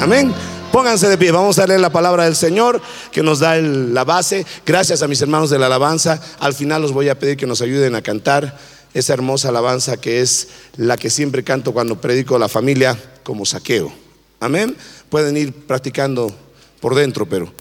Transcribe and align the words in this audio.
Amén. 0.00 0.32
Pónganse 0.72 1.08
de 1.10 1.18
pie, 1.18 1.30
vamos 1.30 1.58
a 1.58 1.66
leer 1.66 1.78
la 1.78 1.92
palabra 1.92 2.24
del 2.24 2.34
Señor 2.34 2.80
que 3.12 3.22
nos 3.22 3.38
da 3.38 3.56
la 3.56 4.02
base. 4.02 4.46
Gracias 4.64 5.02
a 5.02 5.08
mis 5.08 5.20
hermanos 5.20 5.50
de 5.50 5.58
la 5.58 5.66
alabanza. 5.66 6.22
Al 6.38 6.54
final 6.54 6.80
los 6.80 6.92
voy 6.92 7.10
a 7.10 7.18
pedir 7.18 7.36
que 7.36 7.46
nos 7.46 7.60
ayuden 7.60 7.94
a 7.94 8.00
cantar 8.00 8.58
esa 8.94 9.12
hermosa 9.12 9.50
alabanza 9.50 10.00
que 10.00 10.22
es 10.22 10.48
la 10.78 10.96
que 10.96 11.10
siempre 11.10 11.44
canto 11.44 11.74
cuando 11.74 12.00
predico 12.00 12.34
a 12.34 12.38
la 12.38 12.48
familia 12.48 12.98
como 13.22 13.44
saqueo. 13.44 13.92
Amén. 14.40 14.74
Pueden 15.10 15.36
ir 15.36 15.52
practicando 15.52 16.34
por 16.80 16.94
dentro, 16.94 17.26
pero. 17.26 17.52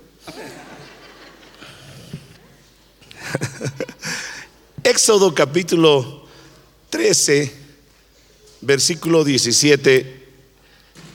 Éxodo 4.85 5.35
capítulo 5.35 6.25
13, 6.89 7.53
versículo 8.61 9.25
17. 9.25 10.18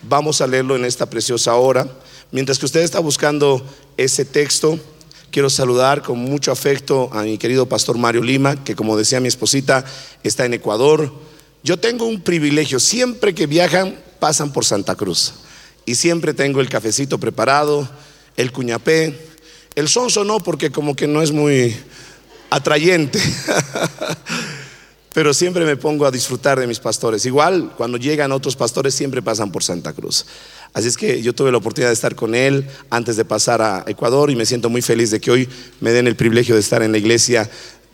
Vamos 0.07 0.41
a 0.41 0.47
leerlo 0.47 0.77
en 0.77 0.85
esta 0.85 1.09
preciosa 1.09 1.55
hora. 1.55 1.89
Mientras 2.31 2.59
que 2.59 2.67
usted 2.67 2.81
está 2.81 2.99
buscando 3.01 3.65
ese 3.97 4.25
texto, 4.25 4.79
quiero 5.31 5.49
saludar 5.49 6.03
con 6.03 6.19
mucho 6.19 6.53
afecto 6.53 7.09
a 7.13 7.23
mi 7.23 7.39
querido 7.39 7.67
pastor 7.67 7.97
Mario 7.97 8.23
Lima, 8.23 8.63
que 8.65 8.77
como 8.77 8.97
decía 8.97 9.21
mi 9.21 9.29
esposita, 9.29 9.85
está 10.23 10.45
en 10.45 10.55
Ecuador. 10.55 11.11
Yo 11.63 11.79
tengo 11.79 12.07
un 12.07 12.21
privilegio, 12.21 12.81
siempre 12.81 13.35
que 13.35 13.47
viajan 13.47 13.99
pasan 14.19 14.53
por 14.53 14.65
Santa 14.65 14.95
Cruz 14.95 15.35
y 15.87 15.95
siempre 15.95 16.35
tengo 16.35 16.61
el 16.61 16.69
cafecito 16.69 17.19
preparado, 17.19 17.89
el 18.37 18.53
cuñapé, 18.53 19.19
el 19.75 19.89
sonso 19.89 20.25
no, 20.25 20.41
porque 20.41 20.71
como 20.71 20.95
que 20.95 21.07
no 21.07 21.23
es 21.23 21.33
muy 21.33 21.75
atrayente. 22.51 23.19
Pero 25.15 25.33
siempre 25.33 25.65
me 25.65 25.77
pongo 25.77 26.07
a 26.07 26.11
disfrutar 26.11 26.59
de 26.59 26.67
mis 26.67 26.81
pastores. 26.81 27.25
Igual, 27.25 27.73
cuando 27.77 27.99
llegan 27.99 28.33
otros 28.33 28.57
pastores, 28.57 28.95
siempre 28.95 29.23
pasan 29.23 29.53
por 29.53 29.63
Santa 29.63 29.93
Cruz. 29.93 30.27
Así 30.73 30.89
es 30.89 30.97
que 30.97 31.23
yo 31.23 31.33
tuve 31.33 31.53
la 31.53 31.59
oportunidad 31.59 31.91
de 31.91 31.95
estar 31.95 32.17
con 32.17 32.35
él 32.35 32.67
antes 32.91 33.17
de 33.17 33.25
pasar 33.25 33.63
a 33.63 33.85
Ecuador 33.87 34.29
y 34.33 34.35
me 34.35 34.45
siento 34.45 34.69
muy 34.69 34.83
feliz 34.83 35.13
de 35.13 35.21
que 35.21 35.31
hoy 35.31 35.49
me 35.81 35.93
den 35.93 36.09
el 36.09 36.17
privilegio 36.17 36.57
de 36.57 36.61
estar 36.61 36.83
en 36.83 36.91
la 36.91 36.99
iglesia 36.99 37.49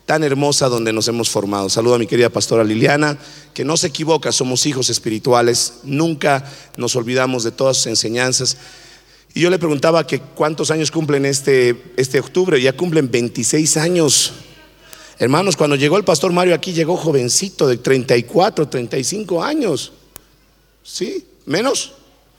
tan 0.06 0.24
hermosa 0.24 0.70
donde 0.70 0.94
nos 0.94 1.08
hemos 1.08 1.28
formado. 1.28 1.68
Saludo 1.68 1.96
a 1.96 1.98
mi 1.98 2.06
querida 2.06 2.30
pastora 2.30 2.64
Liliana, 2.64 3.18
que 3.52 3.66
no 3.66 3.76
se 3.76 3.88
equivoca, 3.88 4.32
somos 4.32 4.64
hijos 4.64 4.88
espirituales, 4.88 5.74
nunca 5.84 6.50
nos 6.78 6.96
olvidamos 6.96 7.44
de 7.44 7.50
todas 7.50 7.76
sus 7.76 7.88
enseñanzas. 7.88 8.56
Y 9.34 9.42
yo 9.42 9.50
le 9.50 9.58
preguntaba 9.58 10.06
que 10.06 10.20
cuántos 10.20 10.70
años 10.70 10.90
cumplen 10.90 11.26
este, 11.26 11.92
este 11.98 12.18
octubre, 12.18 12.60
ya 12.62 12.74
cumplen 12.74 13.10
26 13.10 13.76
años. 13.76 14.32
Hermanos, 15.20 15.54
cuando 15.54 15.76
llegó 15.76 15.98
el 15.98 16.04
pastor 16.04 16.32
Mario 16.32 16.54
aquí, 16.54 16.72
llegó 16.72 16.96
jovencito 16.96 17.68
de 17.68 17.76
34, 17.76 18.68
35 18.68 19.44
años. 19.44 19.92
¿Sí? 20.82 21.26
¿Menos? 21.44 21.92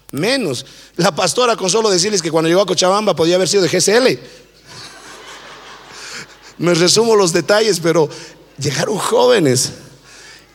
Menos. 0.10 0.66
La 0.96 1.14
pastora, 1.14 1.56
con 1.56 1.70
solo 1.70 1.92
decirles 1.92 2.24
que 2.24 2.32
cuando 2.32 2.50
llegó 2.50 2.62
a 2.62 2.66
Cochabamba 2.66 3.16
podía 3.16 3.36
haber 3.36 3.48
sido 3.48 3.62
de 3.62 3.70
GCL. 3.70 4.20
Me 6.58 6.74
resumo 6.74 7.16
los 7.16 7.32
detalles, 7.32 7.80
pero 7.80 8.10
llegaron 8.58 8.98
jóvenes. 8.98 9.74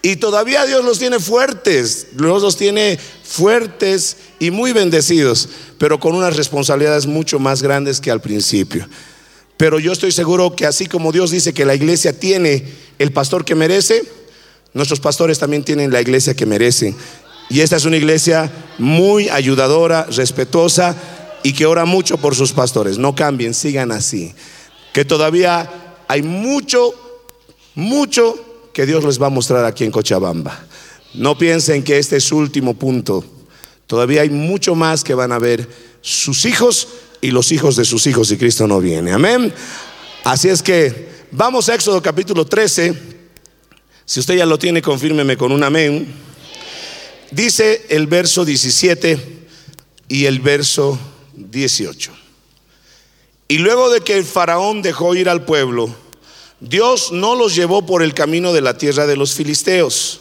Y 0.03 0.17
todavía 0.17 0.67
Dios 0.67 0.85
los 0.85 0.99
tiene 0.99 1.21
fuertes, 1.21 2.09
Dios 2.17 2.43
los 2.43 2.57
tiene 2.57 2.99
fuertes 3.23 4.17
y 4.41 4.51
muy 4.51 4.73
bendecidos, 4.73 5.49
pero 5.79 6.01
con 6.01 6.17
unas 6.17 6.35
responsabilidades 6.35 7.07
mucho 7.07 7.39
más 7.39 7.63
grandes 7.63 8.01
que 8.01 8.11
al 8.11 8.21
principio. 8.21 8.89
Pero 9.57 9.79
yo 9.79 9.93
estoy 9.93 10.13
seguro 10.13 10.55
que 10.55 10.67
así 10.67 10.87
como 10.87 11.13
Dios 11.13 11.31
dice 11.31 11.55
que 11.55 11.65
la 11.65 11.75
iglesia 11.75 12.19
tiene 12.19 12.65
el 12.99 13.13
pastor 13.13 13.45
que 13.45 13.55
merece, 13.55 14.05
nuestros 14.75 15.01
pastores 15.01 15.39
también 15.39 15.65
tienen 15.65 15.91
la 15.91 16.01
iglesia 16.01 16.35
que 16.35 16.45
merecen. 16.45 16.95
Y 17.49 17.61
esta 17.61 17.77
es 17.77 17.85
una 17.85 17.97
iglesia 17.97 18.51
muy 18.79 19.29
ayudadora, 19.29 20.05
respetuosa 20.11 20.97
y 21.43 21.53
que 21.53 21.65
ora 21.65 21.85
mucho 21.85 22.19
por 22.19 22.35
sus 22.35 22.53
pastores. 22.53 22.99
No 22.99 23.15
cambien, 23.15 23.55
sigan 23.55 23.93
así. 23.93 24.35
Que 24.93 25.05
todavía 25.05 25.71
hay 26.09 26.23
mucho, 26.23 26.93
mucho 27.75 28.35
que 28.75 28.85
Dios 28.85 29.05
les 29.05 29.21
va 29.21 29.29
a 29.29 29.31
mostrar 29.31 29.65
aquí 29.65 29.85
en 29.85 29.91
Cochabamba. 29.91 30.67
No 31.15 31.39
piensen 31.39 31.83
que 31.83 31.99
este 31.99 32.17
es 32.17 32.25
su 32.25 32.37
último 32.37 32.75
punto. 32.75 33.25
Todavía 33.87 34.23
hay 34.23 34.31
mucho 34.31 34.75
más 34.75 35.05
que 35.05 35.15
van 35.15 35.33
a 35.33 35.39
ver 35.39 35.69
sus 36.03 36.45
hijos 36.45 36.89
y 37.27 37.33
los 37.33 37.51
hijos 37.51 37.75
de 37.75 37.85
sus 37.85 38.07
hijos 38.07 38.29
si 38.29 38.37
Cristo 38.37 38.69
no 38.69 38.81
viene. 38.81 39.13
Amén. 39.13 39.53
Así 40.23 40.49
es 40.49 40.63
que 40.63 41.09
vamos 41.33 41.69
a 41.69 41.75
Éxodo 41.75 42.01
capítulo 42.01 42.47
13. 42.47 42.95
Si 44.05 44.21
usted 44.21 44.37
ya 44.37 44.47
lo 44.47 44.61
tiene, 44.61 44.81
confírmeme 44.81 45.37
con 45.37 45.51
un 45.51 45.65
amén. 45.65 46.07
Dice 47.33 47.85
el 47.89 48.07
verso 48.07 48.45
17 48.45 49.19
y 50.07 50.27
el 50.27 50.39
verso 50.39 50.97
18. 51.35 52.13
Y 53.49 53.59
luego 53.59 53.91
de 53.91 54.03
que 54.03 54.17
el 54.17 54.25
faraón 54.25 54.81
dejó 54.81 55.17
ir 55.17 55.29
al 55.29 55.45
pueblo, 55.45 55.93
Dios 56.61 57.11
no 57.11 57.35
los 57.35 57.57
llevó 57.57 57.85
por 57.85 58.05
el 58.05 58.15
camino 58.15 58.53
de 58.53 58.61
la 58.61 58.79
tierra 58.79 59.05
de 59.09 59.17
los 59.17 59.35
filisteos, 59.35 60.21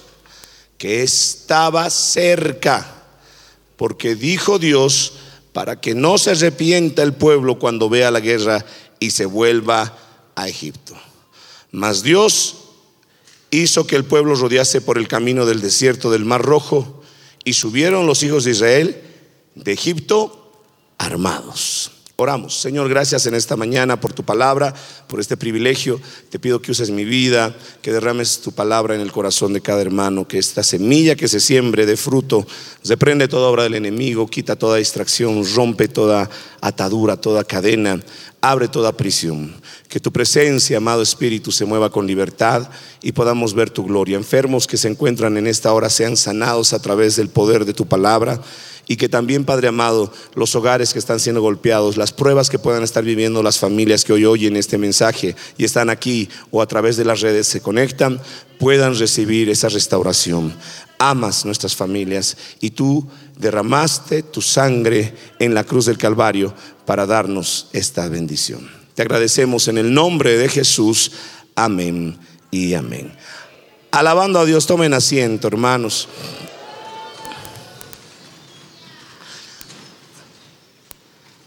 que 0.80 1.04
estaba 1.04 1.88
cerca, 1.92 3.04
porque 3.78 4.16
dijo 4.16 4.58
Dios, 4.58 5.14
para 5.56 5.80
que 5.80 5.96
no 5.96 6.18
se 6.18 6.32
arrepienta 6.32 7.02
el 7.02 7.14
pueblo 7.14 7.58
cuando 7.58 7.88
vea 7.88 8.12
la 8.12 8.20
guerra 8.20 8.66
y 9.00 9.12
se 9.12 9.26
vuelva 9.26 9.98
a 10.36 10.50
Egipto. 10.50 10.94
Mas 11.72 12.04
Dios 12.04 12.58
hizo 13.52 13.88
que 13.88 13.96
el 13.96 14.04
pueblo 14.04 14.36
rodease 14.36 14.82
por 14.82 14.98
el 14.98 15.08
camino 15.08 15.46
del 15.46 15.62
desierto 15.62 16.12
del 16.12 16.26
Mar 16.26 16.42
Rojo 16.42 17.02
y 17.46 17.54
subieron 17.54 18.06
los 18.06 18.22
hijos 18.24 18.44
de 18.44 18.52
Israel 18.52 19.02
de 19.56 19.72
Egipto 19.72 20.52
armados. 20.98 21.90
Oramos, 22.18 22.62
Señor, 22.62 22.88
gracias 22.88 23.26
en 23.26 23.34
esta 23.34 23.58
mañana 23.58 24.00
por 24.00 24.14
tu 24.14 24.24
palabra, 24.24 24.74
por 25.10 25.20
este 25.20 25.36
privilegio. 25.36 26.00
Te 26.30 26.40
pido 26.40 26.62
que 26.62 26.72
uses 26.72 26.90
mi 26.90 27.04
vida, 27.04 27.54
que 27.82 27.92
derrames 27.92 28.40
tu 28.40 28.54
palabra 28.54 28.96
en 28.96 29.02
el 29.02 29.12
corazón 29.12 29.52
de 29.52 29.60
cada 29.60 29.82
hermano, 29.82 30.26
que 30.26 30.38
esta 30.38 30.64
semilla 30.64 31.18
que 31.18 31.28
se 31.28 31.42
siembre 31.42 31.86
de 31.86 31.98
fruto, 31.98 32.48
reprende 32.86 33.28
toda 33.28 33.50
obra 33.50 33.64
del 33.64 33.74
enemigo, 33.74 34.28
quita 34.28 34.56
toda 34.56 34.78
distracción, 34.78 35.44
rompe 35.56 35.90
toda 35.90 36.30
atadura, 36.62 37.18
toda 37.18 37.44
cadena, 37.44 38.02
abre 38.40 38.70
toda 38.70 38.96
prisión. 38.96 39.54
Que 39.90 40.00
tu 40.00 40.14
presencia, 40.14 40.78
amado 40.78 41.02
Espíritu, 41.02 41.52
se 41.52 41.66
mueva 41.66 41.90
con 41.90 42.08
libertad 42.08 42.70
y 43.02 43.12
podamos 43.12 43.54
ver 43.54 43.72
tu 43.72 43.84
gloria. 43.84 44.16
Enfermos 44.16 44.68
que 44.68 44.78
se 44.78 44.88
encuentran 44.88 45.36
en 45.36 45.48
esta 45.48 45.74
hora 45.74 45.90
sean 45.90 46.16
sanados 46.16 46.72
a 46.72 46.82
través 46.82 47.18
del 47.18 47.28
poder 47.28 47.66
de 47.66 47.74
tu 47.74 47.86
palabra 47.88 48.40
y 48.88 48.98
que 48.98 49.10
también, 49.10 49.46
Padre 49.46 49.68
amado, 49.68 50.12
los 50.36 50.56
hogares 50.56 50.94
que 50.94 51.00
están 51.00 51.20
siendo 51.20 51.42
golpeados, 51.42 51.98
las 51.98 52.12
pruebas 52.12 52.50
que 52.50 52.60
puedan 52.60 52.84
estar 52.84 53.04
viviendo 53.04 53.44
las 53.44 53.60
familias 53.60 54.04
que 54.04 54.14
hoy 54.14 54.26
oyen 54.26 54.56
este 54.56 54.78
mensaje 54.78 55.36
y 55.58 55.66
están 55.66 55.90
aquí 55.90 56.30
o 56.52 56.62
a 56.62 56.68
través 56.68 56.98
de 56.98 57.06
las 57.06 57.22
redes 57.22 57.48
se 57.48 57.62
conectan, 57.62 58.22
puedan 58.60 58.98
recibir 58.98 59.50
esa 59.50 59.70
restauración. 59.70 60.54
Amas 60.98 61.46
nuestras 61.46 61.76
familias 61.76 62.38
y 62.62 62.72
tú 62.72 63.08
derramaste 63.38 64.24
tu 64.24 64.42
sangre 64.42 65.14
en 65.40 65.54
la 65.54 65.64
cruz 65.64 65.86
del 65.86 65.98
Calvario 65.98 66.54
para 66.86 67.06
darnos 67.06 67.68
esta 67.74 68.08
bendición. 68.08 68.70
Te 68.94 69.02
agradecemos 69.02 69.68
en 69.68 69.78
el 69.78 69.94
nombre 69.94 70.38
de 70.38 70.48
Jesús. 70.48 71.12
Amén 71.56 72.18
y 72.50 72.74
amén. 72.76 73.12
Alabando 73.92 74.40
a 74.40 74.46
Dios, 74.46 74.68
tomen 74.68 74.94
asiento, 74.94 75.48
hermanos. 75.48 76.08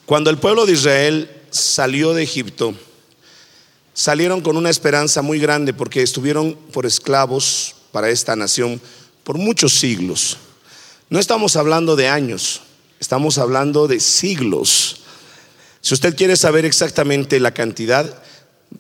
Cuando 0.09 0.31
el 0.31 0.39
pueblo 0.39 0.65
de 0.65 0.73
Israel 0.73 1.31
salió 1.51 2.15
de 2.15 2.23
Egipto, 2.23 2.75
salieron 3.93 4.41
con 4.41 4.57
una 4.57 4.71
esperanza 4.71 5.21
muy 5.21 5.39
grande 5.39 5.75
porque 5.75 6.03
estuvieron 6.03 6.55
por 6.73 6.87
esclavos 6.87 7.75
para 7.93 8.09
esta 8.09 8.35
nación 8.35 8.81
por 9.23 9.37
muchos 9.37 9.75
siglos. 9.75 10.39
No 11.11 11.19
estamos 11.19 11.57
hablando 11.57 11.95
de 11.95 12.09
años, 12.09 12.63
estamos 12.99 13.37
hablando 13.37 13.87
de 13.87 14.01
siglos. 14.01 15.03
Si 15.83 15.93
usted 15.93 16.17
quiere 16.17 16.37
saber 16.37 16.65
exactamente 16.65 17.39
la 17.39 17.53
cantidad, 17.53 18.23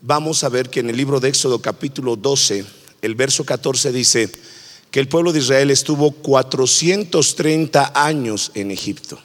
vamos 0.00 0.44
a 0.44 0.48
ver 0.48 0.70
que 0.70 0.80
en 0.80 0.88
el 0.88 0.96
libro 0.96 1.20
de 1.20 1.28
Éxodo 1.28 1.60
capítulo 1.60 2.16
12, 2.16 2.64
el 3.02 3.14
verso 3.14 3.44
14 3.44 3.92
dice 3.92 4.32
que 4.90 5.00
el 5.00 5.08
pueblo 5.08 5.34
de 5.34 5.40
Israel 5.40 5.70
estuvo 5.70 6.10
430 6.10 7.92
años 7.94 8.50
en 8.54 8.70
Egipto. 8.70 9.20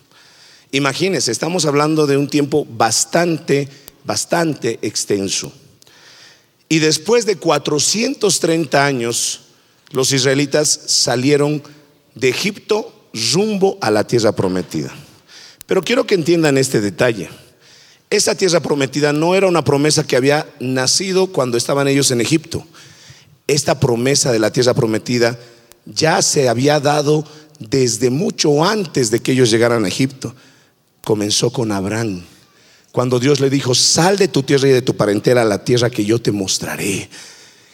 Imagínense, 0.74 1.32
estamos 1.32 1.68
hablando 1.68 2.08
de 2.08 2.18
un 2.18 2.28
tiempo 2.28 2.66
bastante, 2.66 3.70
bastante 4.04 4.80
extenso. 4.82 5.54
Y 6.68 6.80
después 6.80 7.28
de 7.28 7.36
430 7.36 8.84
años, 8.84 9.42
los 9.92 10.12
israelitas 10.12 10.68
salieron 10.88 11.62
de 12.16 12.30
Egipto 12.30 12.92
rumbo 13.34 13.78
a 13.82 13.92
la 13.92 14.08
tierra 14.08 14.32
prometida. 14.32 14.92
Pero 15.68 15.84
quiero 15.84 16.08
que 16.08 16.16
entiendan 16.16 16.58
este 16.58 16.82
detalle. 16.82 17.30
Esa 18.10 18.34
tierra 18.34 18.60
prometida 18.60 19.14
no 19.14 19.36
era 19.36 19.46
una 19.46 19.64
promesa 19.64 20.08
que 20.08 20.16
había 20.16 20.48
nacido 20.60 21.28
cuando 21.28 21.56
estaban 21.56 21.88
ellos 21.88 22.10
en 22.10 22.20
Egipto. 22.20 22.66
Esta 23.46 23.80
promesa 23.80 24.32
de 24.32 24.40
la 24.40 24.52
tierra 24.52 24.74
prometida 24.74 25.38
ya 25.86 26.20
se 26.24 26.50
había 26.50 26.80
dado 26.80 27.28
desde 27.60 28.10
mucho 28.10 28.66
antes 28.66 29.12
de 29.12 29.20
que 29.20 29.34
ellos 29.34 29.52
llegaran 29.52 29.86
a 29.86 29.88
Egipto. 29.88 30.34
Comenzó 31.04 31.52
con 31.52 31.72
Abraham. 31.72 32.24
Cuando 32.92 33.20
Dios 33.20 33.40
le 33.40 33.50
dijo, 33.50 33.74
sal 33.74 34.18
de 34.18 34.28
tu 34.28 34.44
tierra 34.44 34.68
y 34.68 34.72
de 34.72 34.82
tu 34.82 34.96
parentela 34.96 35.42
a 35.42 35.46
la 35.46 35.64
tierra 35.66 35.90
que 35.90 36.06
yo 36.06 36.22
te 36.22 36.32
mostraré. 36.32 37.10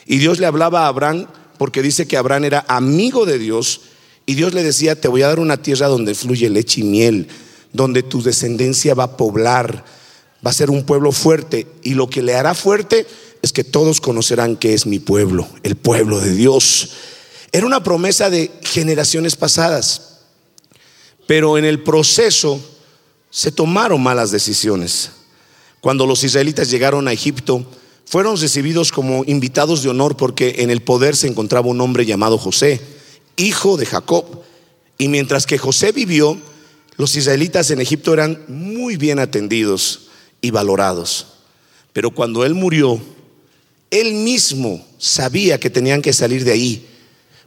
Y 0.06 0.18
Dios 0.18 0.40
le 0.40 0.46
hablaba 0.46 0.86
a 0.86 0.88
Abraham 0.88 1.28
porque 1.58 1.81
dice 1.81 2.08
que 2.08 2.18
Abraham 2.18 2.46
era 2.46 2.66
amigo 2.68 3.26
de 3.26 3.38
Dios 3.38 3.81
y 4.26 4.36
Dios 4.36 4.54
le 4.54 4.64
decía, 4.64 5.00
te 5.00 5.08
voy 5.08 5.22
a 5.24 5.28
dar 5.28 5.40
una 5.40 5.62
tierra 5.62 5.88
donde 5.88 6.16
fluye 6.16 6.50
leche 6.50 6.81
y 6.81 6.84
miel, 6.86 7.28
donde 7.74 8.02
tu 8.02 8.24
descendencia 8.24 8.94
va 8.94 9.04
a 9.04 9.18
poblar, 9.18 9.84
va 10.46 10.52
a 10.52 10.54
ser 10.54 10.70
un 10.70 10.84
pueblo 10.84 11.12
fuerte 11.12 11.68
y 11.84 11.96
lo 11.96 12.10
que 12.10 12.22
le 12.22 12.36
hará 12.36 12.54
fuerte 12.54 13.06
es 13.42 13.52
que 13.52 13.64
todos 13.64 14.00
conocerán 14.02 14.56
que 14.56 14.74
es 14.74 14.86
mi 14.86 15.00
pueblo, 15.00 15.48
el 15.64 15.76
pueblo 15.76 16.20
de 16.20 16.34
Dios. 16.34 16.92
Era 17.52 17.66
una 17.66 17.84
promesa 17.84 18.30
de 18.30 18.52
generaciones 18.62 19.36
pasadas, 19.36 20.20
pero 21.28 21.58
en 21.58 21.66
el 21.66 21.84
proceso 21.84 22.62
se 23.30 23.52
tomaron 23.52 24.02
malas 24.02 24.31
decisiones. 24.31 25.12
Cuando 25.81 26.06
los 26.06 26.24
israelitas 26.24 26.70
llegaron 26.70 27.08
a 27.08 27.14
Egipto, 27.14 27.66
fueron 28.06 28.38
recibidos 28.38 28.92
como 28.92 29.24
invitados 29.26 29.84
de 29.84 29.90
honor 29.90 30.18
porque 30.18 30.56
en 30.60 30.70
el 30.70 30.81
poder 30.81 31.16
se 31.16 31.28
encontraba 31.28 31.68
un 31.68 31.80
hombre 31.81 32.06
llamado 32.06 32.38
José, 32.38 32.81
hijo 33.38 33.78
de 33.78 33.86
Jacob. 33.86 34.26
Y 34.98 35.08
mientras 35.08 35.46
que 35.46 35.58
José 35.58 35.92
vivió, 35.92 36.38
los 36.98 37.16
israelitas 37.16 37.72
en 37.72 37.81
Egipto 37.81 38.14
eran 38.14 38.44
muy 38.48 38.98
bien 38.98 39.20
atendidos 39.20 40.10
y 40.42 40.52
valorados. 40.52 41.28
Pero 41.94 42.12
cuando 42.12 42.46
él 42.46 42.54
murió, 42.54 43.00
él 43.92 44.14
mismo 44.16 44.86
sabía 44.98 45.60
que 45.60 45.70
tenían 45.70 46.02
que 46.02 46.14
salir 46.14 46.44
de 46.44 46.52
ahí 46.52 46.86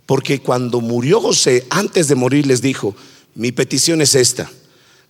porque 0.07 0.41
cuando 0.41 0.81
murió 0.81 1.21
José, 1.21 1.65
antes 1.71 2.09
de 2.09 2.15
morir 2.15 2.47
les 2.47 2.61
dijo, 2.61 2.95
mi 3.35 3.53
petición 3.53 4.03
es 4.03 4.15
esta. 4.15 4.51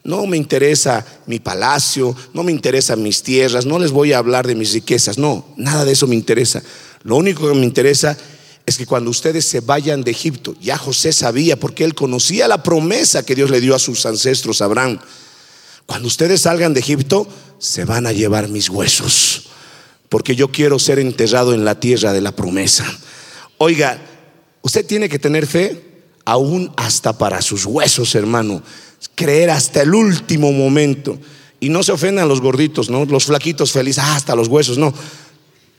No 0.04 0.26
me 0.26 0.36
interesa 0.36 1.04
mi 1.26 1.38
palacio, 1.38 2.16
no 2.34 2.42
me 2.42 2.52
interesan 2.52 3.02
mis 3.02 3.22
tierras, 3.22 3.66
no 3.66 3.78
les 3.78 3.92
voy 3.92 4.12
a 4.12 4.18
hablar 4.18 4.46
de 4.46 4.54
mis 4.54 4.72
riquezas, 4.72 5.18
no, 5.18 5.46
nada 5.56 5.84
de 5.84 5.92
eso 5.92 6.06
me 6.06 6.14
interesa. 6.14 6.62
Lo 7.04 7.16
único 7.16 7.48
que 7.48 7.54
me 7.54 7.64
interesa 7.64 8.16
es 8.66 8.76
que 8.76 8.86
cuando 8.86 9.10
ustedes 9.10 9.44
se 9.44 9.60
vayan 9.60 10.02
de 10.02 10.10
Egipto, 10.10 10.56
ya 10.60 10.76
José 10.76 11.12
sabía, 11.12 11.58
porque 11.58 11.84
él 11.84 11.94
conocía 11.94 12.48
la 12.48 12.62
promesa 12.62 13.24
que 13.24 13.34
Dios 13.34 13.50
le 13.50 13.60
dio 13.60 13.74
a 13.74 13.78
sus 13.78 14.04
ancestros, 14.06 14.60
Abraham. 14.60 14.98
Cuando 15.86 16.08
ustedes 16.08 16.42
salgan 16.42 16.74
de 16.74 16.80
Egipto, 16.80 17.28
se 17.58 17.84
van 17.84 18.06
a 18.06 18.12
llevar 18.12 18.48
mis 18.48 18.68
huesos, 18.68 19.50
porque 20.08 20.34
yo 20.34 20.50
quiero 20.50 20.78
ser 20.78 20.98
enterrado 20.98 21.54
en 21.54 21.64
la 21.64 21.78
tierra 21.78 22.12
de 22.12 22.20
la 22.20 22.34
promesa. 22.34 22.86
Oiga, 23.58 24.00
Usted 24.62 24.86
tiene 24.86 25.08
que 25.08 25.18
tener 25.18 25.46
fe 25.46 25.82
aún 26.24 26.72
hasta 26.76 27.18
para 27.18 27.42
sus 27.42 27.66
huesos, 27.66 28.14
hermano. 28.14 28.62
Creer 29.22 29.50
hasta 29.50 29.82
el 29.82 29.94
último 29.94 30.50
momento. 30.50 31.16
Y 31.60 31.68
no 31.68 31.84
se 31.84 31.92
ofendan 31.92 32.28
los 32.28 32.40
gorditos, 32.40 32.90
¿no? 32.90 33.04
Los 33.04 33.26
flaquitos 33.26 33.70
felices, 33.70 34.02
ah, 34.04 34.16
hasta 34.16 34.34
los 34.34 34.48
huesos, 34.48 34.78
no. 34.78 34.92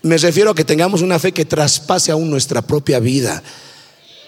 Me 0.01 0.18
refiero 0.18 0.51
a 0.51 0.56
que 0.56 0.63
tengamos 0.63 1.01
una 1.01 1.19
fe 1.19 1.34
que 1.34 1.44
traspase 1.44 2.13
aún 2.13 2.30
nuestra 2.30 2.62
propia 2.62 3.01
vida. 3.01 3.44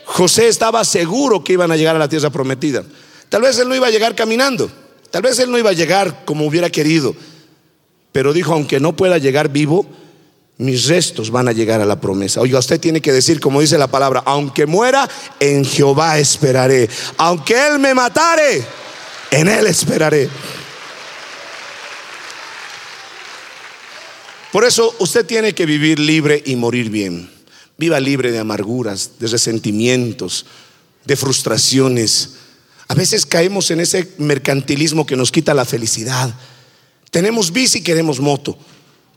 José 0.03 0.49
estaba 0.49 0.83
seguro 0.83 1.45
que 1.45 1.53
iban 1.53 1.71
a 1.71 1.77
llegar 1.77 1.95
a 1.95 1.99
la 1.99 2.09
tierra 2.09 2.29
prometida. 2.29 2.83
Tal 3.29 3.41
vez 3.41 3.57
él 3.57 3.69
no 3.69 3.75
iba 3.75 3.87
a 3.87 3.89
llegar 3.89 4.15
caminando, 4.15 4.69
tal 5.11 5.21
vez 5.21 5.39
él 5.39 5.49
no 5.49 5.57
iba 5.57 5.69
a 5.69 5.73
llegar 5.73 6.25
como 6.25 6.45
hubiera 6.45 6.69
querido, 6.69 7.15
pero 8.11 8.33
dijo, 8.33 8.51
aunque 8.51 8.81
no 8.81 8.97
pueda 8.97 9.17
llegar 9.17 9.47
vivo, 9.47 9.87
mis 10.57 10.87
restos 10.87 11.31
van 11.31 11.47
a 11.47 11.53
llegar 11.53 11.79
a 11.79 11.85
la 11.85 12.01
promesa. 12.01 12.41
Oiga, 12.41 12.59
usted 12.59 12.81
tiene 12.81 13.01
que 13.01 13.13
decir, 13.13 13.39
como 13.39 13.61
dice 13.61 13.77
la 13.77 13.87
palabra, 13.87 14.23
aunque 14.25 14.65
muera, 14.65 15.09
en 15.39 15.63
Jehová 15.63 16.19
esperaré. 16.19 16.89
Aunque 17.15 17.55
Él 17.67 17.79
me 17.79 17.93
matare, 17.93 18.61
en 19.31 19.47
Él 19.47 19.67
esperaré. 19.67 20.29
Por 24.51 24.63
eso 24.63 24.95
usted 24.99 25.25
tiene 25.25 25.53
que 25.53 25.65
vivir 25.65 25.99
libre 25.99 26.41
y 26.45 26.55
morir 26.55 26.89
bien. 26.89 27.29
Viva 27.77 27.99
libre 27.99 28.31
de 28.31 28.39
amarguras, 28.39 29.19
de 29.19 29.27
resentimientos, 29.27 30.45
de 31.03 31.17
frustraciones. 31.17 32.35
A 32.87 32.93
veces 32.93 33.25
caemos 33.25 33.69
en 33.71 33.81
ese 33.81 34.13
mercantilismo 34.17 35.05
que 35.05 35.17
nos 35.17 35.31
quita 35.31 35.53
la 35.53 35.65
felicidad. 35.65 36.33
Tenemos 37.11 37.51
bici, 37.51 37.81
queremos 37.81 38.21
moto. 38.21 38.57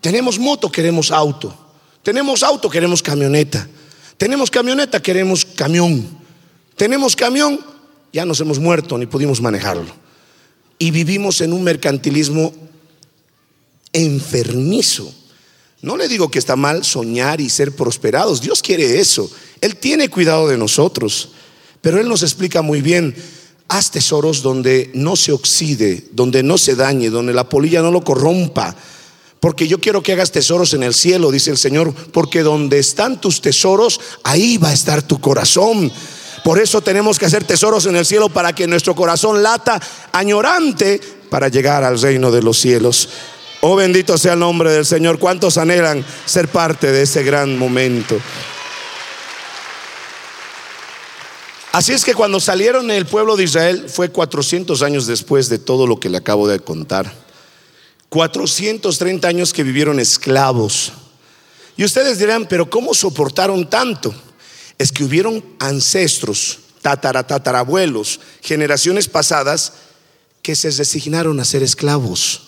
Tenemos 0.00 0.38
moto, 0.38 0.72
queremos 0.72 1.10
auto. 1.12 1.56
Tenemos 2.02 2.42
auto, 2.42 2.68
queremos 2.68 3.02
camioneta. 3.02 3.68
Tenemos 4.16 4.50
camioneta, 4.50 5.00
queremos 5.00 5.44
camión. 5.44 6.18
Tenemos 6.76 7.14
camión, 7.14 7.60
ya 8.12 8.24
nos 8.24 8.40
hemos 8.40 8.58
muerto 8.58 8.98
ni 8.98 9.06
pudimos 9.06 9.40
manejarlo. 9.40 9.92
Y 10.78 10.90
vivimos 10.90 11.40
en 11.40 11.52
un 11.52 11.64
mercantilismo 11.64 12.52
enfermizo. 13.92 15.12
No 15.82 15.96
le 15.96 16.08
digo 16.08 16.30
que 16.30 16.38
está 16.38 16.56
mal 16.56 16.84
soñar 16.84 17.40
y 17.40 17.48
ser 17.48 17.74
prosperados. 17.74 18.40
Dios 18.40 18.62
quiere 18.62 19.00
eso. 19.00 19.30
Él 19.60 19.76
tiene 19.76 20.08
cuidado 20.08 20.48
de 20.48 20.58
nosotros. 20.58 21.30
Pero 21.80 22.00
Él 22.00 22.08
nos 22.08 22.22
explica 22.22 22.62
muy 22.62 22.82
bien, 22.82 23.14
haz 23.68 23.90
tesoros 23.90 24.42
donde 24.42 24.90
no 24.94 25.16
se 25.16 25.32
oxide, 25.32 26.08
donde 26.12 26.42
no 26.42 26.58
se 26.58 26.74
dañe, 26.74 27.10
donde 27.10 27.32
la 27.32 27.48
polilla 27.48 27.82
no 27.82 27.90
lo 27.90 28.02
corrompa 28.02 28.76
porque 29.40 29.68
yo 29.68 29.78
quiero 29.78 30.02
que 30.02 30.12
hagas 30.12 30.32
tesoros 30.32 30.74
en 30.74 30.82
el 30.82 30.94
cielo, 30.94 31.30
dice 31.30 31.50
el 31.50 31.58
Señor, 31.58 31.94
porque 32.12 32.42
donde 32.42 32.78
están 32.78 33.20
tus 33.20 33.40
tesoros, 33.40 34.00
ahí 34.24 34.58
va 34.58 34.70
a 34.70 34.74
estar 34.74 35.02
tu 35.02 35.20
corazón. 35.20 35.92
Por 36.44 36.58
eso 36.58 36.80
tenemos 36.80 37.18
que 37.18 37.26
hacer 37.26 37.44
tesoros 37.44 37.86
en 37.86 37.96
el 37.96 38.06
cielo 38.06 38.28
para 38.28 38.52
que 38.52 38.66
nuestro 38.66 38.94
corazón 38.94 39.42
lata 39.42 39.80
añorante 40.12 41.00
para 41.30 41.48
llegar 41.48 41.84
al 41.84 42.00
reino 42.00 42.30
de 42.30 42.42
los 42.42 42.58
cielos. 42.58 43.08
Oh 43.60 43.74
bendito 43.74 44.16
sea 44.16 44.34
el 44.34 44.38
nombre 44.38 44.70
del 44.70 44.86
Señor. 44.86 45.18
¿Cuántos 45.18 45.58
anhelan 45.58 46.04
ser 46.24 46.48
parte 46.48 46.92
de 46.92 47.02
ese 47.02 47.22
gran 47.24 47.58
momento? 47.58 48.18
Así 51.72 51.92
es 51.92 52.04
que 52.04 52.14
cuando 52.14 52.40
salieron 52.40 52.90
el 52.90 53.06
pueblo 53.06 53.36
de 53.36 53.44
Israel 53.44 53.86
fue 53.88 54.10
400 54.10 54.82
años 54.82 55.06
después 55.06 55.48
de 55.48 55.58
todo 55.58 55.86
lo 55.86 56.00
que 56.00 56.08
le 56.08 56.18
acabo 56.18 56.48
de 56.48 56.60
contar. 56.60 57.12
430 58.08 59.28
años 59.28 59.52
que 59.52 59.62
vivieron 59.62 60.00
esclavos. 60.00 60.92
Y 61.76 61.84
ustedes 61.84 62.18
dirán, 62.18 62.46
pero 62.48 62.70
¿cómo 62.70 62.94
soportaron 62.94 63.68
tanto? 63.68 64.14
Es 64.78 64.92
que 64.92 65.04
hubieron 65.04 65.44
ancestros, 65.58 66.60
tataratatarabuelos, 66.82 68.20
generaciones 68.40 69.08
pasadas 69.08 69.72
que 70.42 70.54
se 70.54 70.70
resignaron 70.70 71.40
a 71.40 71.44
ser 71.44 71.62
esclavos, 71.62 72.42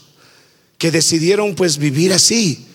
que 0.78 0.90
decidieron 0.90 1.54
pues 1.54 1.76
vivir 1.76 2.12
así, 2.12 2.66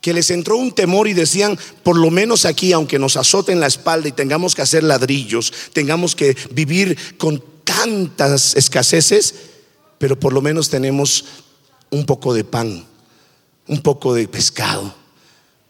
que 0.00 0.12
les 0.12 0.30
entró 0.30 0.56
un 0.56 0.72
temor 0.72 1.08
y 1.08 1.14
decían, 1.14 1.58
por 1.82 1.96
lo 1.96 2.10
menos 2.10 2.44
aquí, 2.44 2.72
aunque 2.72 2.98
nos 2.98 3.16
azoten 3.16 3.60
la 3.60 3.68
espalda 3.68 4.08
y 4.08 4.12
tengamos 4.12 4.54
que 4.54 4.62
hacer 4.62 4.82
ladrillos, 4.82 5.52
tengamos 5.72 6.14
que 6.14 6.36
vivir 6.50 7.16
con 7.16 7.42
tantas 7.64 8.56
escaseces, 8.56 9.34
pero 9.98 10.18
por 10.18 10.32
lo 10.32 10.42
menos 10.42 10.68
tenemos 10.68 11.24
un 11.90 12.04
poco 12.04 12.34
de 12.34 12.44
pan, 12.44 12.84
un 13.68 13.80
poco 13.80 14.14
de 14.14 14.26
pescado. 14.26 15.01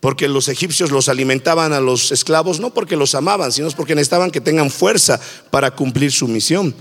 Porque 0.02 0.26
los 0.26 0.48
egipcios 0.48 0.90
los 0.90 1.08
alimentaban 1.08 1.72
a 1.72 1.78
los 1.80 2.10
esclavos 2.10 2.58
no 2.58 2.74
porque 2.74 2.96
los 2.96 3.14
amaban, 3.14 3.52
sino 3.52 3.70
porque 3.70 3.94
necesitaban 3.94 4.32
que 4.32 4.40
tengan 4.40 4.68
fuerza 4.68 5.20
para 5.52 5.70
cumplir 5.76 6.10
su 6.10 6.26
misión. 6.26 6.74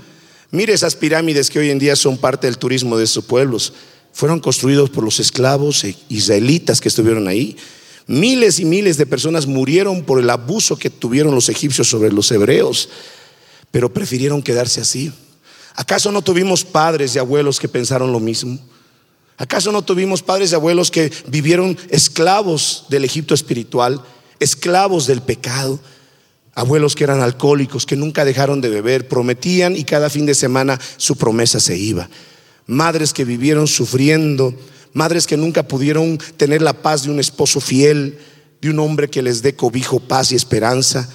Mire 0.50 0.72
esas 0.72 0.96
pirámides 0.96 1.48
que 1.48 1.60
hoy 1.60 1.70
en 1.70 1.78
día 1.78 1.94
son 1.94 2.18
parte 2.18 2.48
del 2.48 2.58
turismo 2.58 2.98
de 2.98 3.04
esos 3.04 3.24
pueblos. 3.24 3.74
Fueron 4.12 4.40
construidos 4.40 4.90
por 4.90 5.04
los 5.04 5.20
esclavos 5.20 5.84
e 5.84 5.94
israelitas 6.08 6.80
que 6.80 6.88
estuvieron 6.88 7.28
ahí. 7.28 7.56
Miles 8.08 8.58
y 8.58 8.64
miles 8.64 8.96
de 8.96 9.06
personas 9.06 9.46
murieron 9.46 10.02
por 10.02 10.18
el 10.18 10.28
abuso 10.28 10.76
que 10.76 10.90
tuvieron 10.90 11.32
los 11.32 11.48
egipcios 11.48 11.86
sobre 11.86 12.10
los 12.10 12.28
hebreos, 12.32 12.88
pero 13.70 13.94
prefirieron 13.94 14.42
quedarse 14.42 14.80
así. 14.80 15.12
¿Acaso 15.76 16.10
no 16.10 16.22
tuvimos 16.22 16.64
padres 16.64 17.14
y 17.14 17.20
abuelos 17.20 17.60
que 17.60 17.68
pensaron 17.68 18.10
lo 18.10 18.18
mismo? 18.18 18.58
¿Acaso 19.42 19.72
no 19.72 19.82
tuvimos 19.82 20.22
padres 20.22 20.52
y 20.52 20.54
abuelos 20.54 20.92
que 20.92 21.10
vivieron 21.26 21.76
esclavos 21.90 22.84
del 22.90 23.04
Egipto 23.04 23.34
espiritual, 23.34 24.00
esclavos 24.38 25.08
del 25.08 25.20
pecado? 25.20 25.80
Abuelos 26.54 26.94
que 26.94 27.02
eran 27.02 27.20
alcohólicos, 27.20 27.84
que 27.84 27.96
nunca 27.96 28.24
dejaron 28.24 28.60
de 28.60 28.68
beber, 28.68 29.08
prometían 29.08 29.74
y 29.74 29.82
cada 29.82 30.10
fin 30.10 30.26
de 30.26 30.36
semana 30.36 30.78
su 30.96 31.16
promesa 31.16 31.58
se 31.58 31.76
iba. 31.76 32.08
Madres 32.68 33.12
que 33.12 33.24
vivieron 33.24 33.66
sufriendo, 33.66 34.54
madres 34.92 35.26
que 35.26 35.36
nunca 35.36 35.66
pudieron 35.66 36.18
tener 36.36 36.62
la 36.62 36.74
paz 36.74 37.02
de 37.02 37.10
un 37.10 37.18
esposo 37.18 37.58
fiel, 37.60 38.20
de 38.60 38.70
un 38.70 38.78
hombre 38.78 39.10
que 39.10 39.22
les 39.22 39.42
dé 39.42 39.56
cobijo, 39.56 39.98
paz 39.98 40.30
y 40.30 40.36
esperanza. 40.36 41.08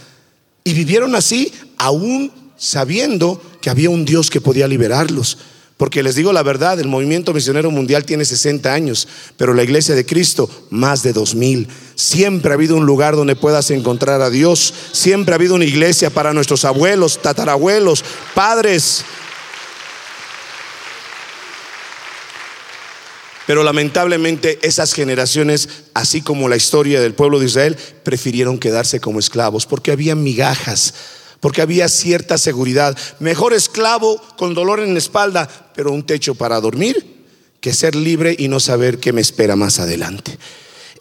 Y 0.66 0.74
vivieron 0.74 1.16
así 1.16 1.54
aún 1.78 2.34
sabiendo 2.58 3.42
que 3.62 3.70
había 3.70 3.90
un 3.90 4.04
Dios 4.04 4.30
que 4.30 4.42
podía 4.42 4.68
liberarlos. 4.68 5.38
Porque 5.78 6.02
les 6.02 6.16
digo 6.16 6.34
la 6.34 6.42
verdad, 6.42 6.80
el 6.80 6.88
movimiento 6.88 7.34
misionero 7.34 7.70
mundial 7.70 8.04
tiene 8.04 8.26
60 8.26 8.74
años, 8.74 9.08
pero 9.38 9.54
la 9.54 9.62
iglesia 9.62 9.94
de 9.94 10.08
Cristo 10.08 10.50
más 10.72 11.04
de 11.04 11.14
2000. 11.14 11.68
Siempre 11.94 12.52
ha 12.52 12.56
habido 12.56 12.76
un 12.76 12.88
lugar 12.88 13.16
donde 13.16 13.36
puedas 13.36 13.70
encontrar 13.70 14.22
a 14.22 14.32
Dios. 14.32 14.74
Siempre 14.92 15.34
ha 15.34 15.36
habido 15.36 15.54
una 15.54 15.66
iglesia 15.66 16.10
para 16.10 16.34
nuestros 16.34 16.66
abuelos, 16.66 17.22
tatarabuelos, 17.22 18.04
padres. 18.34 19.06
Pero 23.46 23.64
lamentablemente 23.64 24.60
esas 24.64 24.94
generaciones, 24.94 25.70
así 25.94 26.22
como 26.22 26.50
la 26.50 26.58
historia 26.58 27.00
del 27.00 27.14
pueblo 27.14 27.40
de 27.40 27.46
Israel, 27.46 27.78
prefirieron 28.04 28.58
quedarse 28.58 29.00
como 29.00 29.20
esclavos 29.20 29.68
porque 29.68 29.92
había 29.92 30.16
migajas 30.16 30.94
porque 31.40 31.62
había 31.62 31.88
cierta 31.88 32.38
seguridad. 32.38 32.98
Mejor 33.20 33.54
esclavo 33.54 34.20
con 34.38 34.54
dolor 34.54 34.80
en 34.80 34.94
la 34.94 35.00
espalda, 35.00 35.48
pero 35.78 35.92
un 35.92 36.04
techo 36.04 36.34
para 36.34 36.60
dormir, 36.60 37.26
que 37.62 37.72
ser 37.72 37.94
libre 37.94 38.36
y 38.38 38.48
no 38.48 38.60
saber 38.60 38.98
qué 38.98 39.14
me 39.14 39.22
espera 39.22 39.56
más 39.56 39.80
adelante. 39.80 40.36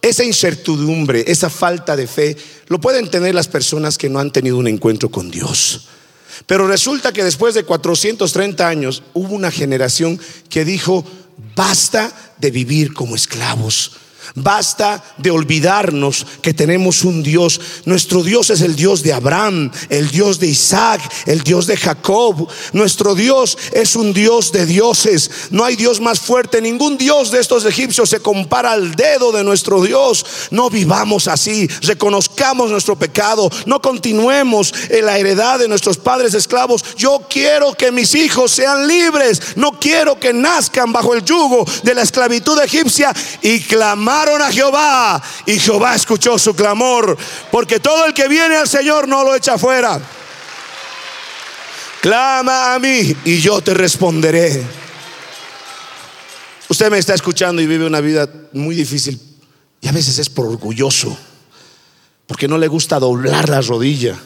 Esa 0.03 0.23
incertidumbre, 0.23 1.25
esa 1.29 1.49
falta 1.49 1.97
de 1.97 2.07
fe, 2.07 2.37
lo 2.69 2.79
pueden 2.79 3.11
tener 3.11 3.35
las 3.35 3.49
personas 3.49 3.97
que 3.97 4.11
no 4.11 4.19
han 4.19 4.31
tenido 4.31 4.59
un 4.59 4.69
encuentro 4.69 5.11
con 5.11 5.31
Dios. 5.31 5.89
Pero 6.45 6.69
resulta 6.69 7.11
que 7.11 7.25
después 7.25 7.55
de 7.55 7.65
430 7.65 8.69
años 8.69 9.03
hubo 9.15 9.35
una 9.35 9.51
generación 9.51 10.21
que 10.51 10.67
dijo, 10.67 11.07
basta 11.57 12.35
de 12.37 12.51
vivir 12.51 12.93
como 12.93 13.17
esclavos. 13.17 13.93
Basta 14.39 15.03
de 15.17 15.31
olvidarnos 15.31 16.27
que 16.43 16.53
tenemos 16.53 17.05
un 17.05 17.23
Dios. 17.23 17.59
Nuestro 17.87 18.23
Dios 18.23 18.51
es 18.51 18.61
el 18.61 18.77
Dios 18.77 19.03
de 19.03 19.15
Abraham, 19.15 19.73
el 19.89 20.11
Dios 20.11 20.39
de 20.39 20.47
Isaac, 20.47 21.01
el 21.25 21.41
Dios 21.41 21.67
de 21.67 21.75
Jacob. 21.79 22.47
Nuestro 22.75 23.15
Dios 23.15 23.57
es 23.73 23.97
un 23.97 24.13
Dios 24.13 24.53
de 24.53 24.67
dioses. 24.67 25.31
No 25.49 25.65
hay 25.65 25.75
Dios 25.75 26.01
más 26.01 26.21
fuerte. 26.21 26.61
Ningún 26.61 26.99
Dios 26.99 27.31
de 27.31 27.41
estos 27.41 27.65
egipcios 27.65 28.11
se 28.11 28.21
compara 28.21 28.73
al 28.73 28.95
dedo 28.95 29.33
de 29.33 29.43
nuestro 29.43 29.83
Dios. 29.83 30.27
No 30.51 30.69
vivamos 30.69 31.29
así. 31.29 31.67
Reconozcamos 31.81 32.71
nuestro 32.71 32.95
pecado. 32.95 33.49
No 33.65 33.81
continuemos 33.81 34.75
en 34.91 35.07
la 35.07 35.17
heredad 35.17 35.61
de 35.61 35.69
nuestros 35.69 35.97
padres 35.97 36.35
esclavos. 36.35 36.85
Yo 36.99 37.23
quiero 37.31 37.73
que 37.73 37.91
mis 37.91 38.15
hijos 38.15 38.53
sean 38.53 38.87
libres. 38.87 39.57
No 39.57 39.81
quiero 39.81 40.21
que 40.21 40.35
nazcan 40.35 40.93
bajo 40.93 41.15
el 41.15 41.25
yugo 41.25 41.65
de 41.85 41.95
la 41.95 42.03
esclavitud 42.03 42.61
egipcia 42.61 43.15
y 43.41 43.61
clamar 43.61 44.26
a 44.35 44.51
Jehová 44.51 45.23
y 45.47 45.59
Jehová 45.59 45.95
escuchó 45.95 46.39
su 46.39 46.55
clamor, 46.55 47.17
porque 47.51 47.81
todo 47.81 48.07
el 48.07 48.13
que 48.13 48.29
viene 48.29 48.57
al 48.57 48.69
Señor 48.69 49.07
no 49.07 49.25
lo 49.25 49.35
echa 49.35 49.57
fuera. 49.57 50.01
Clama 52.01 52.75
a 52.75 52.79
mí 52.79 53.17
y 53.25 53.41
yo 53.41 53.61
te 53.61 53.75
responderé. 53.75 54.63
Usted 56.69 56.91
me 56.91 56.99
está 56.99 57.15
escuchando 57.15 57.63
y 57.63 57.67
vive 57.67 57.87
una 57.87 58.01
vida 58.01 58.29
muy 58.53 58.75
difícil 58.75 59.21
y 59.81 59.89
a 59.89 59.93
veces 59.93 60.19
es 60.19 60.29
por 60.29 60.47
orgulloso, 60.47 61.17
porque 62.27 62.49
no 62.49 62.59
le 62.59 62.67
gusta 62.67 62.99
doblar 62.99 63.49
la 63.49 63.61
rodilla, 63.61 64.19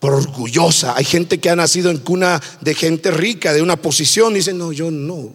por 0.00 0.12
orgullosa. 0.14 0.96
Hay 0.96 1.04
gente 1.04 1.38
que 1.38 1.50
ha 1.50 1.56
nacido 1.56 1.90
en 1.90 1.98
cuna 1.98 2.42
de 2.60 2.74
gente 2.74 3.10
rica, 3.12 3.52
de 3.52 3.62
una 3.62 3.76
posición, 3.76 4.32
y 4.32 4.36
dice, 4.36 4.52
no, 4.52 4.72
yo 4.72 4.90
no. 4.90 5.32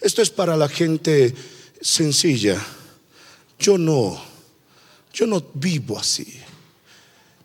Esto 0.00 0.22
es 0.22 0.30
para 0.30 0.56
la 0.56 0.68
gente 0.68 1.34
sencilla. 1.80 2.60
Yo 3.58 3.76
no, 3.78 4.20
yo 5.12 5.26
no 5.26 5.42
vivo 5.54 5.98
así. 5.98 6.40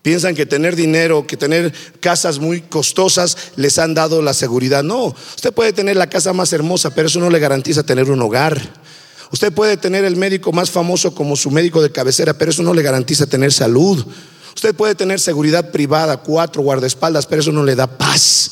Piensan 0.02 0.36
que 0.36 0.46
tener 0.46 0.76
dinero, 0.76 1.26
que 1.26 1.38
tener 1.38 1.74
casas 2.02 2.38
muy 2.38 2.62
costosas 2.62 3.38
les 3.56 3.80
han 3.80 3.94
dado 3.94 4.22
la 4.22 4.34
seguridad. 4.34 4.84
No, 4.84 5.16
usted 5.36 5.54
puede 5.54 5.72
tener 5.72 5.96
la 5.96 6.10
casa 6.10 6.34
más 6.34 6.52
hermosa, 6.52 6.94
pero 6.94 7.08
eso 7.08 7.20
no 7.20 7.30
le 7.30 7.40
garantiza 7.40 7.84
tener 7.84 8.12
un 8.12 8.22
hogar. 8.22 8.84
Usted 9.32 9.54
puede 9.54 9.78
tener 9.78 10.04
el 10.04 10.18
médico 10.18 10.52
más 10.52 10.70
famoso 10.70 11.16
como 11.16 11.38
su 11.38 11.50
médico 11.52 11.82
de 11.82 11.92
cabecera, 11.92 12.34
pero 12.34 12.52
eso 12.52 12.64
no 12.64 12.74
le 12.74 12.84
garantiza 12.84 13.26
tener 13.26 13.54
salud. 13.54 14.06
Usted 14.54 14.76
puede 14.76 14.94
tener 14.94 15.20
seguridad 15.20 15.72
privada, 15.72 16.18
cuatro 16.18 16.62
guardaespaldas, 16.62 17.26
pero 17.26 17.42
eso 17.42 17.52
no 17.52 17.64
le 17.64 17.76
da 17.76 17.88
paz. 17.88 18.52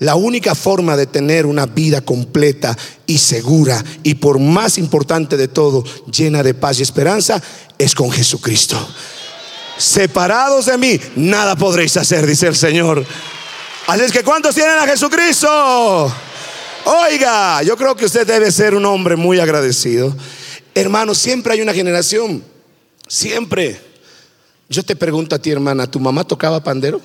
La 0.00 0.14
única 0.14 0.54
forma 0.54 0.96
de 0.96 1.06
tener 1.06 1.44
una 1.44 1.66
vida 1.66 2.00
completa 2.02 2.76
y 3.06 3.18
segura 3.18 3.84
y 4.04 4.14
por 4.14 4.38
más 4.38 4.78
importante 4.78 5.36
de 5.36 5.48
todo, 5.48 5.84
llena 6.10 6.42
de 6.42 6.54
paz 6.54 6.78
y 6.78 6.82
esperanza, 6.82 7.42
es 7.78 7.94
con 7.94 8.10
Jesucristo. 8.10 8.76
Separados 9.76 10.66
de 10.66 10.78
mí, 10.78 11.00
nada 11.16 11.56
podréis 11.56 11.96
hacer, 11.96 12.26
dice 12.26 12.46
el 12.46 12.56
Señor. 12.56 13.04
Así 13.88 14.02
es 14.02 14.12
que 14.12 14.22
¿cuántos 14.22 14.54
tienen 14.54 14.78
a 14.78 14.86
Jesucristo? 14.86 16.12
Oiga, 16.84 17.62
yo 17.62 17.76
creo 17.76 17.96
que 17.96 18.04
usted 18.04 18.26
debe 18.26 18.52
ser 18.52 18.74
un 18.74 18.84
hombre 18.84 19.16
muy 19.16 19.40
agradecido. 19.40 20.16
Hermano, 20.74 21.14
siempre 21.14 21.54
hay 21.54 21.60
una 21.60 21.74
generación, 21.74 22.44
siempre. 23.08 23.80
Yo 24.68 24.84
te 24.84 24.94
pregunto 24.94 25.34
a 25.34 25.38
ti, 25.38 25.50
hermana, 25.50 25.90
¿tu 25.90 25.98
mamá 25.98 26.24
tocaba 26.24 26.62
pandero? 26.62 27.00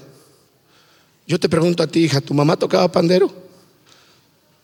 Yo 1.34 1.40
te 1.40 1.50
pregunto 1.50 1.82
a 1.82 1.88
ti, 1.88 2.02
hija, 2.02 2.22
¿tu 2.22 2.36
mamá 2.36 2.56
tocaba 2.58 2.92
pandero? 2.92 3.34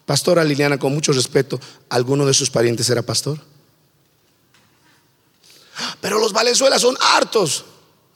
Pastora 0.06 0.44
Liliana, 0.44 0.78
con 0.78 0.94
mucho 0.94 1.12
respeto, 1.12 1.60
¿alguno 1.90 2.28
de 2.28 2.34
sus 2.36 2.52
parientes 2.52 2.88
era 2.92 3.02
pastor? 3.02 3.40
Pero 6.00 6.20
los 6.20 6.32
Valenzuelas 6.32 6.82
son 6.82 6.96
hartos. 7.02 7.66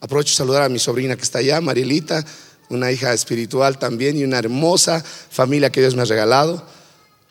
Aprovecho 0.01 0.33
de 0.33 0.36
saludar 0.36 0.62
a 0.62 0.69
mi 0.69 0.77
sobrina 0.77 1.15
que 1.15 1.24
está 1.24 1.39
allá, 1.39 1.62
Marielita, 1.62 2.24
una 2.69 2.91
hija 2.91 3.12
espiritual 3.12 3.79
también 3.79 4.17
y 4.17 4.24
una 4.24 4.38
hermosa 4.38 5.03
familia 5.03 5.72
que 5.72 5.79
Dios 5.79 5.95
me 5.95 6.03
ha 6.03 6.05
regalado. 6.05 6.63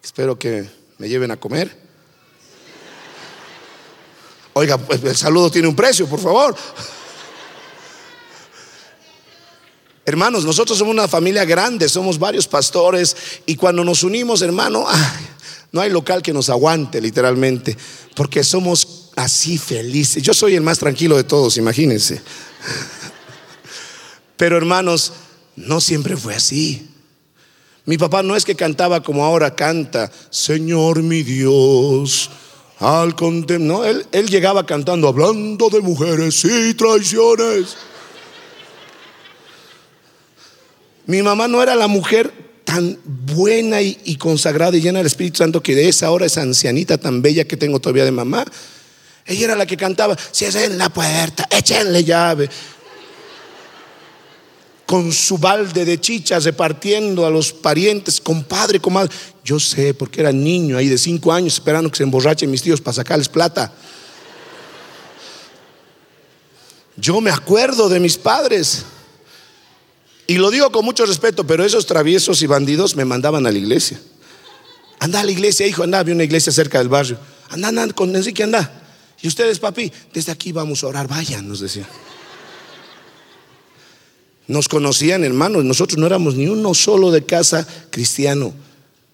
Espero 0.02 0.40
que 0.40 0.68
me 0.98 1.08
lleven 1.08 1.30
a 1.30 1.36
comer. 1.36 1.78
Oiga, 4.54 4.76
pues 4.76 5.00
el 5.04 5.16
saludo 5.16 5.52
tiene 5.52 5.68
un 5.68 5.76
precio, 5.76 6.08
por 6.08 6.18
favor. 6.18 6.56
Hermanos, 10.04 10.44
nosotros 10.44 10.78
somos 10.78 10.92
una 10.92 11.06
familia 11.06 11.44
grande, 11.44 11.88
somos 11.88 12.18
varios 12.18 12.48
pastores 12.48 13.16
y 13.46 13.54
cuando 13.54 13.84
nos 13.84 14.02
unimos, 14.02 14.42
hermano, 14.42 14.84
no 15.72 15.80
hay 15.80 15.90
local 15.90 16.22
que 16.22 16.32
nos 16.32 16.50
aguante 16.50 17.00
literalmente, 17.00 17.76
porque 18.16 18.42
somos 18.42 19.10
así 19.14 19.58
felices. 19.58 20.22
Yo 20.22 20.34
soy 20.34 20.56
el 20.56 20.62
más 20.62 20.80
tranquilo 20.80 21.16
de 21.16 21.24
todos, 21.24 21.56
imagínense. 21.56 22.20
Pero 24.36 24.56
hermanos, 24.56 25.12
no 25.54 25.80
siempre 25.80 26.16
fue 26.16 26.34
así. 26.34 26.88
Mi 27.84 27.96
papá 27.96 28.24
no 28.24 28.34
es 28.34 28.44
que 28.44 28.56
cantaba 28.56 29.02
como 29.02 29.24
ahora 29.24 29.54
canta, 29.54 30.10
Señor 30.30 31.02
mi 31.02 31.22
Dios, 31.22 32.30
al 32.78 33.14
contem 33.14 33.64
No, 33.64 33.84
él, 33.84 34.04
él 34.10 34.28
llegaba 34.28 34.66
cantando, 34.66 35.06
hablando 35.06 35.68
de 35.68 35.80
mujeres 35.80 36.44
y 36.44 36.74
traiciones. 36.74 37.76
Mi 41.06 41.22
mamá 41.22 41.48
no 41.48 41.62
era 41.62 41.74
la 41.74 41.88
mujer 41.88 42.32
tan 42.64 42.98
buena 43.04 43.82
y, 43.82 44.16
consagrada 44.16 44.76
y 44.76 44.80
llena 44.80 44.98
del 44.98 45.06
Espíritu 45.06 45.38
Santo 45.38 45.62
que 45.62 45.74
de 45.74 45.88
esa 45.88 46.10
hora 46.10 46.26
esa 46.26 46.42
ancianita 46.42 46.96
tan 46.96 47.20
bella 47.20 47.44
que 47.44 47.56
tengo 47.56 47.80
todavía 47.80 48.04
de 48.04 48.12
mamá. 48.12 48.44
Ella 49.26 49.44
era 49.44 49.54
la 49.54 49.66
que 49.66 49.76
cantaba, 49.76 50.16
si 50.30 50.44
es 50.44 50.54
en 50.54 50.78
la 50.78 50.88
puerta, 50.88 51.46
échenle 51.50 52.04
llave. 52.04 52.48
Con 54.86 55.12
su 55.12 55.38
balde 55.38 55.84
de 55.84 56.00
chichas 56.00 56.44
repartiendo 56.44 57.24
a 57.24 57.30
los 57.30 57.52
parientes, 57.52 58.20
compadre, 58.20 58.80
comadre. 58.80 59.12
Yo 59.44 59.58
sé, 59.58 59.94
porque 59.94 60.20
era 60.20 60.32
niño 60.32 60.76
ahí 60.76 60.88
de 60.88 60.98
cinco 60.98 61.32
años 61.32 61.54
esperando 61.54 61.90
que 61.90 61.96
se 61.96 62.02
emborrachen 62.02 62.50
mis 62.50 62.62
tíos 62.62 62.80
para 62.80 62.94
sacarles 62.94 63.28
plata. 63.28 63.72
Yo 66.96 67.20
me 67.20 67.30
acuerdo 67.30 67.88
de 67.88 68.00
mis 68.00 68.16
padres. 68.16 68.84
Y 70.26 70.36
lo 70.36 70.50
digo 70.50 70.70
con 70.70 70.84
mucho 70.84 71.04
respeto, 71.04 71.46
pero 71.46 71.64
esos 71.64 71.86
traviesos 71.86 72.42
y 72.42 72.46
bandidos 72.46 72.96
me 72.96 73.04
mandaban 73.04 73.46
a 73.46 73.52
la 73.52 73.58
iglesia. 73.58 74.00
Anda 74.98 75.20
a 75.20 75.24
la 75.24 75.32
iglesia, 75.32 75.66
hijo, 75.66 75.82
anda, 75.82 75.98
había 75.98 76.14
una 76.14 76.24
iglesia 76.24 76.52
cerca 76.52 76.78
del 76.78 76.88
barrio. 76.88 77.18
Anda, 77.50 77.68
anda, 77.68 77.88
con 77.88 78.14
Enrique, 78.14 78.42
anda. 78.42 78.82
Y 79.20 79.28
ustedes, 79.28 79.58
papi, 79.58 79.92
desde 80.12 80.32
aquí 80.32 80.52
vamos 80.52 80.84
a 80.84 80.86
orar, 80.88 81.08
vayan, 81.08 81.48
nos 81.48 81.60
decían. 81.60 81.86
Nos 84.46 84.68
conocían, 84.68 85.24
hermanos, 85.24 85.64
nosotros 85.64 85.98
no 85.98 86.06
éramos 86.06 86.34
ni 86.34 86.46
uno 86.46 86.74
solo 86.74 87.10
de 87.10 87.24
casa 87.24 87.66
cristiano. 87.90 88.52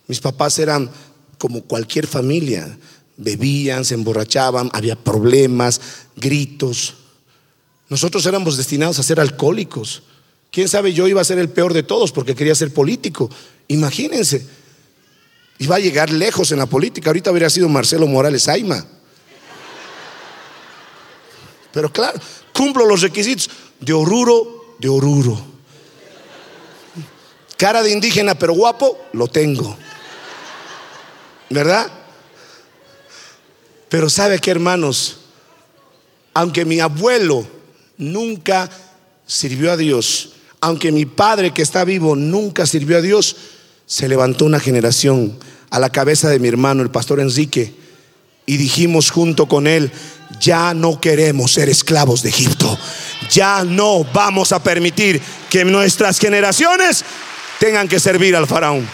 Mis 0.07 0.21
papás 0.21 0.59
eran 0.59 0.91
como 1.39 1.63
cualquier 1.63 2.07
familia. 2.07 2.79
Bebían, 3.17 3.85
se 3.85 3.95
emborrachaban, 3.95 4.71
había 4.73 4.97
problemas, 4.97 5.81
gritos. 6.17 6.95
Nosotros 7.89 8.25
éramos 8.27 8.57
destinados 8.57 8.99
a 8.99 9.03
ser 9.03 9.21
alcohólicos. 9.21 10.03
Quién 10.51 10.69
sabe, 10.69 10.93
yo 10.93 11.07
iba 11.09 11.21
a 11.21 11.25
ser 11.25 11.39
el 11.39 11.51
peor 11.51 11.75
de 11.75 11.83
todos 11.83 12.13
porque 12.13 12.35
quería 12.35 12.55
ser 12.55 12.73
político. 12.73 13.31
Imagínense. 13.69 14.47
Iba 15.59 15.77
a 15.77 15.81
llegar 15.81 16.11
lejos 16.11 16.53
en 16.53 16.59
la 16.59 16.67
política. 16.67 17.11
Ahorita 17.11 17.31
habría 17.31 17.51
sido 17.51 17.69
Marcelo 17.69 18.07
Morales 18.07 18.49
Aima. 18.49 18.87
Pero 21.73 21.93
claro, 21.93 22.19
cumplo 22.53 22.87
los 22.87 23.03
requisitos 23.03 23.51
de 23.81 23.93
Oruro, 23.93 24.77
de 24.79 24.89
Oruro. 24.89 25.39
Cara 27.57 27.83
de 27.83 27.91
indígena, 27.91 28.37
pero 28.37 28.55
guapo, 28.55 28.99
lo 29.13 29.27
tengo. 29.27 29.77
¿Verdad? 31.51 31.91
Pero 33.89 34.09
sabe 34.09 34.39
que 34.39 34.51
hermanos, 34.51 35.19
aunque 36.35 36.65
mi 36.65 36.79
abuelo 36.79 37.47
nunca 37.97 38.71
sirvió 39.27 39.73
a 39.73 39.77
Dios, 39.77 40.35
aunque 40.61 40.93
mi 40.93 41.07
padre 41.07 41.53
que 41.53 41.63
está 41.63 41.85
vivo 41.85 42.17
nunca 42.17 42.67
sirvió 42.67 42.99
a 42.99 43.03
Dios, 43.03 43.37
se 43.87 44.09
levantó 44.09 44.45
una 44.45 44.61
generación 44.61 45.39
a 45.71 45.79
la 45.79 45.91
cabeza 45.91 46.29
de 46.29 46.39
mi 46.39 46.49
hermano, 46.49 46.83
el 46.83 46.91
pastor 46.91 47.21
Enrique, 47.21 47.75
y 48.47 48.57
dijimos 48.57 49.11
junto 49.11 49.47
con 49.47 49.67
él, 49.67 49.91
ya 50.41 50.75
no 50.75 51.01
queremos 51.01 51.53
ser 51.53 51.69
esclavos 51.69 52.23
de 52.23 52.31
Egipto, 52.31 52.79
ya 53.31 53.65
no 53.65 54.05
vamos 54.05 54.53
a 54.53 54.63
permitir 54.63 55.21
que 55.51 55.65
nuestras 55.65 56.19
generaciones 56.19 57.05
tengan 57.59 57.89
que 57.89 58.01
servir 58.01 58.35
al 58.37 58.47
faraón. 58.47 58.87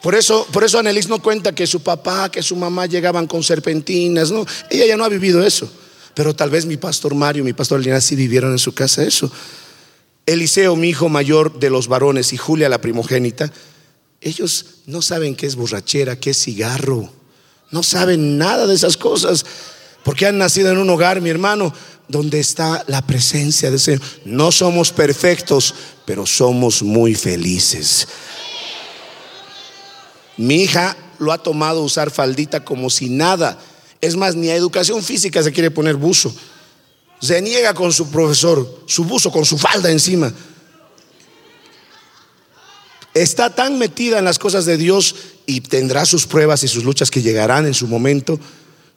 Por 0.00 0.14
eso, 0.14 0.46
por 0.52 0.62
eso 0.64 0.78
Anelis 0.78 1.08
no 1.08 1.18
cuenta 1.20 1.54
que 1.54 1.66
su 1.66 1.82
papá, 1.82 2.30
que 2.30 2.42
su 2.42 2.56
mamá 2.56 2.84
llegaban 2.86 3.26
con 3.26 3.42
serpentinas, 3.42 4.30
ella 4.70 4.86
ya 4.86 4.96
no 4.96 5.04
ha 5.04 5.08
vivido 5.08 5.42
eso. 5.42 5.70
Pero 6.14 6.34
tal 6.34 6.50
vez 6.50 6.66
mi 6.66 6.76
pastor 6.76 7.14
Mario, 7.14 7.44
mi 7.44 7.52
pastor 7.52 7.80
Lina 7.80 8.00
sí 8.00 8.16
vivieron 8.16 8.52
en 8.52 8.58
su 8.58 8.72
casa 8.72 9.02
eso. 9.02 9.30
Eliseo, 10.26 10.76
mi 10.76 10.88
hijo 10.88 11.08
mayor 11.08 11.58
de 11.58 11.70
los 11.70 11.88
varones, 11.88 12.32
y 12.32 12.36
Julia, 12.36 12.68
la 12.68 12.80
primogénita, 12.80 13.52
ellos 14.20 14.66
no 14.86 15.02
saben 15.02 15.36
qué 15.36 15.46
es 15.46 15.56
borrachera, 15.56 16.18
qué 16.18 16.30
es 16.30 16.42
cigarro. 16.42 17.12
No 17.70 17.82
saben 17.82 18.38
nada 18.38 18.66
de 18.66 18.74
esas 18.74 18.96
cosas. 18.96 19.44
Porque 20.02 20.26
han 20.26 20.38
nacido 20.38 20.70
en 20.70 20.78
un 20.78 20.88
hogar, 20.90 21.20
mi 21.20 21.30
hermano, 21.30 21.74
donde 22.08 22.38
está 22.38 22.84
la 22.86 23.02
presencia 23.02 23.70
de 23.70 23.78
Señor. 23.78 24.02
No 24.24 24.52
somos 24.52 24.92
perfectos, 24.92 25.74
pero 26.04 26.26
somos 26.26 26.82
muy 26.82 27.14
felices. 27.14 28.06
Mi 30.36 30.62
hija 30.62 30.96
lo 31.18 31.32
ha 31.32 31.38
tomado 31.38 31.82
usar 31.82 32.10
faldita 32.10 32.64
como 32.64 32.90
si 32.90 33.08
nada. 33.08 33.58
Es 34.04 34.16
más, 34.16 34.36
ni 34.36 34.50
a 34.50 34.54
educación 34.54 35.02
física 35.02 35.42
se 35.42 35.50
quiere 35.50 35.70
poner 35.70 35.96
buzo. 35.96 36.34
Se 37.22 37.40
niega 37.40 37.72
con 37.72 37.90
su 37.90 38.10
profesor, 38.10 38.82
su 38.84 39.04
buzo 39.04 39.32
con 39.32 39.46
su 39.46 39.56
falda 39.56 39.90
encima. 39.90 40.30
Está 43.14 43.54
tan 43.54 43.78
metida 43.78 44.18
en 44.18 44.26
las 44.26 44.38
cosas 44.38 44.66
de 44.66 44.76
Dios 44.76 45.14
y 45.46 45.62
tendrá 45.62 46.04
sus 46.04 46.26
pruebas 46.26 46.62
y 46.64 46.68
sus 46.68 46.84
luchas 46.84 47.10
que 47.10 47.22
llegarán 47.22 47.64
en 47.64 47.72
su 47.72 47.86
momento, 47.86 48.38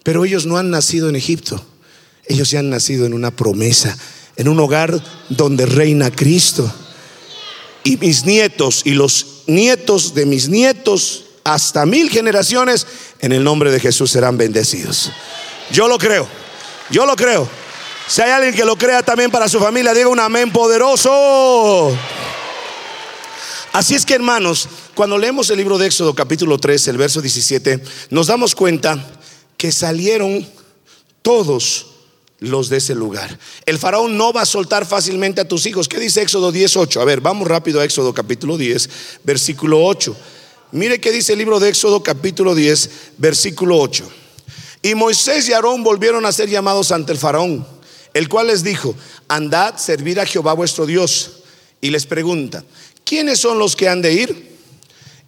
pero 0.04 0.26
ellos 0.26 0.46
no 0.46 0.58
han 0.58 0.72
nacido 0.72 1.08
en 1.08 1.16
Egipto. 1.16 1.64
Ellos 2.26 2.52
ya 2.52 2.60
han 2.60 2.70
nacido 2.70 3.06
en 3.06 3.14
una 3.14 3.32
promesa, 3.32 3.98
en 4.36 4.50
un 4.50 4.60
hogar 4.60 5.02
donde 5.30 5.66
reina 5.66 6.12
Cristo. 6.12 6.70
Y 7.86 7.96
mis 7.96 8.26
nietos 8.26 8.82
y 8.84 8.92
los 8.92 9.44
nietos 9.48 10.14
de 10.14 10.26
mis 10.26 10.50
nietos 10.50 11.27
hasta 11.48 11.86
mil 11.86 12.10
generaciones, 12.10 12.86
en 13.22 13.32
el 13.32 13.42
nombre 13.42 13.72
de 13.72 13.80
Jesús 13.80 14.12
serán 14.12 14.38
bendecidos. 14.38 15.12
Yo 15.72 15.88
lo 15.88 15.98
creo, 15.98 16.28
yo 16.90 17.06
lo 17.06 17.16
creo. 17.16 17.50
Si 18.06 18.22
hay 18.22 18.32
alguien 18.32 18.54
que 18.54 18.66
lo 18.66 18.76
crea 18.76 19.02
también 19.02 19.32
para 19.32 19.48
su 19.48 19.58
familia, 19.58 19.94
diga 19.94 20.10
un 20.10 20.20
amén 20.20 20.52
poderoso. 20.52 21.98
Así 23.72 23.96
es 23.96 24.06
que 24.06 24.16
hermanos, 24.16 24.68
cuando 24.94 25.18
leemos 25.18 25.50
el 25.50 25.58
libro 25.58 25.78
de 25.78 25.88
Éxodo 25.88 26.14
capítulo 26.14 26.58
3, 26.58 26.90
el 26.90 26.98
verso 26.98 27.22
17, 27.22 27.82
nos 28.10 28.28
damos 28.28 28.54
cuenta 28.54 28.98
que 29.56 29.72
salieron 29.72 30.46
todos 31.22 31.88
los 32.40 32.68
de 32.68 32.78
ese 32.78 32.94
lugar. 32.94 33.40
El 33.66 33.78
faraón 33.78 34.18
no 34.18 34.34
va 34.34 34.42
a 34.42 34.46
soltar 34.46 34.86
fácilmente 34.86 35.40
a 35.40 35.48
tus 35.48 35.66
hijos. 35.66 35.88
¿Qué 35.88 35.98
dice 35.98 36.22
Éxodo 36.22 36.52
18? 36.52 37.00
A 37.00 37.06
ver, 37.06 37.22
vamos 37.22 37.48
rápido 37.48 37.80
a 37.80 37.86
Éxodo 37.86 38.14
capítulo 38.14 38.58
10, 38.58 38.90
versículo 39.24 39.84
8. 39.86 40.16
Mire 40.72 41.00
qué 41.00 41.12
dice 41.14 41.32
el 41.32 41.40
libro 41.40 41.62
de 41.62 41.70
Éxodo 41.70 42.04
capítulo 42.04 42.54
10, 42.54 42.90
versículo 43.18 43.80
8. 43.80 44.10
Y 44.82 44.96
Moisés 44.96 45.48
y 45.48 45.54
Aarón 45.54 45.82
volvieron 45.82 46.26
a 46.26 46.32
ser 46.34 46.50
llamados 46.50 46.92
ante 46.92 47.14
el 47.14 47.18
faraón, 47.18 47.66
el 48.14 48.28
cual 48.28 48.48
les 48.48 48.64
dijo, 48.64 48.94
andad, 49.30 49.78
servir 49.78 50.20
a 50.20 50.26
Jehová 50.26 50.54
vuestro 50.54 50.86
Dios. 50.86 51.44
Y 51.80 51.90
les 51.90 52.06
pregunta, 52.06 52.66
¿quiénes 53.06 53.40
son 53.40 53.60
los 53.60 53.78
que 53.78 53.88
han 53.88 54.02
de 54.02 54.12
ir? 54.12 54.58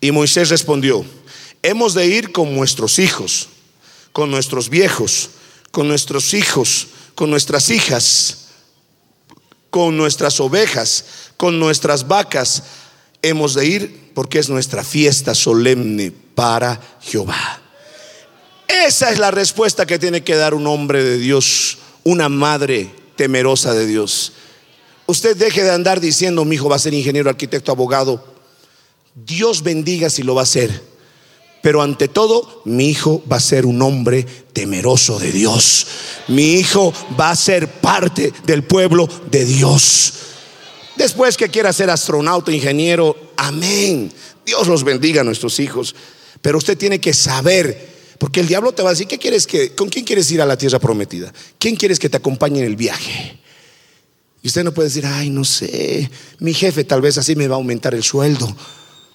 Y 0.01 0.11
Moisés 0.11 0.49
respondió, 0.49 1.05
hemos 1.63 1.93
de 1.93 2.05
ir 2.07 2.33
con 2.33 2.53
nuestros 2.53 2.99
hijos, 2.99 3.47
con 4.11 4.29
nuestros 4.31 4.69
viejos, 4.69 5.29
con 5.71 5.87
nuestros 5.87 6.33
hijos, 6.33 6.87
con 7.15 7.29
nuestras 7.29 7.69
hijas, 7.69 8.47
con 9.69 9.95
nuestras 9.95 10.39
ovejas, 10.41 11.05
con 11.37 11.59
nuestras 11.59 12.07
vacas. 12.07 12.63
Hemos 13.21 13.53
de 13.53 13.65
ir 13.65 14.11
porque 14.13 14.39
es 14.39 14.49
nuestra 14.49 14.83
fiesta 14.83 15.35
solemne 15.35 16.11
para 16.35 16.79
Jehová. 17.01 17.61
Esa 18.67 19.11
es 19.11 19.19
la 19.19 19.31
respuesta 19.31 19.85
que 19.85 19.99
tiene 19.99 20.23
que 20.23 20.35
dar 20.35 20.53
un 20.53 20.67
hombre 20.67 21.03
de 21.03 21.17
Dios, 21.17 21.79
una 22.03 22.29
madre 22.29 22.91
temerosa 23.15 23.73
de 23.73 23.87
Dios. 23.87 24.33
Usted 25.07 25.35
deje 25.35 25.63
de 25.63 25.71
andar 25.71 25.99
diciendo, 25.99 26.45
mi 26.45 26.55
hijo 26.55 26.69
va 26.69 26.75
a 26.75 26.79
ser 26.79 26.93
ingeniero, 26.93 27.29
arquitecto, 27.29 27.71
abogado. 27.71 28.23
Dios 29.15 29.63
bendiga 29.63 30.09
si 30.09 30.23
lo 30.23 30.35
va 30.35 30.41
a 30.41 30.43
hacer. 30.43 30.83
Pero 31.61 31.81
ante 31.81 32.07
todo, 32.07 32.61
mi 32.65 32.89
hijo 32.89 33.21
va 33.29 33.37
a 33.37 33.41
ser 33.41 33.65
un 33.65 33.81
hombre 33.81 34.25
temeroso 34.53 35.19
de 35.19 35.31
Dios. 35.31 35.87
Mi 36.27 36.53
hijo 36.53 36.93
va 37.19 37.31
a 37.31 37.35
ser 37.35 37.67
parte 37.67 38.31
del 38.45 38.63
pueblo 38.63 39.09
de 39.29 39.45
Dios. 39.45 40.13
Después 40.99 41.37
que 41.37 41.47
quiera 41.47 41.71
ser 41.71 41.89
astronauta, 41.89 42.51
ingeniero, 42.51 43.31
amén. 43.37 44.11
Dios 44.45 44.67
los 44.67 44.83
bendiga 44.83 45.21
a 45.21 45.23
nuestros 45.23 45.61
hijos. 45.61 45.95
Pero 46.41 46.57
usted 46.57 46.77
tiene 46.77 46.99
que 46.99 47.13
saber, 47.13 47.87
porque 48.17 48.41
el 48.41 48.49
diablo 48.49 48.73
te 48.73 48.83
va 48.83 48.89
a 48.89 48.91
decir, 48.91 49.07
¿qué 49.07 49.17
quieres 49.17 49.47
que, 49.47 49.73
¿con 49.73 49.87
quién 49.87 50.03
quieres 50.03 50.29
ir 50.29 50.41
a 50.41 50.45
la 50.45 50.57
tierra 50.57 50.77
prometida? 50.77 51.31
¿Quién 51.57 51.77
quieres 51.77 51.99
que 51.99 52.09
te 52.09 52.17
acompañe 52.17 52.59
en 52.59 52.65
el 52.65 52.75
viaje? 52.75 53.39
Y 54.43 54.47
usted 54.47 54.65
no 54.65 54.73
puede 54.73 54.89
decir, 54.89 55.05
ay, 55.05 55.29
no 55.29 55.45
sé, 55.45 56.11
mi 56.39 56.53
jefe 56.53 56.83
tal 56.83 56.99
vez 56.99 57.17
así 57.17 57.33
me 57.33 57.47
va 57.47 57.55
a 57.55 57.59
aumentar 57.59 57.93
el 57.93 58.03
sueldo. 58.03 58.53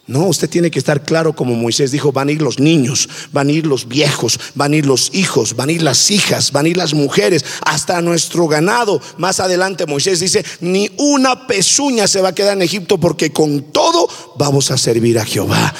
No, 0.06 0.26
usted 0.26 0.50
tiene 0.50 0.70
que 0.70 0.78
estar 0.78 1.02
claro 1.02 1.32
como 1.32 1.54
Moisés 1.54 1.90
dijo, 1.90 2.12
van 2.12 2.28
a 2.28 2.32
ir 2.32 2.42
los 2.42 2.58
niños, 2.58 3.08
van 3.32 3.48
a 3.48 3.52
ir 3.52 3.66
los 3.66 3.88
viejos, 3.88 4.38
van 4.54 4.74
a 4.74 4.76
ir 4.76 4.84
los 4.84 5.10
hijos, 5.14 5.56
van 5.56 5.70
a 5.70 5.72
ir 5.72 5.82
las 5.82 6.10
hijas, 6.10 6.52
van 6.52 6.66
a 6.66 6.68
ir 6.68 6.76
las 6.76 6.92
mujeres, 6.92 7.42
hasta 7.64 8.02
nuestro 8.02 8.46
ganado. 8.46 9.00
Más 9.16 9.40
adelante 9.40 9.86
Moisés 9.86 10.20
dice, 10.20 10.44
ni 10.60 10.90
una 10.98 11.46
pezuña 11.46 12.06
se 12.06 12.20
va 12.20 12.28
a 12.28 12.34
quedar 12.34 12.52
en 12.52 12.62
Egipto 12.62 12.98
porque 12.98 13.32
con 13.32 13.62
todo 13.72 14.06
vamos 14.36 14.70
a 14.70 14.76
servir 14.76 15.18
a 15.18 15.24
Jehová. 15.24 15.74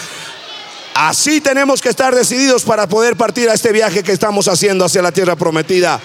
Así 0.94 1.40
tenemos 1.42 1.82
que 1.82 1.90
estar 1.90 2.14
decididos 2.14 2.62
para 2.62 2.88
poder 2.88 3.16
partir 3.16 3.50
a 3.50 3.54
este 3.54 3.72
viaje 3.72 4.02
que 4.02 4.12
estamos 4.12 4.48
haciendo 4.48 4.86
hacia 4.86 5.02
la 5.02 5.12
tierra 5.12 5.36
prometida. 5.36 6.00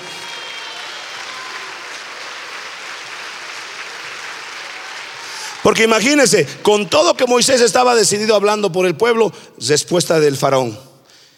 Porque 5.69 5.83
imagínense, 5.83 6.47
con 6.63 6.89
todo 6.89 7.15
que 7.15 7.27
Moisés 7.27 7.61
estaba 7.61 7.93
decidido 7.93 8.33
hablando 8.33 8.71
por 8.71 8.87
el 8.87 8.95
pueblo, 8.95 9.31
respuesta 9.59 10.19
del 10.19 10.35
faraón. 10.35 10.75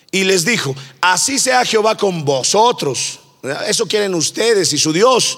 Y 0.09 0.23
les 0.23 0.45
dijo, 0.45 0.73
así 1.01 1.37
sea 1.37 1.65
Jehová 1.65 1.97
con 1.97 2.23
vosotros. 2.23 3.19
Eso 3.67 3.85
quieren 3.87 4.15
ustedes 4.15 4.71
y 4.71 4.77
su 4.77 4.93
Dios. 4.93 5.37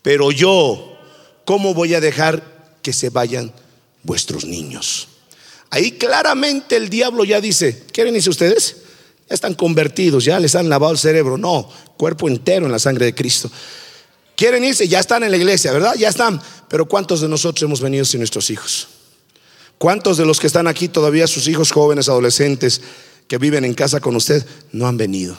Pero 0.00 0.32
yo, 0.32 0.96
¿cómo 1.44 1.74
voy 1.74 1.92
a 1.92 2.00
dejar 2.00 2.78
que 2.80 2.94
se 2.94 3.10
vayan 3.10 3.52
vuestros 4.04 4.46
niños? 4.46 5.08
Ahí 5.68 5.92
claramente 5.92 6.76
el 6.76 6.88
diablo 6.88 7.24
ya 7.24 7.42
dice, 7.42 7.84
¿quieren 7.92 8.16
irse 8.16 8.30
ustedes? 8.30 8.76
Ya 9.28 9.34
están 9.34 9.52
convertidos, 9.52 10.24
ya 10.24 10.40
les 10.40 10.54
han 10.54 10.70
lavado 10.70 10.94
el 10.94 10.98
cerebro. 10.98 11.36
No, 11.36 11.70
cuerpo 11.98 12.26
entero 12.26 12.64
en 12.64 12.72
la 12.72 12.78
sangre 12.78 13.04
de 13.04 13.14
Cristo. 13.14 13.50
Quieren 14.38 14.62
irse, 14.62 14.86
ya 14.86 15.00
están 15.00 15.24
en 15.24 15.32
la 15.32 15.36
iglesia, 15.36 15.72
¿verdad? 15.72 15.96
Ya 15.96 16.08
están. 16.08 16.40
Pero 16.68 16.86
¿cuántos 16.86 17.20
de 17.20 17.28
nosotros 17.28 17.60
hemos 17.64 17.80
venido 17.80 18.04
sin 18.04 18.20
nuestros 18.20 18.50
hijos? 18.50 18.86
¿Cuántos 19.78 20.16
de 20.16 20.24
los 20.24 20.38
que 20.38 20.46
están 20.46 20.68
aquí 20.68 20.86
todavía, 20.86 21.26
sus 21.26 21.48
hijos 21.48 21.72
jóvenes, 21.72 22.08
adolescentes, 22.08 22.80
que 23.26 23.36
viven 23.36 23.64
en 23.64 23.74
casa 23.74 23.98
con 23.98 24.14
usted, 24.14 24.46
no 24.70 24.86
han 24.86 24.96
venido? 24.96 25.36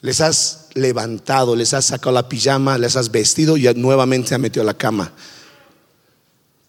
Les 0.00 0.20
has 0.20 0.66
levantado, 0.74 1.54
les 1.54 1.74
has 1.74 1.84
sacado 1.84 2.12
la 2.12 2.28
pijama, 2.28 2.76
les 2.76 2.96
has 2.96 3.12
vestido 3.12 3.56
y 3.56 3.72
nuevamente 3.76 4.30
se 4.30 4.34
han 4.34 4.40
metido 4.40 4.62
a 4.62 4.66
la 4.66 4.76
cama. 4.76 5.12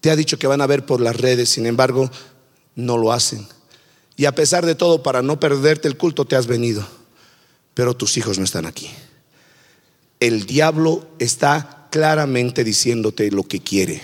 Te 0.00 0.12
ha 0.12 0.16
dicho 0.16 0.38
que 0.38 0.46
van 0.46 0.60
a 0.60 0.68
ver 0.68 0.86
por 0.86 1.00
las 1.00 1.16
redes, 1.16 1.48
sin 1.48 1.66
embargo, 1.66 2.08
no 2.76 2.96
lo 2.96 3.12
hacen. 3.12 3.44
Y 4.14 4.26
a 4.26 4.36
pesar 4.36 4.64
de 4.64 4.76
todo, 4.76 5.02
para 5.02 5.20
no 5.20 5.40
perderte 5.40 5.88
el 5.88 5.96
culto, 5.96 6.26
te 6.26 6.36
has 6.36 6.46
venido. 6.46 6.86
Pero 7.74 7.96
tus 7.96 8.16
hijos 8.16 8.38
no 8.38 8.44
están 8.44 8.66
aquí. 8.66 8.88
El 10.20 10.46
diablo 10.46 11.06
está 11.18 11.88
claramente 11.90 12.64
diciéndote 12.64 13.30
lo 13.30 13.44
que 13.44 13.60
quiere. 13.60 14.00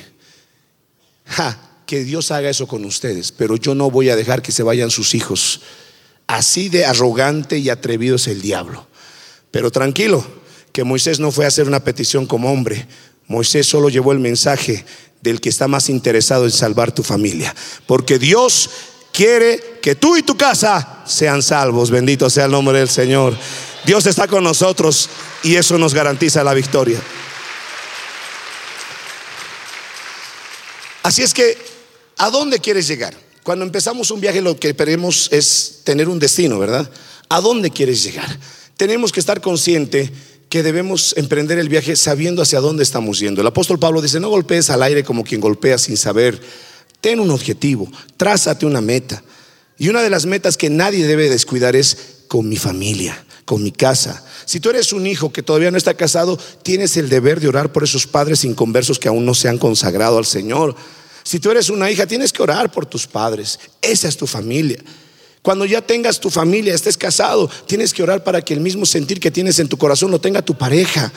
Ja, 1.27 1.59
que 1.87 2.05
Dios 2.05 2.31
haga 2.31 2.51
eso 2.51 2.67
con 2.67 2.85
ustedes, 2.85 3.33
pero 3.33 3.57
yo 3.57 3.75
no 3.75 3.91
voy 3.91 4.11
a 4.11 4.17
dejar 4.17 4.43
que 4.43 4.53
se 4.53 4.63
vayan 4.63 4.91
sus 4.91 5.15
hijos. 5.15 5.61
Así 6.27 6.69
de 6.69 6.87
arrogante 6.87 7.59
y 7.59 7.69
atrevido 7.69 8.17
es 8.17 8.27
el 8.29 8.41
diablo. 8.41 8.87
Pero 9.51 9.71
tranquilo, 9.71 10.25
que 10.73 10.85
Moisés 10.85 11.21
no 11.21 11.31
fue 11.31 11.45
a 11.45 11.49
hacer 11.49 11.69
una 11.69 11.85
petición 11.85 12.27
como 12.27 12.51
hombre. 12.51 12.87
Moisés 13.27 13.67
solo 13.67 13.89
llevó 13.89 14.13
el 14.13 14.19
mensaje 14.19 14.85
del 15.21 15.41
que 15.41 15.49
está 15.49 15.69
más 15.69 15.89
interesado 15.89 16.45
en 16.45 16.51
salvar 16.51 16.93
tu 16.93 17.03
familia. 17.03 17.55
Porque 17.87 18.19
Dios 18.19 18.71
quiere 19.15 19.79
que 19.81 19.95
tú 19.95 20.17
y 20.17 20.23
tu 20.23 20.37
casa 20.37 21.05
sean 21.07 21.43
salvos. 21.43 21.91
Bendito 21.91 22.29
sea 22.29 22.47
el 22.47 22.51
nombre 22.51 22.79
del 22.81 22.89
Señor. 22.89 23.35
Dios 23.87 24.05
está 24.07 24.27
con 24.27 24.43
nosotros 24.43 25.09
y 25.45 25.55
eso 25.55 25.79
nos 25.79 25.95
garantiza 25.95 26.43
la 26.43 26.53
victoria. 26.53 27.01
Así 31.05 31.23
es 31.23 31.33
que, 31.33 31.57
¿a 32.17 32.31
dónde 32.31 32.59
quieres 32.59 32.89
llegar? 32.89 33.15
Cuando 33.43 33.65
empezamos 33.65 34.11
un 34.11 34.21
viaje 34.21 34.41
lo 34.41 34.59
que 34.59 34.75
queremos 34.75 35.29
es 35.31 35.81
tener 35.85 36.09
un 36.09 36.19
destino, 36.19 36.59
¿verdad? 36.59 36.91
¿A 37.29 37.41
dónde 37.41 37.71
quieres 37.71 38.03
llegar? 38.03 38.39
Tenemos 38.77 39.13
que 39.13 39.21
estar 39.21 39.41
consciente 39.41 40.11
que 40.49 40.63
debemos 40.63 41.15
emprender 41.19 41.59
el 41.59 41.69
viaje 41.69 41.95
sabiendo 41.95 42.43
hacia 42.43 42.61
dónde 42.61 42.83
estamos 42.83 43.19
yendo. 43.19 43.43
El 43.43 43.47
apóstol 43.47 43.79
Pablo 43.79 44.01
dice, 44.01 44.19
no 44.19 44.31
golpees 44.31 44.71
al 44.71 44.83
aire 44.83 45.05
como 45.05 45.25
quien 45.25 45.41
golpea 45.41 45.77
sin 45.79 45.97
saber. 45.97 46.41
Ten 47.05 47.21
un 47.21 47.31
objetivo, 47.31 47.87
trázate 48.17 48.65
una 48.65 48.81
meta. 48.81 49.23
Y 49.77 49.91
una 49.91 50.01
de 50.01 50.09
las 50.09 50.25
metas 50.25 50.57
que 50.57 50.71
nadie 50.71 51.07
debe 51.07 51.29
descuidar 51.29 51.77
es 51.77 51.99
con 52.29 52.49
mi 52.49 52.57
familia, 52.57 53.27
con 53.45 53.63
mi 53.63 53.73
casa. 53.73 54.25
Si 54.47 54.59
tú 54.59 54.71
eres 54.71 54.91
un 54.91 55.07
hijo 55.07 55.31
que 55.31 55.43
todavía 55.43 55.71
no 55.71 55.77
está 55.77 55.93
casado, 55.93 56.39
tienes 56.63 56.97
el 56.97 57.11
deber 57.11 57.41
de 57.41 57.49
orar 57.49 57.73
por 57.73 57.85
esos 57.85 58.07
padres 58.07 58.43
inconversos 58.43 58.99
que 58.99 59.09
aún 59.09 59.27
no 59.27 59.35
se 59.35 59.51
han 59.51 59.59
consagrado 59.59 60.17
al 60.17 60.25
Señor. 60.25 60.77
Si 61.25 61.41
tú 61.41 61.51
eres 61.51 61.69
una 61.69 61.91
hija, 61.91 62.07
tienes 62.07 62.33
que 62.33 62.43
orar 62.43 62.73
por 62.73 62.87
tus 62.87 63.07
padres. 63.07 63.61
Esa 63.83 64.09
es 64.09 64.17
tu 64.17 64.27
familia. 64.27 64.79
Cuando 65.43 65.67
ya 65.67 65.83
tengas 65.83 66.19
tu 66.21 66.31
familia, 66.31 66.73
estés 66.73 66.97
casado, 66.97 67.51
tienes 67.67 67.93
que 67.93 68.03
orar 68.03 68.25
para 68.25 68.41
que 68.41 68.55
el 68.55 68.61
mismo 68.61 68.87
sentir 68.87 69.21
que 69.21 69.31
tienes 69.31 69.59
en 69.59 69.69
tu 69.69 69.77
corazón 69.77 70.11
lo 70.11 70.23
tenga 70.23 70.41
tu 70.41 70.57
pareja. 70.57 71.13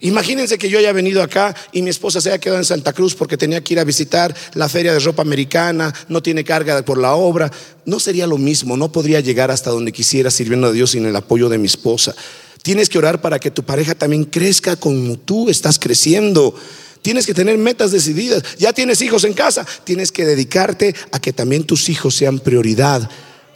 Imagínense 0.00 0.58
que 0.58 0.68
yo 0.68 0.78
haya 0.78 0.92
venido 0.92 1.22
acá 1.22 1.54
y 1.72 1.82
mi 1.82 1.90
esposa 1.90 2.20
se 2.20 2.28
haya 2.28 2.38
quedado 2.38 2.58
en 2.58 2.64
Santa 2.64 2.92
Cruz 2.92 3.14
porque 3.14 3.36
tenía 3.36 3.62
que 3.62 3.74
ir 3.74 3.80
a 3.80 3.84
visitar 3.84 4.34
la 4.54 4.68
feria 4.68 4.92
de 4.92 4.98
ropa 4.98 5.22
americana, 5.22 5.94
no 6.08 6.22
tiene 6.22 6.44
carga 6.44 6.82
por 6.84 6.98
la 6.98 7.14
obra. 7.14 7.50
No 7.84 7.98
sería 8.00 8.26
lo 8.26 8.36
mismo, 8.36 8.76
no 8.76 8.92
podría 8.92 9.20
llegar 9.20 9.50
hasta 9.50 9.70
donde 9.70 9.92
quisiera 9.92 10.30
sirviendo 10.30 10.66
a 10.66 10.72
Dios 10.72 10.90
sin 10.90 11.06
el 11.06 11.16
apoyo 11.16 11.48
de 11.48 11.58
mi 11.58 11.66
esposa. 11.66 12.14
Tienes 12.62 12.88
que 12.88 12.98
orar 12.98 13.20
para 13.20 13.38
que 13.38 13.50
tu 13.50 13.62
pareja 13.62 13.94
también 13.94 14.24
crezca 14.24 14.76
como 14.76 15.16
tú 15.16 15.48
estás 15.48 15.78
creciendo. 15.78 16.54
Tienes 17.00 17.24
que 17.24 17.34
tener 17.34 17.56
metas 17.56 17.92
decididas. 17.92 18.42
Ya 18.58 18.72
tienes 18.72 19.00
hijos 19.00 19.22
en 19.22 19.32
casa. 19.32 19.64
Tienes 19.84 20.10
que 20.10 20.26
dedicarte 20.26 20.94
a 21.12 21.20
que 21.20 21.32
también 21.32 21.62
tus 21.62 21.88
hijos 21.88 22.16
sean 22.16 22.40
prioridad. 22.40 23.08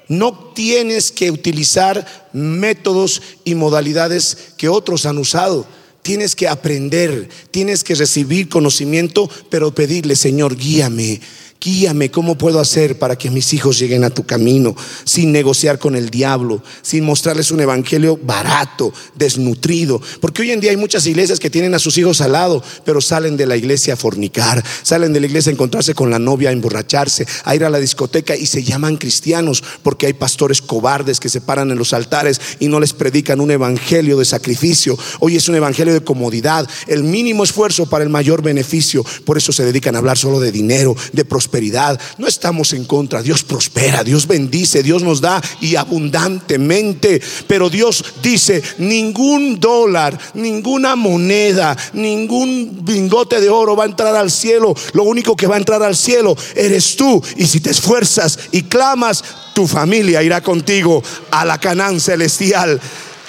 No 0.06 0.52
tienes 0.54 1.10
que 1.10 1.32
utilizar 1.32 2.06
métodos 2.32 3.20
y 3.44 3.56
modalidades 3.56 4.36
que 4.56 4.68
otros 4.68 5.04
han 5.06 5.18
usado. 5.18 5.66
Tienes 6.02 6.34
que 6.34 6.48
aprender, 6.48 7.28
tienes 7.50 7.84
que 7.84 7.94
recibir 7.94 8.48
conocimiento, 8.48 9.28
pero 9.50 9.74
pedirle, 9.74 10.16
Señor, 10.16 10.56
guíame, 10.56 11.20
Guíame 11.62 12.10
cómo 12.10 12.38
puedo 12.38 12.58
hacer 12.58 12.98
para 12.98 13.18
que 13.18 13.28
mis 13.28 13.52
hijos 13.52 13.78
lleguen 13.78 14.02
a 14.04 14.08
tu 14.08 14.24
camino 14.24 14.74
sin 15.04 15.30
negociar 15.30 15.78
con 15.78 15.94
el 15.94 16.08
diablo, 16.08 16.62
sin 16.80 17.04
mostrarles 17.04 17.50
un 17.50 17.60
evangelio 17.60 18.18
barato, 18.22 18.94
desnutrido. 19.14 20.00
Porque 20.22 20.40
hoy 20.40 20.52
en 20.52 20.60
día 20.60 20.70
hay 20.70 20.78
muchas 20.78 21.04
iglesias 21.04 21.38
que 21.38 21.50
tienen 21.50 21.74
a 21.74 21.78
sus 21.78 21.98
hijos 21.98 22.22
al 22.22 22.32
lado, 22.32 22.62
pero 22.86 23.02
salen 23.02 23.36
de 23.36 23.44
la 23.44 23.58
iglesia 23.58 23.92
a 23.92 23.96
fornicar, 23.98 24.64
salen 24.82 25.12
de 25.12 25.20
la 25.20 25.26
iglesia 25.26 25.50
a 25.50 25.52
encontrarse 25.52 25.92
con 25.92 26.10
la 26.10 26.18
novia, 26.18 26.48
a 26.48 26.52
emborracharse, 26.52 27.26
a 27.44 27.54
ir 27.54 27.62
a 27.62 27.68
la 27.68 27.78
discoteca 27.78 28.34
y 28.34 28.46
se 28.46 28.62
llaman 28.62 28.96
cristianos 28.96 29.62
porque 29.82 30.06
hay 30.06 30.14
pastores 30.14 30.62
cobardes 30.62 31.20
que 31.20 31.28
se 31.28 31.42
paran 31.42 31.70
en 31.70 31.76
los 31.76 31.92
altares 31.92 32.40
y 32.58 32.68
no 32.68 32.80
les 32.80 32.94
predican 32.94 33.38
un 33.38 33.50
evangelio 33.50 34.16
de 34.16 34.24
sacrificio. 34.24 34.98
Hoy 35.18 35.36
es 35.36 35.46
un 35.46 35.56
evangelio 35.56 35.92
de 35.92 36.04
comodidad, 36.04 36.66
el 36.86 37.04
mínimo 37.04 37.44
esfuerzo 37.44 37.84
para 37.84 38.02
el 38.02 38.08
mayor 38.08 38.40
beneficio. 38.40 39.04
Por 39.26 39.36
eso 39.36 39.52
se 39.52 39.66
dedican 39.66 39.94
a 39.94 39.98
hablar 39.98 40.16
solo 40.16 40.40
de 40.40 40.52
dinero, 40.52 40.96
de 41.12 41.26
prosperidad 41.50 42.00
no 42.18 42.28
estamos 42.28 42.72
en 42.74 42.84
contra. 42.84 43.22
Dios 43.22 43.42
prospera, 43.42 44.04
Dios 44.04 44.26
bendice, 44.26 44.82
Dios 44.82 45.02
nos 45.02 45.20
da 45.20 45.42
y 45.60 45.74
abundantemente. 45.74 47.20
Pero 47.48 47.68
Dios 47.68 48.04
dice, 48.22 48.62
ningún 48.78 49.58
dólar, 49.58 50.16
ninguna 50.34 50.94
moneda, 50.94 51.76
ningún 51.92 52.84
bingote 52.84 53.40
de 53.40 53.48
oro 53.48 53.74
va 53.74 53.84
a 53.84 53.88
entrar 53.88 54.14
al 54.14 54.30
cielo. 54.30 54.74
Lo 54.92 55.02
único 55.02 55.34
que 55.34 55.48
va 55.48 55.56
a 55.56 55.58
entrar 55.58 55.82
al 55.82 55.96
cielo 55.96 56.36
eres 56.54 56.94
tú. 56.96 57.20
Y 57.36 57.46
si 57.46 57.60
te 57.60 57.70
esfuerzas 57.70 58.38
y 58.52 58.62
clamas, 58.62 59.24
tu 59.54 59.66
familia 59.66 60.22
irá 60.22 60.40
contigo 60.40 61.02
a 61.32 61.44
la 61.44 61.58
Canaán 61.58 61.98
celestial, 62.00 62.80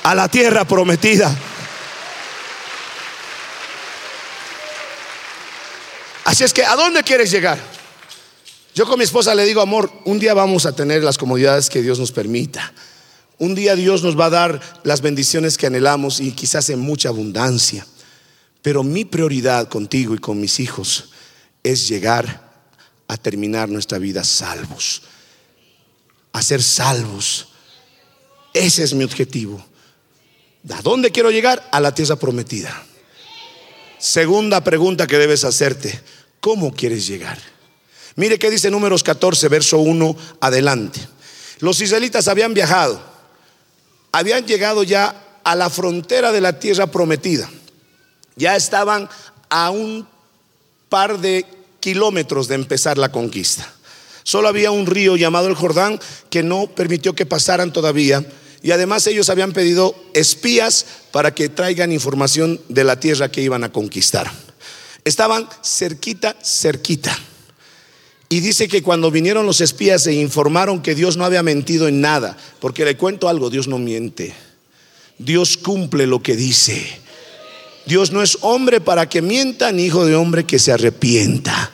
a 0.04 0.14
la 0.14 0.28
tierra 0.30 0.66
prometida. 0.66 1.36
Así 6.24 6.44
es 6.44 6.54
que, 6.54 6.64
¿a 6.64 6.76
dónde 6.76 7.02
quieres 7.04 7.32
llegar? 7.32 7.81
Yo 8.74 8.86
con 8.86 8.98
mi 8.98 9.04
esposa 9.04 9.36
le 9.36 9.44
digo, 9.46 9.62
amor, 9.62 9.92
un 10.06 10.18
día 10.18 10.34
vamos 10.34 10.66
a 10.66 10.74
tener 10.74 11.04
las 11.04 11.18
comodidades 11.18 11.70
que 11.70 11.82
Dios 11.82 12.00
nos 12.00 12.14
permita. 12.14 12.74
Un 13.38 13.54
día 13.54 13.76
Dios 13.76 14.02
nos 14.02 14.18
va 14.18 14.28
a 14.28 14.30
dar 14.30 14.62
las 14.84 15.02
bendiciones 15.02 15.58
que 15.58 15.68
anhelamos 15.68 16.22
y 16.22 16.32
quizás 16.32 16.70
en 16.70 16.80
mucha 16.80 17.10
abundancia. 17.10 17.86
Pero 18.62 18.84
mi 18.84 19.04
prioridad 19.04 19.68
contigo 19.68 20.14
y 20.16 20.20
con 20.20 20.40
mis 20.40 20.60
hijos 20.60 21.10
es 21.64 21.90
llegar 21.90 22.50
a 23.08 23.18
terminar 23.18 23.68
nuestra 23.68 23.98
vida 23.98 24.24
salvos, 24.24 25.02
a 26.32 26.42
ser 26.42 26.64
salvos. 26.64 27.50
Ese 28.54 28.84
es 28.84 28.94
mi 28.94 29.04
objetivo. 29.04 29.66
¿A 30.74 30.82
dónde 30.82 31.12
quiero 31.12 31.30
llegar? 31.30 31.68
A 31.74 31.82
la 31.82 31.94
tierra 31.94 32.16
prometida. 32.16 32.86
Segunda 33.98 34.64
pregunta 34.64 35.08
que 35.08 35.18
debes 35.18 35.44
hacerte, 35.44 36.00
¿cómo 36.40 36.72
quieres 36.72 37.06
llegar? 37.06 37.51
Mire 38.16 38.38
qué 38.38 38.50
dice 38.50 38.70
números 38.70 39.04
14, 39.04 39.48
verso 39.48 39.78
1 39.80 40.16
adelante. 40.40 41.00
Los 41.60 41.80
israelitas 41.82 42.28
habían 42.28 42.54
viajado, 42.54 43.02
habían 44.12 44.46
llegado 44.46 44.84
ya 44.84 45.40
a 45.44 45.56
la 45.56 45.70
frontera 45.70 46.32
de 46.32 46.42
la 46.42 46.60
tierra 46.60 46.88
prometida. 46.88 47.50
Ya 48.36 48.56
estaban 48.56 49.10
a 49.50 49.70
un 49.70 50.08
par 50.90 51.20
de 51.20 51.46
kilómetros 51.80 52.48
de 52.48 52.56
empezar 52.56 52.98
la 52.98 53.12
conquista. 53.12 53.72
Solo 54.24 54.48
había 54.48 54.72
un 54.72 54.86
río 54.86 55.16
llamado 55.16 55.48
el 55.48 55.56
Jordán 55.56 56.00
que 56.30 56.44
no 56.44 56.68
permitió 56.68 57.14
que 57.14 57.26
pasaran 57.26 57.74
todavía. 57.74 58.26
Y 58.62 58.72
además 58.72 59.08
ellos 59.08 59.30
habían 59.30 59.54
pedido 59.54 59.96
espías 60.14 60.86
para 61.12 61.34
que 61.34 61.50
traigan 61.50 61.92
información 61.92 62.62
de 62.70 62.84
la 62.84 63.00
tierra 63.00 63.32
que 63.32 63.42
iban 63.42 63.64
a 63.64 63.72
conquistar. 63.72 64.32
Estaban 65.04 65.50
cerquita, 65.64 66.36
cerquita. 66.44 67.18
Y 68.32 68.40
dice 68.40 68.70
que 68.70 68.82
cuando 68.82 69.12
vinieron 69.12 69.46
los 69.46 69.60
espías 69.60 70.04
se 70.04 70.14
informaron 70.14 70.82
que 70.82 70.96
Dios 70.96 71.18
no 71.18 71.26
había 71.26 71.44
mentido 71.44 71.90
en 71.90 72.00
nada, 72.00 72.38
porque 72.62 72.86
le 72.86 72.96
cuento 72.96 73.28
algo, 73.28 73.50
Dios 73.50 73.68
no 73.68 73.78
miente. 73.78 74.34
Dios 75.18 75.58
cumple 75.58 76.08
lo 76.08 76.24
que 76.24 76.38
dice. 76.38 76.82
Dios 77.86 78.14
no 78.14 78.24
es 78.24 78.38
hombre 78.40 78.80
para 78.80 79.10
que 79.10 79.22
mienta, 79.22 79.74
ni 79.74 79.84
hijo 79.84 80.06
de 80.06 80.16
hombre 80.16 80.46
que 80.46 80.60
se 80.60 80.72
arrepienta. 80.72 81.74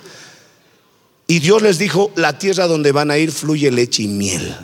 Y 1.28 1.38
Dios 1.38 1.62
les 1.62 1.78
dijo, 1.78 2.12
la 2.16 2.40
tierra 2.40 2.66
donde 2.66 2.92
van 2.92 3.12
a 3.12 3.20
ir 3.20 3.32
fluye 3.32 3.70
leche 3.70 4.02
y 4.02 4.08
miel. 4.08 4.58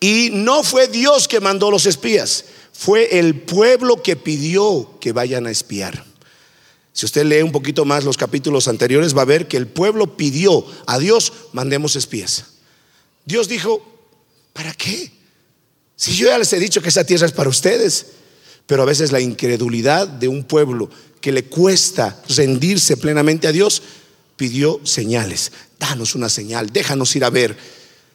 Y 0.00 0.30
no 0.32 0.62
fue 0.62 0.88
Dios 0.88 1.28
que 1.28 1.40
mandó 1.40 1.70
los 1.70 1.84
espías, 1.84 2.46
fue 2.72 3.18
el 3.18 3.38
pueblo 3.42 4.02
que 4.02 4.16
pidió 4.16 4.96
que 4.98 5.12
vayan 5.12 5.46
a 5.46 5.50
espiar. 5.50 6.05
Si 6.96 7.04
usted 7.04 7.26
lee 7.26 7.42
un 7.42 7.52
poquito 7.52 7.84
más 7.84 8.04
los 8.04 8.16
capítulos 8.16 8.68
anteriores, 8.68 9.14
va 9.14 9.20
a 9.20 9.26
ver 9.26 9.48
que 9.48 9.58
el 9.58 9.66
pueblo 9.66 10.16
pidió 10.16 10.64
a 10.86 10.98
Dios, 10.98 11.30
mandemos 11.52 11.94
espías. 11.94 12.46
Dios 13.26 13.48
dijo, 13.48 13.86
¿para 14.54 14.72
qué? 14.72 15.12
Si 15.94 16.16
yo 16.16 16.28
ya 16.28 16.38
les 16.38 16.50
he 16.54 16.58
dicho 16.58 16.80
que 16.80 16.88
esa 16.88 17.04
tierra 17.04 17.26
es 17.26 17.32
para 17.32 17.50
ustedes, 17.50 18.06
pero 18.64 18.80
a 18.80 18.86
veces 18.86 19.12
la 19.12 19.20
incredulidad 19.20 20.08
de 20.08 20.28
un 20.28 20.44
pueblo 20.44 20.88
que 21.20 21.32
le 21.32 21.44
cuesta 21.44 22.18
rendirse 22.30 22.96
plenamente 22.96 23.46
a 23.46 23.52
Dios, 23.52 23.82
pidió 24.38 24.80
señales. 24.84 25.52
Danos 25.78 26.14
una 26.14 26.30
señal, 26.30 26.72
déjanos 26.72 27.14
ir 27.14 27.24
a 27.24 27.30
ver. 27.30 27.58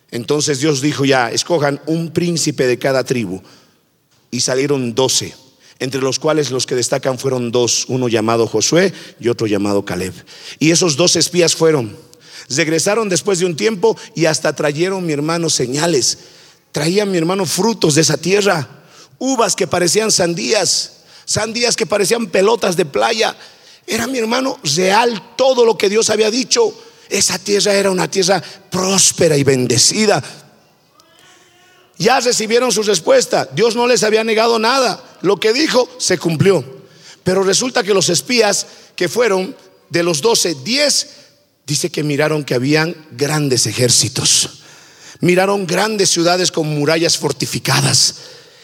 Entonces 0.10 0.60
Dios 0.60 0.82
dijo 0.82 1.06
ya, 1.06 1.30
escojan 1.30 1.80
un 1.86 2.12
príncipe 2.12 2.66
de 2.66 2.80
cada 2.80 3.04
tribu. 3.04 3.44
Y 4.32 4.40
salieron 4.40 4.96
doce. 4.96 5.36
Entre 5.82 6.00
los 6.00 6.20
cuales 6.20 6.52
los 6.52 6.68
que 6.68 6.76
destacan 6.76 7.18
fueron 7.18 7.52
dos, 7.52 7.86
uno 7.88 8.08
llamado 8.08 8.46
Josué 8.46 8.94
y 9.20 9.30
otro 9.30 9.48
llamado 9.48 9.84
Caleb. 9.84 10.14
Y 10.60 10.70
esos 10.70 10.96
dos 10.96 11.16
espías 11.16 11.56
fueron, 11.56 11.98
regresaron 12.50 13.10
después 13.10 13.40
de 13.40 13.48
un 13.48 13.56
tiempo 13.56 13.98
y 14.14 14.26
hasta 14.26 14.56
trajeron, 14.56 15.04
mi 15.04 15.12
hermano, 15.12 15.50
señales. 15.50 16.20
Traían, 16.72 17.10
mi 17.10 17.18
hermano, 17.18 17.48
frutos 17.48 17.96
de 17.96 18.02
esa 18.02 18.18
tierra, 18.18 18.70
uvas 19.18 19.56
que 19.56 19.66
parecían 19.66 20.12
sandías, 20.12 20.98
sandías 21.26 21.76
que 21.76 21.88
parecían 21.88 22.28
pelotas 22.28 22.78
de 22.78 22.86
playa. 22.86 23.36
Era, 23.88 24.06
mi 24.06 24.20
hermano, 24.20 24.60
real 24.76 25.34
todo 25.36 25.66
lo 25.66 25.80
que 25.80 25.90
Dios 25.90 26.12
había 26.12 26.30
dicho. 26.30 26.80
Esa 27.10 27.40
tierra 27.40 27.74
era 27.74 27.90
una 27.90 28.08
tierra 28.08 28.40
próspera 28.70 29.36
y 29.36 29.44
bendecida. 29.44 30.22
Ya 32.02 32.20
recibieron 32.20 32.72
su 32.72 32.82
respuesta. 32.82 33.48
Dios 33.54 33.76
no 33.76 33.86
les 33.86 34.02
había 34.02 34.24
negado 34.24 34.58
nada. 34.58 35.04
Lo 35.22 35.38
que 35.38 35.54
dijo 35.54 35.88
se 36.00 36.18
cumplió. 36.18 36.66
Pero 37.24 37.44
resulta 37.44 37.84
que 37.84 37.94
los 37.94 38.10
espías 38.10 38.66
que 38.96 39.08
fueron 39.08 39.56
de 39.92 40.02
los 40.02 40.20
doce, 40.20 40.56
diez, 40.64 41.10
dice 41.68 41.92
que 41.92 42.02
miraron 42.02 42.44
que 42.44 42.56
habían 42.56 42.96
grandes 43.12 43.68
ejércitos. 43.68 44.50
Miraron 45.20 45.68
grandes 45.68 46.10
ciudades 46.10 46.52
con 46.52 46.68
murallas 46.68 47.20
fortificadas. 47.20 48.16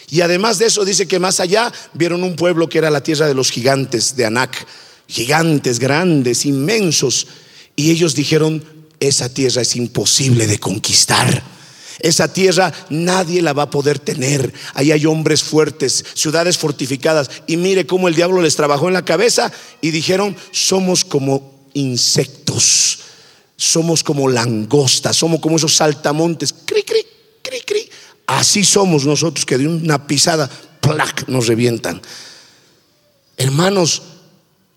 Y 0.10 0.22
además 0.22 0.58
de 0.58 0.66
eso 0.66 0.84
dice 0.84 1.08
que 1.08 1.20
más 1.20 1.40
allá 1.40 1.72
vieron 1.94 2.24
un 2.24 2.36
pueblo 2.36 2.68
que 2.68 2.80
era 2.80 2.90
la 2.90 3.04
tierra 3.04 3.28
de 3.28 3.36
los 3.36 3.52
gigantes 3.52 4.16
de 4.16 4.26
Anac. 4.26 4.66
Gigantes, 5.08 5.78
grandes, 5.78 6.44
inmensos. 6.48 7.28
Y 7.76 7.92
ellos 7.92 8.16
dijeron, 8.16 8.64
esa 9.00 9.32
tierra 9.32 9.62
es 9.62 9.76
imposible 9.76 10.48
de 10.48 10.58
conquistar. 10.58 11.57
Esa 12.00 12.32
tierra 12.32 12.74
nadie 12.90 13.42
la 13.42 13.54
va 13.54 13.64
a 13.64 13.70
poder 13.70 14.00
tener. 14.00 14.54
Ahí 14.74 14.92
hay 14.92 15.06
hombres 15.06 15.44
fuertes, 15.44 16.04
ciudades 16.14 16.58
fortificadas. 16.58 17.30
Y 17.48 17.58
mire 17.58 17.88
cómo 17.88 18.08
el 18.08 18.16
diablo 18.16 18.42
les 18.42 18.56
trabajó 18.56 18.88
en 18.88 18.94
la 18.94 19.06
cabeza 19.06 19.52
y 19.82 19.92
dijeron, 19.92 20.36
somos 20.52 21.04
como 21.04 21.70
insectos, 21.74 23.00
somos 23.56 24.04
como 24.04 24.28
langostas, 24.28 25.16
somos 25.16 25.40
como 25.40 25.58
esos 25.58 25.76
saltamontes. 25.76 26.54
Cri, 26.66 26.84
cri, 26.84 27.06
cri, 27.42 27.62
cri. 27.62 27.90
Así 28.28 28.64
somos 28.64 29.06
nosotros 29.06 29.46
que 29.46 29.58
de 29.58 29.68
una 29.68 30.06
pisada, 30.06 30.50
plac, 30.82 31.28
nos 31.28 31.48
revientan. 31.48 32.02
Hermanos, 33.38 34.04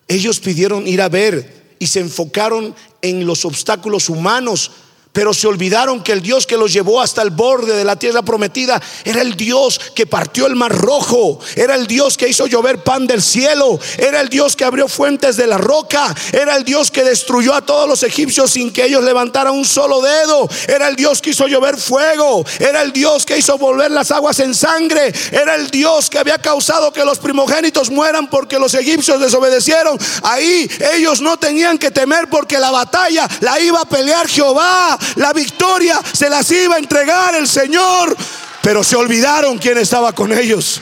ellos 0.09 0.41
pidieron 0.41 0.87
ir 0.87 1.03
a 1.03 1.09
ver 1.09 1.75
y 1.79 1.87
se 1.87 2.01
enfocaron 2.01 2.75
en 3.03 3.27
los 3.27 3.45
obstáculos 3.45 4.09
humanos 4.09 4.71
pero 5.13 5.35
se 5.35 5.49
olvidaron 5.49 6.03
que 6.03 6.13
el 6.13 6.23
Dios 6.23 6.47
que 6.47 6.57
los 6.57 6.73
llevó 6.73 7.01
hasta 7.01 7.23
el 7.23 7.31
borde 7.31 7.75
de 7.75 7.85
la 7.85 7.97
tierra 7.97 8.23
prometida 8.23 8.81
era 9.05 9.23
el 9.23 9.37
Dios 9.37 9.81
que 9.95 10.07
partió 10.07 10.47
el 10.47 10.55
mar 10.55 10.73
rojo, 10.73 11.41
era 11.57 11.75
el 11.75 11.87
Dios 11.87 12.17
que 12.17 12.29
hizo 12.29 12.47
llover 12.47 12.83
pan 12.85 13.07
del 13.07 13.23
cielo, 13.23 13.79
era 13.99 14.21
el 14.21 14.29
Dios 14.29 14.55
que 14.55 14.65
abrió 14.65 14.89
fuentes 14.89 15.37
de 15.37 15.47
la 15.47 15.59
roca, 15.59 16.15
era 16.33 16.57
el 16.57 16.65
Dios 16.65 16.91
que 16.91 17.03
destruyó 17.03 17.55
a 17.55 17.63
todos 17.63 17.89
los 17.89 18.03
egipcios 18.03 18.53
sin 18.53 18.73
que 18.73 18.85
ellos 18.85 19.03
levantaran 19.03 19.53
un 19.53 19.65
solo 19.65 20.01
dedo, 20.01 20.49
era 20.69 20.89
el 20.89 20.97
Dios 20.97 21.21
que 21.21 21.31
hizo 21.31 21.49
llover 21.49 21.77
fuego, 21.77 22.45
era 22.59 22.83
el 22.83 22.93
Dios 22.93 23.27
que 23.27 23.39
hizo 23.39 23.59
volver 23.59 23.91
las 23.91 24.11
aguas 24.11 24.39
en 24.39 24.55
sangre, 24.55 25.13
era 25.33 25.57
el 25.57 25.71
Dios 25.71 26.09
que 26.09 26.19
había 26.19 26.39
causado 26.39 26.93
que 26.93 27.05
los 27.05 27.19
primogénitos 27.19 27.91
mueran 27.91 28.31
porque 28.31 28.59
los 28.59 28.75
egipcios 28.75 29.21
desobedecieron. 29.21 29.99
Ahí 30.23 30.71
ellos 30.95 31.21
no 31.21 31.37
tenían 31.37 31.79
que 31.79 31.91
temer 31.91 32.29
porque 32.31 32.59
la 32.59 32.71
batalla 32.71 33.29
la 33.41 33.59
iba 33.61 33.81
a 33.81 33.85
pelear 33.85 34.29
Jehová 34.29 35.00
la 35.17 35.33
victoria 35.33 36.01
se 36.13 36.29
las 36.29 36.51
iba 36.51 36.77
a 36.77 36.79
entregar 36.79 37.35
el 37.35 37.49
Señor, 37.49 38.17
pero 38.63 38.85
se 38.85 38.97
olvidaron 38.97 39.59
quién 39.59 39.79
estaba 39.79 40.13
con 40.15 40.33
ellos. 40.33 40.81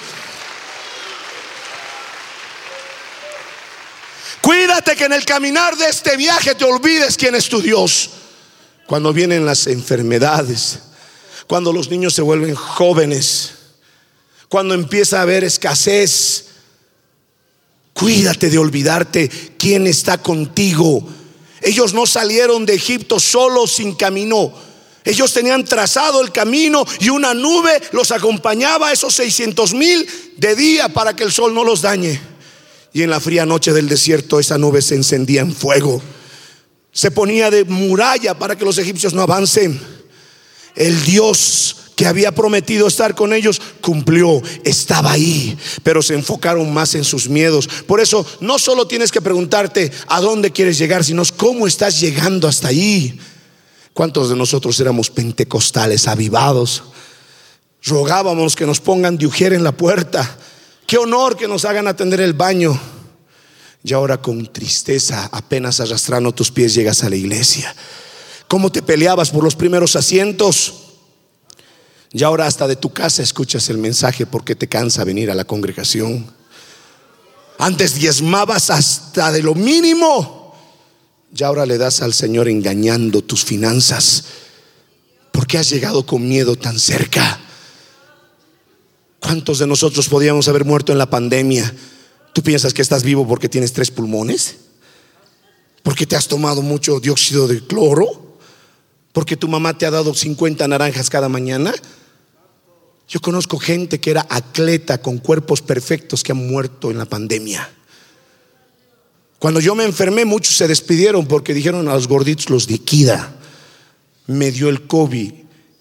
Cuídate 4.40 4.96
que 4.96 5.04
en 5.04 5.12
el 5.12 5.24
caminar 5.24 5.76
de 5.76 5.88
este 5.88 6.16
viaje 6.16 6.54
te 6.54 6.64
olvides 6.64 7.16
quién 7.16 7.34
es 7.34 7.48
tu 7.48 7.60
Dios. 7.60 8.10
Cuando 8.86 9.12
vienen 9.12 9.44
las 9.44 9.66
enfermedades, 9.66 10.78
cuando 11.46 11.72
los 11.72 11.90
niños 11.90 12.14
se 12.14 12.22
vuelven 12.22 12.54
jóvenes, 12.54 13.52
cuando 14.48 14.74
empieza 14.74 15.18
a 15.18 15.22
haber 15.22 15.44
escasez, 15.44 16.46
cuídate 17.92 18.48
de 18.48 18.58
olvidarte 18.58 19.28
quién 19.58 19.86
está 19.86 20.18
contigo 20.18 21.06
ellos 21.68 21.92
no 21.92 22.06
salieron 22.06 22.64
de 22.64 22.74
Egipto 22.74 23.20
solos 23.20 23.72
sin 23.72 23.94
camino. 23.94 24.54
Ellos 25.04 25.34
tenían 25.34 25.66
trazado 25.66 26.22
el 26.22 26.32
camino 26.32 26.86
y 26.98 27.10
una 27.10 27.34
nube 27.34 27.78
los 27.92 28.10
acompañaba 28.10 28.88
a 28.88 28.92
esos 28.92 29.14
600 29.14 29.74
mil 29.74 30.08
de 30.38 30.56
día 30.56 30.88
para 30.88 31.14
que 31.14 31.24
el 31.24 31.30
sol 31.30 31.54
no 31.54 31.64
los 31.64 31.82
dañe. 31.82 32.18
Y 32.94 33.02
en 33.02 33.10
la 33.10 33.20
fría 33.20 33.44
noche 33.44 33.74
del 33.74 33.86
desierto 33.86 34.40
esa 34.40 34.56
nube 34.56 34.80
se 34.80 34.94
encendía 34.94 35.42
en 35.42 35.54
fuego. 35.54 36.00
Se 36.90 37.10
ponía 37.10 37.50
de 37.50 37.66
muralla 37.66 38.38
para 38.38 38.56
que 38.56 38.64
los 38.64 38.78
egipcios 38.78 39.12
no 39.12 39.20
avancen. 39.20 39.78
El 40.74 41.04
Dios 41.04 41.76
que 41.98 42.06
había 42.06 42.30
prometido 42.30 42.86
estar 42.86 43.16
con 43.16 43.32
ellos, 43.32 43.60
cumplió, 43.80 44.40
estaba 44.62 45.10
ahí, 45.10 45.58
pero 45.82 46.00
se 46.00 46.14
enfocaron 46.14 46.72
más 46.72 46.94
en 46.94 47.02
sus 47.02 47.28
miedos. 47.28 47.68
Por 47.88 48.00
eso 48.00 48.24
no 48.38 48.60
solo 48.60 48.86
tienes 48.86 49.10
que 49.10 49.20
preguntarte 49.20 49.90
a 50.06 50.20
dónde 50.20 50.52
quieres 50.52 50.78
llegar, 50.78 51.02
sino 51.02 51.24
cómo 51.36 51.66
estás 51.66 51.98
llegando 51.98 52.46
hasta 52.46 52.68
ahí. 52.68 53.18
¿Cuántos 53.92 54.28
de 54.30 54.36
nosotros 54.36 54.78
éramos 54.78 55.10
pentecostales, 55.10 56.06
avivados? 56.06 56.84
Rogábamos 57.82 58.54
que 58.54 58.64
nos 58.64 58.78
pongan 58.78 59.18
de 59.18 59.26
ujier 59.26 59.52
en 59.52 59.64
la 59.64 59.72
puerta. 59.72 60.38
Qué 60.86 60.98
honor 60.98 61.36
que 61.36 61.48
nos 61.48 61.64
hagan 61.64 61.88
atender 61.88 62.20
el 62.20 62.32
baño. 62.32 62.80
Y 63.82 63.92
ahora 63.92 64.22
con 64.22 64.46
tristeza, 64.52 65.28
apenas 65.32 65.80
arrastrando 65.80 66.30
tus 66.30 66.52
pies, 66.52 66.74
llegas 66.74 67.02
a 67.02 67.10
la 67.10 67.16
iglesia. 67.16 67.74
¿Cómo 68.46 68.70
te 68.70 68.82
peleabas 68.82 69.30
por 69.30 69.42
los 69.42 69.56
primeros 69.56 69.96
asientos? 69.96 70.77
Y 72.12 72.22
ahora 72.22 72.46
hasta 72.46 72.66
de 72.66 72.76
tu 72.76 72.92
casa 72.92 73.22
escuchas 73.22 73.68
el 73.68 73.78
mensaje 73.78 74.26
porque 74.26 74.54
te 74.54 74.68
cansa 74.68 75.04
venir 75.04 75.30
a 75.30 75.34
la 75.34 75.44
congregación. 75.44 76.26
Antes 77.58 77.94
diezmabas 77.94 78.70
hasta 78.70 79.30
de 79.32 79.42
lo 79.42 79.54
mínimo. 79.54 80.54
Y 81.36 81.42
ahora 81.42 81.66
le 81.66 81.76
das 81.76 82.00
al 82.00 82.14
Señor 82.14 82.48
engañando 82.48 83.22
tus 83.22 83.44
finanzas. 83.44 84.24
¿Por 85.32 85.46
qué 85.46 85.58
has 85.58 85.68
llegado 85.68 86.06
con 86.06 86.26
miedo 86.26 86.56
tan 86.56 86.78
cerca? 86.78 87.40
¿Cuántos 89.20 89.58
de 89.58 89.66
nosotros 89.66 90.08
podíamos 90.08 90.48
haber 90.48 90.64
muerto 90.64 90.92
en 90.92 90.98
la 90.98 91.10
pandemia? 91.10 91.74
¿Tú 92.32 92.42
piensas 92.42 92.72
que 92.72 92.82
estás 92.82 93.02
vivo 93.02 93.26
porque 93.26 93.48
tienes 93.48 93.72
tres 93.72 93.90
pulmones? 93.90 94.56
¿Porque 95.82 96.06
te 96.06 96.16
has 96.16 96.28
tomado 96.28 96.62
mucho 96.62 97.00
dióxido 97.00 97.48
de 97.48 97.66
cloro? 97.66 98.38
¿Porque 99.12 99.36
tu 99.36 99.48
mamá 99.48 99.76
te 99.76 99.84
ha 99.84 99.90
dado 99.90 100.14
50 100.14 100.66
naranjas 100.68 101.10
cada 101.10 101.28
mañana? 101.28 101.74
Yo 103.08 103.20
conozco 103.20 103.58
gente 103.58 104.00
que 104.00 104.10
era 104.10 104.26
atleta 104.28 105.00
con 105.00 105.18
cuerpos 105.18 105.62
perfectos 105.62 106.22
que 106.22 106.32
han 106.32 106.46
muerto 106.46 106.90
en 106.90 106.98
la 106.98 107.06
pandemia. 107.06 107.68
Cuando 109.38 109.60
yo 109.60 109.74
me 109.74 109.84
enfermé, 109.84 110.26
muchos 110.26 110.56
se 110.56 110.68
despidieron 110.68 111.26
porque 111.26 111.54
dijeron 111.54 111.88
a 111.88 111.94
los 111.94 112.06
gorditos 112.06 112.50
los 112.50 112.68
liquida. 112.68 113.34
Me 114.26 114.50
dio 114.50 114.68
el 114.68 114.86
COVID, 114.86 115.32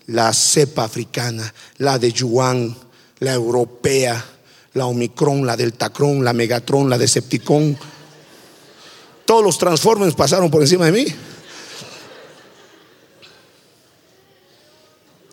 la 0.05 0.31
cepa 0.31 0.85
africana, 0.85 1.53
la 1.77 1.99
de 1.99 2.13
Yuan, 2.13 2.77
la 3.19 3.33
europea, 3.33 4.23
la 4.73 4.85
Omicron, 4.85 5.45
la 5.45 5.57
Deltacron, 5.57 6.23
la 6.23 6.31
Megatron, 6.31 6.89
la 6.89 6.97
Decepticon. 6.97 7.77
Todos 9.25 9.43
los 9.43 9.57
Transformers 9.57 10.15
pasaron 10.15 10.49
por 10.49 10.61
encima 10.61 10.85
de 10.85 10.91
mí. 10.93 11.05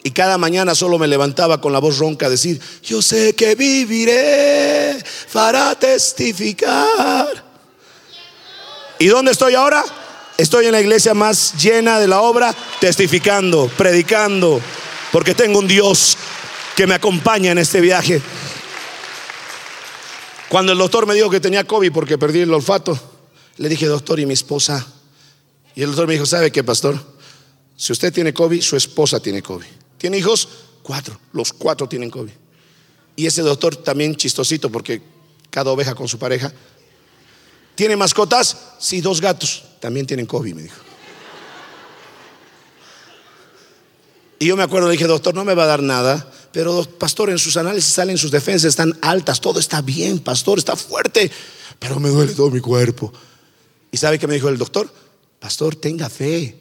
Y 0.06 0.10
cada 0.10 0.36
mañana 0.36 0.74
solo 0.74 0.98
me 0.98 1.08
levantaba 1.08 1.62
con 1.62 1.72
la 1.72 1.78
voz 1.78 1.96
ronca 1.96 2.26
a 2.26 2.30
decir, 2.30 2.60
yo 2.82 3.00
sé 3.00 3.34
que 3.34 3.54
viviré 3.54 5.02
para 5.32 5.74
testificar. 5.76 7.26
¿Y 8.98 9.06
dónde 9.06 9.32
estoy 9.32 9.54
ahora? 9.54 9.82
Estoy 10.36 10.66
en 10.66 10.72
la 10.72 10.82
iglesia 10.82 11.14
más 11.14 11.54
llena 11.54 11.98
de 11.98 12.06
la 12.06 12.20
obra, 12.20 12.54
testificando, 12.80 13.70
predicando, 13.78 14.60
porque 15.10 15.34
tengo 15.34 15.58
un 15.58 15.66
Dios 15.66 16.18
que 16.76 16.86
me 16.86 16.94
acompaña 16.94 17.52
en 17.52 17.58
este 17.58 17.80
viaje. 17.80 18.20
Cuando 20.50 20.72
el 20.72 20.78
doctor 20.78 21.06
me 21.06 21.14
dijo 21.14 21.30
que 21.30 21.40
tenía 21.40 21.64
COVID 21.64 21.92
porque 21.92 22.18
perdí 22.18 22.40
el 22.40 22.52
olfato, 22.52 23.00
le 23.56 23.70
dije, 23.70 23.86
doctor, 23.86 24.20
¿y 24.20 24.26
mi 24.26 24.34
esposa? 24.34 24.86
Y 25.74 25.80
el 25.80 25.86
doctor 25.86 26.06
me 26.06 26.12
dijo, 26.12 26.26
¿sabe 26.26 26.52
qué, 26.52 26.62
pastor? 26.62 27.00
Si 27.74 27.90
usted 27.90 28.12
tiene 28.12 28.34
COVID, 28.34 28.60
su 28.60 28.76
esposa 28.76 29.18
tiene 29.18 29.40
COVID. 29.40 29.83
¿Tiene 30.04 30.18
hijos? 30.18 30.46
Cuatro. 30.82 31.18
Los 31.32 31.54
cuatro 31.54 31.88
tienen 31.88 32.10
COVID. 32.10 32.30
Y 33.16 33.24
ese 33.24 33.40
doctor 33.40 33.74
también 33.74 34.14
chistosito 34.14 34.70
porque 34.70 35.00
cada 35.48 35.70
oveja 35.70 35.94
con 35.94 36.08
su 36.08 36.18
pareja. 36.18 36.52
¿Tiene 37.74 37.96
mascotas? 37.96 38.54
Sí, 38.78 39.00
dos 39.00 39.22
gatos. 39.22 39.64
También 39.80 40.06
tienen 40.06 40.26
COVID, 40.26 40.54
me 40.56 40.62
dijo. 40.64 40.76
Y 44.40 44.44
yo 44.44 44.58
me 44.58 44.62
acuerdo, 44.62 44.88
le 44.88 44.92
dije, 44.92 45.06
doctor, 45.06 45.34
no 45.34 45.42
me 45.42 45.54
va 45.54 45.64
a 45.64 45.68
dar 45.68 45.82
nada, 45.82 46.30
pero 46.52 46.84
pastor, 46.84 47.30
en 47.30 47.38
sus 47.38 47.56
análisis 47.56 47.94
salen 47.94 48.18
sus 48.18 48.30
defensas, 48.30 48.68
están 48.68 48.98
altas, 49.00 49.40
todo 49.40 49.58
está 49.58 49.80
bien, 49.80 50.18
pastor, 50.18 50.58
está 50.58 50.76
fuerte, 50.76 51.30
pero 51.78 51.98
me 51.98 52.10
duele 52.10 52.34
todo 52.34 52.50
mi 52.50 52.60
cuerpo. 52.60 53.10
¿Y 53.90 53.96
sabe 53.96 54.18
qué 54.18 54.26
me 54.26 54.34
dijo 54.34 54.50
el 54.50 54.58
doctor? 54.58 54.92
Pastor, 55.40 55.74
tenga 55.76 56.10
fe. 56.10 56.58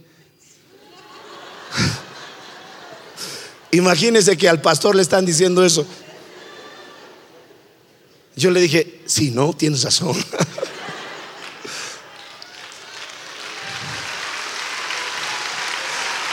Imagínese 3.73 4.37
que 4.37 4.47
al 4.47 4.61
pastor 4.61 4.95
le 4.95 5.01
están 5.01 5.25
diciendo 5.25 5.65
eso. 5.65 5.83
Yo 8.35 8.51
le 8.51 8.61
dije, 8.61 9.01
sí, 9.07 9.31
no, 9.31 9.51
tienes 9.53 9.83
razón. 9.83 10.15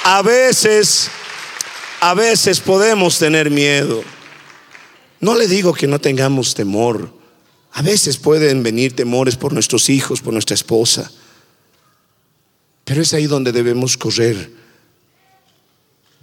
a 0.04 0.20
veces, 0.20 1.10
a 2.00 2.12
veces 2.12 2.60
podemos 2.60 3.18
tener 3.18 3.50
miedo. 3.50 4.04
No 5.20 5.34
le 5.34 5.48
digo 5.48 5.72
que 5.72 5.86
no 5.86 5.98
tengamos 5.98 6.52
temor. 6.54 7.10
A 7.72 7.80
veces 7.80 8.18
pueden 8.18 8.62
venir 8.62 8.94
temores 8.94 9.36
por 9.36 9.54
nuestros 9.54 9.88
hijos, 9.88 10.20
por 10.20 10.34
nuestra 10.34 10.52
esposa. 10.52 11.10
Pero 12.84 13.00
es 13.00 13.14
ahí 13.14 13.26
donde 13.26 13.50
debemos 13.50 13.96
correr 13.96 14.59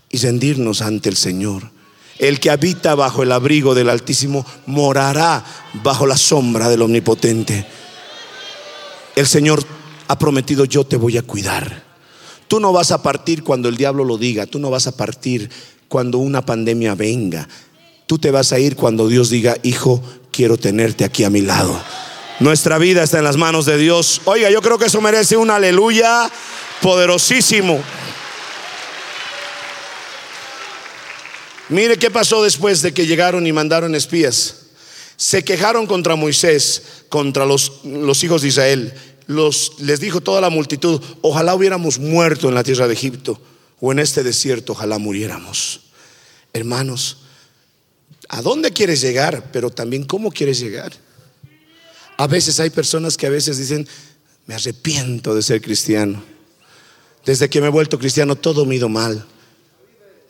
y 0.10 0.18
rendirnos 0.18 0.82
ante 0.82 1.10
el 1.10 1.16
Señor. 1.16 1.72
El 2.20 2.40
que 2.40 2.50
habita 2.50 2.96
bajo 2.96 3.24
el 3.24 3.32
abrigo 3.32 3.76
del 3.76 3.90
Altísimo 3.90 4.46
morará 4.66 5.44
bajo 5.84 6.08
la 6.08 6.18
sombra 6.18 6.70
del 6.70 6.82
Omnipotente. 6.82 7.66
El 9.16 9.28
Señor 9.28 9.64
ha 10.08 10.18
prometido, 10.18 10.66
yo 10.66 10.84
te 10.84 10.98
voy 10.98 11.18
a 11.18 11.22
cuidar. 11.22 11.84
Tú 12.48 12.60
no 12.60 12.72
vas 12.72 12.92
a 12.92 13.04
partir 13.04 13.44
cuando 13.44 13.70
el 13.70 13.78
diablo 13.78 14.04
lo 14.04 14.18
diga, 14.18 14.46
tú 14.46 14.58
no 14.58 14.70
vas 14.70 14.88
a 14.88 14.96
partir 14.96 15.50
cuando 15.88 16.18
una 16.18 16.46
pandemia 16.46 16.96
venga. 16.96 17.48
Tú 18.06 18.18
te 18.18 18.32
vas 18.32 18.54
a 18.54 18.60
ir 18.60 18.76
cuando 18.76 19.08
Dios 19.08 19.30
diga, 19.30 19.58
hijo, 19.64 20.02
quiero 20.32 20.58
tenerte 20.58 21.04
aquí 21.04 21.24
a 21.24 21.30
mi 21.30 21.42
lado. 21.42 21.78
Nuestra 22.40 22.78
vida 22.78 23.04
está 23.04 23.18
en 23.18 23.26
las 23.26 23.38
manos 23.38 23.66
de 23.66 23.78
Dios. 23.78 24.22
Oiga, 24.26 24.50
yo 24.50 24.62
creo 24.62 24.78
que 24.78 24.86
eso 24.86 25.02
merece 25.02 25.36
un 25.36 25.50
aleluya 25.50 26.32
poderosísimo. 26.82 27.80
Mire 31.70 31.98
qué 31.98 32.10
pasó 32.10 32.44
después 32.44 32.82
de 32.82 32.94
que 32.94 33.06
llegaron 33.06 33.46
y 33.46 33.52
mandaron 33.52 33.94
espías. 33.96 34.68
Se 35.18 35.44
quejaron 35.44 35.86
contra 35.86 36.16
Moisés, 36.16 36.84
contra 37.10 37.46
los, 37.46 37.84
los 37.84 38.24
hijos 38.24 38.42
de 38.42 38.48
Israel. 38.48 38.94
Los, 39.26 39.74
les 39.80 40.00
dijo 40.00 40.22
toda 40.22 40.40
la 40.40 40.50
multitud, 40.50 41.02
ojalá 41.22 41.54
hubiéramos 41.56 42.00
muerto 42.00 42.48
en 42.48 42.56
la 42.56 42.64
tierra 42.64 42.88
de 42.88 42.94
Egipto 42.94 43.42
o 43.82 43.92
en 43.92 44.00
este 44.00 44.24
desierto, 44.24 44.72
ojalá 44.72 44.98
muriéramos. 44.98 45.82
Hermanos, 46.54 47.18
¿a 48.30 48.42
dónde 48.42 48.72
quieres 48.72 49.02
llegar? 49.02 49.52
Pero 49.52 49.70
también 49.70 50.06
cómo 50.06 50.32
quieres 50.32 50.60
llegar. 50.60 50.94
A 52.16 52.28
veces 52.28 52.60
hay 52.62 52.70
personas 52.70 53.18
que 53.18 53.28
a 53.28 53.32
veces 53.32 53.58
dicen, 53.58 53.86
me 54.46 54.56
arrepiento 54.56 55.36
de 55.36 55.42
ser 55.42 55.62
cristiano. 55.62 56.24
Desde 57.26 57.50
que 57.50 57.60
me 57.60 57.68
he 57.68 57.72
vuelto 57.72 58.00
cristiano 58.00 58.38
todo 58.38 58.66
me 58.66 58.76
ha 58.76 58.78
ido 58.78 58.88
mal 58.88 59.28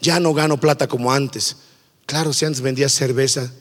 ya 0.01 0.19
no 0.19 0.33
gano 0.33 0.59
plata 0.59 0.87
como 0.87 1.11
antes. 1.11 1.57
Claro, 2.05 2.33
si 2.33 2.45
antes 2.45 2.61
vendías 2.61 2.93
cerveza 2.93 3.51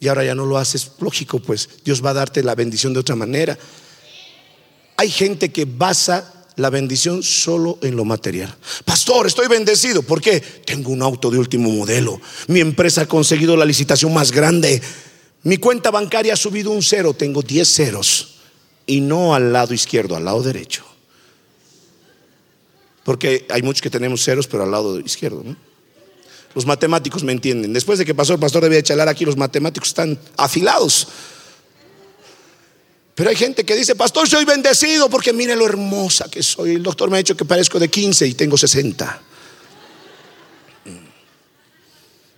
y 0.00 0.08
ahora 0.08 0.24
ya 0.24 0.34
no 0.34 0.46
lo 0.46 0.58
haces, 0.58 0.92
lógico, 1.00 1.40
pues 1.40 1.68
Dios 1.84 2.04
va 2.04 2.10
a 2.10 2.14
darte 2.14 2.42
la 2.42 2.54
bendición 2.54 2.92
de 2.92 3.00
otra 3.00 3.16
manera. 3.16 3.58
Hay 4.96 5.10
gente 5.10 5.50
que 5.50 5.64
basa 5.64 6.46
la 6.56 6.70
bendición 6.70 7.22
solo 7.22 7.78
en 7.82 7.96
lo 7.96 8.04
material. 8.04 8.54
Pastor, 8.84 9.26
estoy 9.26 9.46
bendecido. 9.46 10.02
¿Por 10.02 10.20
qué? 10.20 10.40
Tengo 10.40 10.90
un 10.90 11.02
auto 11.02 11.30
de 11.30 11.38
último 11.38 11.70
modelo. 11.70 12.20
Mi 12.48 12.60
empresa 12.60 13.02
ha 13.02 13.06
conseguido 13.06 13.56
la 13.56 13.64
licitación 13.64 14.12
más 14.12 14.32
grande. 14.32 14.82
Mi 15.44 15.56
cuenta 15.58 15.90
bancaria 15.90 16.32
ha 16.32 16.36
subido 16.36 16.72
un 16.72 16.82
cero. 16.82 17.14
Tengo 17.14 17.42
10 17.42 17.68
ceros. 17.68 18.34
Y 18.86 19.00
no 19.00 19.34
al 19.34 19.52
lado 19.52 19.72
izquierdo, 19.72 20.16
al 20.16 20.24
lado 20.24 20.42
derecho. 20.42 20.84
Porque 23.04 23.46
hay 23.50 23.62
muchos 23.62 23.80
que 23.80 23.90
tenemos 23.90 24.24
ceros, 24.24 24.48
pero 24.48 24.64
al 24.64 24.70
lado 24.70 24.98
izquierdo. 24.98 25.42
¿no? 25.44 25.67
Los 26.58 26.66
matemáticos 26.66 27.22
me 27.22 27.30
entienden. 27.30 27.72
Después 27.72 28.00
de 28.00 28.04
que 28.04 28.16
pasó 28.16 28.32
el 28.32 28.40
pastor 28.40 28.68
de 28.68 28.82
chalar 28.82 29.08
aquí, 29.08 29.24
los 29.24 29.36
matemáticos 29.36 29.90
están 29.90 30.18
afilados. 30.36 31.06
Pero 33.14 33.30
hay 33.30 33.36
gente 33.36 33.64
que 33.64 33.76
dice, 33.76 33.94
pastor, 33.94 34.28
soy 34.28 34.44
bendecido 34.44 35.08
porque 35.08 35.32
mire 35.32 35.54
lo 35.54 35.64
hermosa 35.64 36.28
que 36.28 36.42
soy. 36.42 36.74
El 36.74 36.82
doctor 36.82 37.10
me 37.10 37.16
ha 37.16 37.18
dicho 37.18 37.36
que 37.36 37.44
parezco 37.44 37.78
de 37.78 37.88
15 37.88 38.26
y 38.26 38.34
tengo 38.34 38.58
60. 38.58 39.22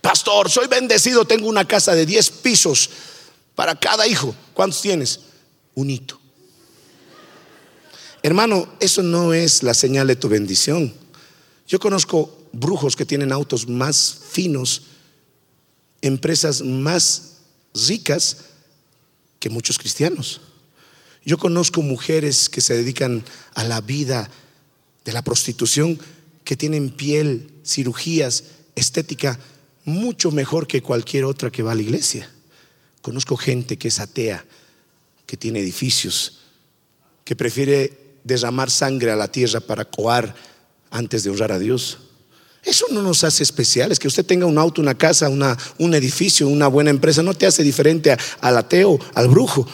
Pastor, 0.01 0.51
soy 0.51 0.67
bendecido, 0.67 1.25
tengo 1.25 1.47
una 1.47 1.67
casa 1.67 1.95
de 1.95 2.05
10 2.05 2.29
pisos 2.29 2.91
para 3.55 3.73
cada 3.73 4.05
hijo. 4.05 4.35
¿Cuántos 4.53 4.83
tienes? 4.83 5.19
Un 5.73 5.89
hito. 5.89 6.21
Hermano, 8.21 8.71
eso 8.79 9.01
no 9.01 9.33
es 9.33 9.63
la 9.63 9.73
señal 9.73 10.05
de 10.05 10.15
tu 10.15 10.29
bendición. 10.29 10.93
Yo 11.67 11.79
conozco 11.79 12.40
brujos 12.53 12.95
que 12.95 13.05
tienen 13.05 13.31
autos 13.31 13.67
más 13.67 14.21
finos, 14.29 14.83
empresas 16.01 16.61
más 16.61 17.37
ricas 17.73 18.37
que 19.39 19.49
muchos 19.49 19.77
cristianos. 19.77 20.41
Yo 21.23 21.37
conozco 21.37 21.81
mujeres 21.81 22.49
que 22.49 22.61
se 22.61 22.75
dedican 22.75 23.23
a 23.53 23.63
la 23.63 23.81
vida 23.81 24.29
de 25.05 25.13
la 25.13 25.21
prostitución, 25.21 25.99
que 26.43 26.57
tienen 26.57 26.89
piel, 26.89 27.51
cirugías, 27.65 28.43
estética 28.75 29.39
mucho 29.85 30.31
mejor 30.31 30.67
que 30.67 30.81
cualquier 30.81 31.25
otra 31.25 31.51
que 31.51 31.63
va 31.63 31.71
a 31.71 31.75
la 31.75 31.81
iglesia. 31.81 32.29
Conozco 33.01 33.37
gente 33.37 33.77
que 33.77 33.87
es 33.87 33.99
atea, 33.99 34.45
que 35.25 35.37
tiene 35.37 35.59
edificios, 35.59 36.39
que 37.23 37.35
prefiere 37.35 38.17
derramar 38.23 38.69
sangre 38.69 39.11
a 39.11 39.15
la 39.15 39.31
tierra 39.31 39.59
para 39.59 39.85
coar 39.85 40.35
antes 40.89 41.23
de 41.23 41.29
honrar 41.29 41.51
a 41.51 41.59
Dios. 41.59 41.99
Eso 42.63 42.85
no 42.91 43.01
nos 43.01 43.23
hace 43.23 43.43
especiales. 43.43 43.99
Que 43.99 44.07
usted 44.07 44.25
tenga 44.25 44.45
un 44.45 44.57
auto, 44.57 44.81
una 44.81 44.95
casa, 44.95 45.29
una, 45.29 45.57
un 45.77 45.93
edificio, 45.93 46.47
una 46.47 46.67
buena 46.67 46.89
empresa, 46.89 47.23
no 47.23 47.33
te 47.33 47.45
hace 47.45 47.63
diferente 47.63 48.15
al 48.41 48.57
ateo, 48.57 48.99
al 49.15 49.27
brujo. 49.27 49.67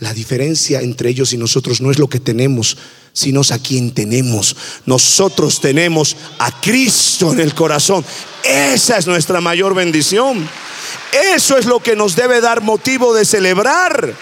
La 0.00 0.12
diferencia 0.12 0.80
entre 0.80 1.10
ellos 1.10 1.32
y 1.32 1.38
nosotros 1.38 1.80
no 1.80 1.90
es 1.92 2.00
lo 2.00 2.08
que 2.08 2.18
tenemos, 2.18 2.76
sino 3.12 3.42
a 3.48 3.58
quien 3.58 3.92
tenemos. 3.92 4.56
Nosotros 4.86 5.60
tenemos 5.60 6.16
a 6.40 6.60
Cristo 6.60 7.32
en 7.32 7.40
el 7.40 7.54
corazón. 7.54 8.04
Esa 8.42 8.98
es 8.98 9.06
nuestra 9.06 9.40
mayor 9.40 9.74
bendición. 9.74 10.48
Eso 11.34 11.56
es 11.56 11.66
lo 11.66 11.78
que 11.78 11.94
nos 11.94 12.16
debe 12.16 12.40
dar 12.40 12.60
motivo 12.60 13.14
de 13.14 13.24
celebrar. 13.24 14.14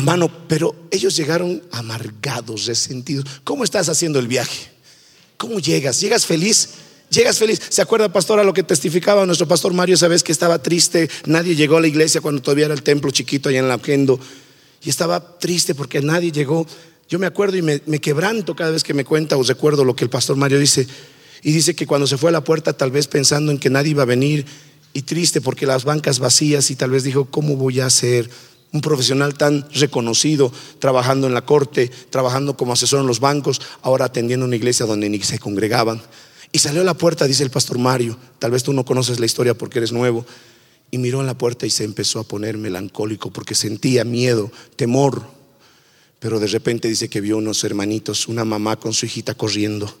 Hermano, 0.00 0.30
pero 0.48 0.74
ellos 0.90 1.14
llegaron 1.14 1.62
amargados, 1.72 2.64
resentidos. 2.64 3.26
¿Cómo 3.44 3.64
estás 3.64 3.90
haciendo 3.90 4.18
el 4.18 4.28
viaje? 4.28 4.70
¿Cómo 5.36 5.58
llegas? 5.58 6.00
¿Llegas 6.00 6.24
feliz? 6.24 6.70
Llegas 7.10 7.38
feliz. 7.38 7.60
¿Se 7.68 7.82
acuerda, 7.82 8.10
pastor, 8.10 8.40
a 8.40 8.44
lo 8.44 8.54
que 8.54 8.62
testificaba 8.62 9.26
nuestro 9.26 9.46
pastor 9.46 9.74
Mario 9.74 9.96
esa 9.96 10.08
que 10.08 10.32
estaba 10.32 10.62
triste? 10.62 11.10
Nadie 11.26 11.54
llegó 11.54 11.76
a 11.76 11.82
la 11.82 11.86
iglesia 11.86 12.22
cuando 12.22 12.40
todavía 12.40 12.64
era 12.64 12.72
el 12.72 12.82
templo 12.82 13.10
chiquito 13.10 13.50
allá 13.50 13.58
en 13.58 13.68
la 13.68 13.78
Gendo. 13.78 14.18
Y 14.82 14.88
estaba 14.88 15.38
triste 15.38 15.74
porque 15.74 16.00
nadie 16.00 16.32
llegó. 16.32 16.66
Yo 17.06 17.18
me 17.18 17.26
acuerdo 17.26 17.58
y 17.58 17.62
me, 17.62 17.82
me 17.84 18.00
quebranto 18.00 18.56
cada 18.56 18.70
vez 18.70 18.82
que 18.82 18.94
me 18.94 19.04
cuenta 19.04 19.36
o 19.36 19.42
recuerdo 19.42 19.84
lo 19.84 19.94
que 19.94 20.04
el 20.04 20.10
pastor 20.10 20.34
Mario 20.34 20.58
dice. 20.58 20.88
Y 21.42 21.52
dice 21.52 21.74
que 21.74 21.86
cuando 21.86 22.06
se 22.06 22.16
fue 22.16 22.30
a 22.30 22.32
la 22.32 22.42
puerta, 22.42 22.72
tal 22.72 22.90
vez 22.90 23.06
pensando 23.06 23.52
en 23.52 23.58
que 23.58 23.68
nadie 23.68 23.90
iba 23.90 24.04
a 24.04 24.06
venir 24.06 24.46
y 24.94 25.02
triste 25.02 25.42
porque 25.42 25.66
las 25.66 25.84
bancas 25.84 26.20
vacías 26.20 26.70
y 26.70 26.76
tal 26.76 26.90
vez 26.90 27.04
dijo, 27.04 27.26
¿cómo 27.26 27.56
voy 27.56 27.80
a 27.80 27.86
hacer? 27.86 28.30
Un 28.72 28.80
profesional 28.80 29.34
tan 29.34 29.66
reconocido, 29.72 30.52
trabajando 30.78 31.26
en 31.26 31.34
la 31.34 31.44
corte, 31.44 31.90
trabajando 32.10 32.56
como 32.56 32.72
asesor 32.72 33.00
en 33.00 33.06
los 33.06 33.20
bancos, 33.20 33.60
ahora 33.82 34.06
atendiendo 34.06 34.46
una 34.46 34.56
iglesia 34.56 34.86
donde 34.86 35.08
ni 35.08 35.20
se 35.22 35.38
congregaban. 35.38 36.00
Y 36.52 36.58
salió 36.58 36.82
a 36.82 36.84
la 36.84 36.94
puerta, 36.94 37.26
dice 37.26 37.42
el 37.42 37.50
pastor 37.50 37.78
Mario, 37.78 38.16
tal 38.38 38.52
vez 38.52 38.62
tú 38.62 38.72
no 38.72 38.84
conoces 38.84 39.20
la 39.20 39.26
historia 39.26 39.54
porque 39.54 39.78
eres 39.78 39.92
nuevo, 39.92 40.24
y 40.90 40.98
miró 40.98 41.20
en 41.20 41.26
la 41.26 41.38
puerta 41.38 41.66
y 41.66 41.70
se 41.70 41.84
empezó 41.84 42.18
a 42.18 42.24
poner 42.24 42.58
melancólico 42.58 43.30
porque 43.30 43.54
sentía 43.54 44.04
miedo, 44.04 44.50
temor. 44.76 45.22
Pero 46.18 46.40
de 46.40 46.48
repente 46.48 46.88
dice 46.88 47.08
que 47.08 47.20
vio 47.20 47.38
unos 47.38 47.62
hermanitos, 47.64 48.28
una 48.28 48.44
mamá 48.44 48.76
con 48.76 48.92
su 48.92 49.06
hijita 49.06 49.34
corriendo. 49.34 49.92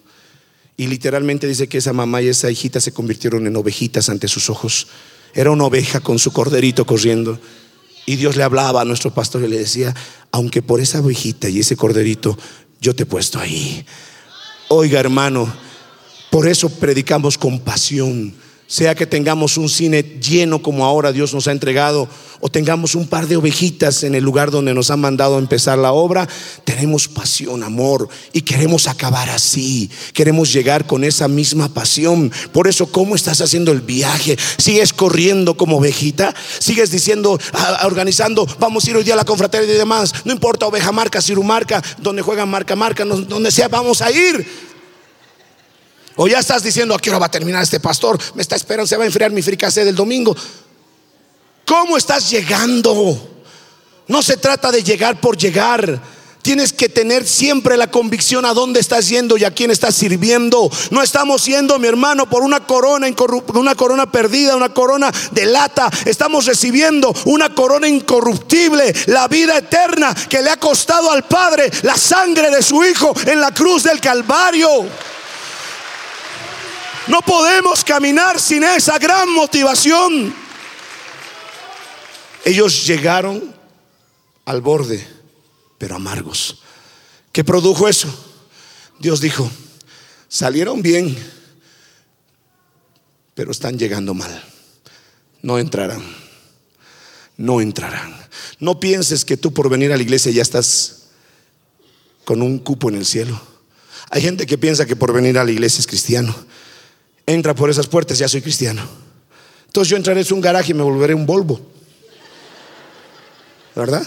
Y 0.76 0.86
literalmente 0.88 1.46
dice 1.46 1.68
que 1.68 1.78
esa 1.78 1.92
mamá 1.92 2.22
y 2.22 2.28
esa 2.28 2.50
hijita 2.50 2.80
se 2.80 2.92
convirtieron 2.92 3.46
en 3.46 3.56
ovejitas 3.56 4.08
ante 4.08 4.28
sus 4.28 4.50
ojos. 4.50 4.88
Era 5.34 5.50
una 5.50 5.64
oveja 5.64 6.00
con 6.00 6.18
su 6.18 6.32
corderito 6.32 6.84
corriendo. 6.84 7.38
Y 8.06 8.16
Dios 8.16 8.36
le 8.36 8.42
hablaba 8.42 8.80
a 8.80 8.84
nuestro 8.84 9.12
pastor 9.12 9.44
y 9.44 9.48
le 9.48 9.58
decía, 9.58 9.94
aunque 10.32 10.62
por 10.62 10.80
esa 10.80 11.00
ovejita 11.00 11.48
y 11.48 11.60
ese 11.60 11.76
corderito, 11.76 12.36
yo 12.80 12.94
te 12.94 13.04
he 13.04 13.06
puesto 13.06 13.38
ahí. 13.38 13.84
Oiga 14.68 15.00
hermano, 15.00 15.52
por 16.30 16.48
eso 16.48 16.70
predicamos 16.70 17.36
con 17.36 17.60
pasión. 17.60 18.34
Sea 18.70 18.94
que 18.94 19.04
tengamos 19.04 19.56
un 19.56 19.68
cine 19.68 20.04
lleno 20.22 20.62
como 20.62 20.84
ahora 20.84 21.10
Dios 21.10 21.34
nos 21.34 21.48
ha 21.48 21.50
entregado, 21.50 22.08
o 22.38 22.48
tengamos 22.48 22.94
un 22.94 23.08
par 23.08 23.26
de 23.26 23.36
ovejitas 23.36 24.04
en 24.04 24.14
el 24.14 24.22
lugar 24.22 24.52
donde 24.52 24.72
nos 24.72 24.92
han 24.92 25.00
mandado 25.00 25.34
a 25.34 25.38
empezar 25.40 25.76
la 25.76 25.90
obra, 25.90 26.28
tenemos 26.64 27.08
pasión, 27.08 27.64
amor, 27.64 28.08
y 28.32 28.42
queremos 28.42 28.86
acabar 28.86 29.28
así, 29.28 29.90
queremos 30.14 30.52
llegar 30.52 30.86
con 30.86 31.02
esa 31.02 31.26
misma 31.26 31.74
pasión. 31.74 32.30
Por 32.52 32.68
eso, 32.68 32.86
¿cómo 32.86 33.16
estás 33.16 33.40
haciendo 33.40 33.72
el 33.72 33.80
viaje? 33.80 34.38
¿Sigues 34.56 34.92
corriendo 34.92 35.56
como 35.56 35.78
ovejita? 35.78 36.32
¿Sigues 36.60 36.92
diciendo, 36.92 37.40
organizando, 37.82 38.46
vamos 38.60 38.84
a 38.84 38.90
ir 38.90 38.96
hoy 38.96 39.02
día 39.02 39.14
a 39.14 39.16
la 39.16 39.24
confraternidad 39.24 39.74
y 39.74 39.78
demás? 39.78 40.14
No 40.24 40.32
importa, 40.32 40.66
oveja 40.66 40.92
marca, 40.92 41.20
cirumarca, 41.20 41.82
donde 41.98 42.22
juegan 42.22 42.48
marca, 42.48 42.76
marca, 42.76 43.04
donde 43.04 43.50
sea, 43.50 43.66
vamos 43.66 44.00
a 44.00 44.12
ir. 44.12 44.69
O 46.22 46.28
ya 46.28 46.40
estás 46.40 46.62
diciendo, 46.62 46.94
¿a 46.94 46.98
qué 46.98 47.08
hora 47.08 47.18
va 47.18 47.26
a 47.26 47.30
terminar 47.30 47.62
este 47.62 47.80
pastor? 47.80 48.18
Me 48.34 48.42
está 48.42 48.54
esperando, 48.54 48.86
se 48.86 48.94
va 48.94 49.04
a 49.04 49.06
enfriar 49.06 49.30
mi 49.30 49.40
fricase 49.40 49.86
del 49.86 49.94
domingo. 49.94 50.36
¿Cómo 51.64 51.96
estás 51.96 52.28
llegando? 52.28 53.42
No 54.06 54.22
se 54.22 54.36
trata 54.36 54.70
de 54.70 54.82
llegar 54.82 55.18
por 55.18 55.38
llegar. 55.38 55.98
Tienes 56.42 56.74
que 56.74 56.90
tener 56.90 57.26
siempre 57.26 57.78
la 57.78 57.90
convicción 57.90 58.44
a 58.44 58.52
dónde 58.52 58.80
estás 58.80 59.08
yendo 59.08 59.38
y 59.38 59.44
a 59.44 59.54
quién 59.54 59.70
estás 59.70 59.94
sirviendo. 59.94 60.70
No 60.90 61.02
estamos 61.02 61.46
yendo, 61.46 61.78
mi 61.78 61.88
hermano, 61.88 62.28
por 62.28 62.42
una 62.42 62.66
corona 62.66 63.06
una 63.54 63.74
corona 63.74 64.12
perdida, 64.12 64.56
una 64.56 64.74
corona 64.74 65.10
de 65.30 65.46
lata. 65.46 65.88
Estamos 66.04 66.44
recibiendo 66.44 67.14
una 67.24 67.54
corona 67.54 67.88
incorruptible, 67.88 68.92
la 69.06 69.26
vida 69.26 69.56
eterna 69.56 70.14
que 70.28 70.42
le 70.42 70.50
ha 70.50 70.58
costado 70.58 71.12
al 71.12 71.24
Padre 71.24 71.70
la 71.80 71.96
sangre 71.96 72.50
de 72.50 72.62
su 72.62 72.84
Hijo 72.84 73.14
en 73.24 73.40
la 73.40 73.54
cruz 73.54 73.84
del 73.84 74.00
Calvario. 74.00 74.68
No 77.06 77.20
podemos 77.22 77.84
caminar 77.84 78.38
sin 78.38 78.62
esa 78.62 78.98
gran 78.98 79.28
motivación. 79.30 80.34
Ellos 82.44 82.86
llegaron 82.86 83.54
al 84.44 84.60
borde, 84.60 85.06
pero 85.78 85.96
amargos. 85.96 86.62
¿Qué 87.32 87.44
produjo 87.44 87.88
eso? 87.88 88.08
Dios 88.98 89.20
dijo, 89.20 89.50
salieron 90.28 90.82
bien, 90.82 91.16
pero 93.34 93.50
están 93.50 93.78
llegando 93.78 94.14
mal. 94.14 94.44
No 95.42 95.58
entrarán. 95.58 96.02
No 97.36 97.62
entrarán. 97.62 98.14
No 98.58 98.78
pienses 98.78 99.24
que 99.24 99.38
tú 99.38 99.54
por 99.54 99.70
venir 99.70 99.92
a 99.92 99.96
la 99.96 100.02
iglesia 100.02 100.30
ya 100.30 100.42
estás 100.42 101.04
con 102.24 102.42
un 102.42 102.58
cupo 102.58 102.90
en 102.90 102.96
el 102.96 103.06
cielo. 103.06 103.40
Hay 104.10 104.20
gente 104.20 104.44
que 104.44 104.58
piensa 104.58 104.84
que 104.84 104.96
por 104.96 105.12
venir 105.14 105.38
a 105.38 105.44
la 105.44 105.50
iglesia 105.50 105.80
es 105.80 105.86
cristiano 105.86 106.34
entra 107.26 107.54
por 107.54 107.70
esas 107.70 107.86
puertas, 107.86 108.18
ya 108.18 108.28
soy 108.28 108.42
cristiano. 108.42 108.82
Entonces 109.66 109.90
yo 109.90 109.96
entraré 109.96 110.20
en 110.20 110.34
un 110.34 110.40
garaje 110.40 110.72
y 110.72 110.74
me 110.74 110.82
volveré 110.82 111.14
un 111.14 111.26
Volvo. 111.26 111.60
¿Verdad? 113.76 114.06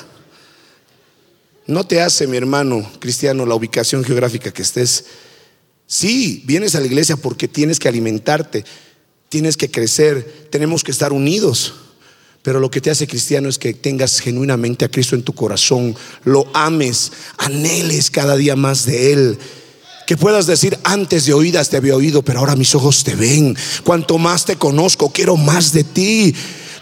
No 1.66 1.86
te 1.88 2.02
hace, 2.02 2.28
mi 2.28 2.36
hermano 2.36 2.86
cristiano, 3.00 3.46
la 3.46 3.56
ubicación 3.56 4.04
geográfica 4.04 4.52
que 4.52 4.62
estés. 4.62 5.06
Sí, 5.88 6.44
vienes 6.46 6.76
a 6.76 6.82
la 6.82 6.88
iglesia 6.88 7.16
porque 7.16 7.48
tienes 7.48 7.80
que 7.80 7.88
alimentarte, 7.88 8.66
tienes 9.30 9.56
que 9.56 9.72
crecer, 9.72 10.48
tenemos 10.50 10.84
que 10.84 10.92
estar 10.92 11.14
unidos. 11.14 11.76
Pero 12.42 12.60
lo 12.60 12.70
que 12.70 12.82
te 12.82 12.92
hace 12.92 13.08
cristiano 13.08 13.48
es 13.48 13.58
que 13.58 13.74
tengas 13.74 14.20
genuinamente 14.20 14.84
a 14.84 14.92
Cristo 14.92 15.16
en 15.16 15.24
tu 15.24 15.32
corazón, 15.32 15.96
lo 16.26 16.46
ames, 16.54 17.14
anheles 17.38 18.12
cada 18.12 18.36
día 18.36 18.58
más 18.58 18.86
de 18.86 19.14
Él 19.14 19.40
que 20.06 20.18
puedas 20.18 20.46
decir, 20.46 20.78
antes 20.84 21.26
de 21.26 21.34
oídas 21.34 21.70
te 21.70 21.78
había 21.78 21.96
oído, 21.96 22.22
pero 22.22 22.40
ahora 22.40 22.56
mis 22.56 22.76
ojos 22.76 23.04
te 23.04 23.16
ven. 23.16 23.56
Cuanto 23.84 24.18
más 24.18 24.46
te 24.46 24.56
conozco, 24.56 25.12
quiero 25.12 25.38
más 25.38 25.72
de 25.72 25.84
ti. 25.84 26.36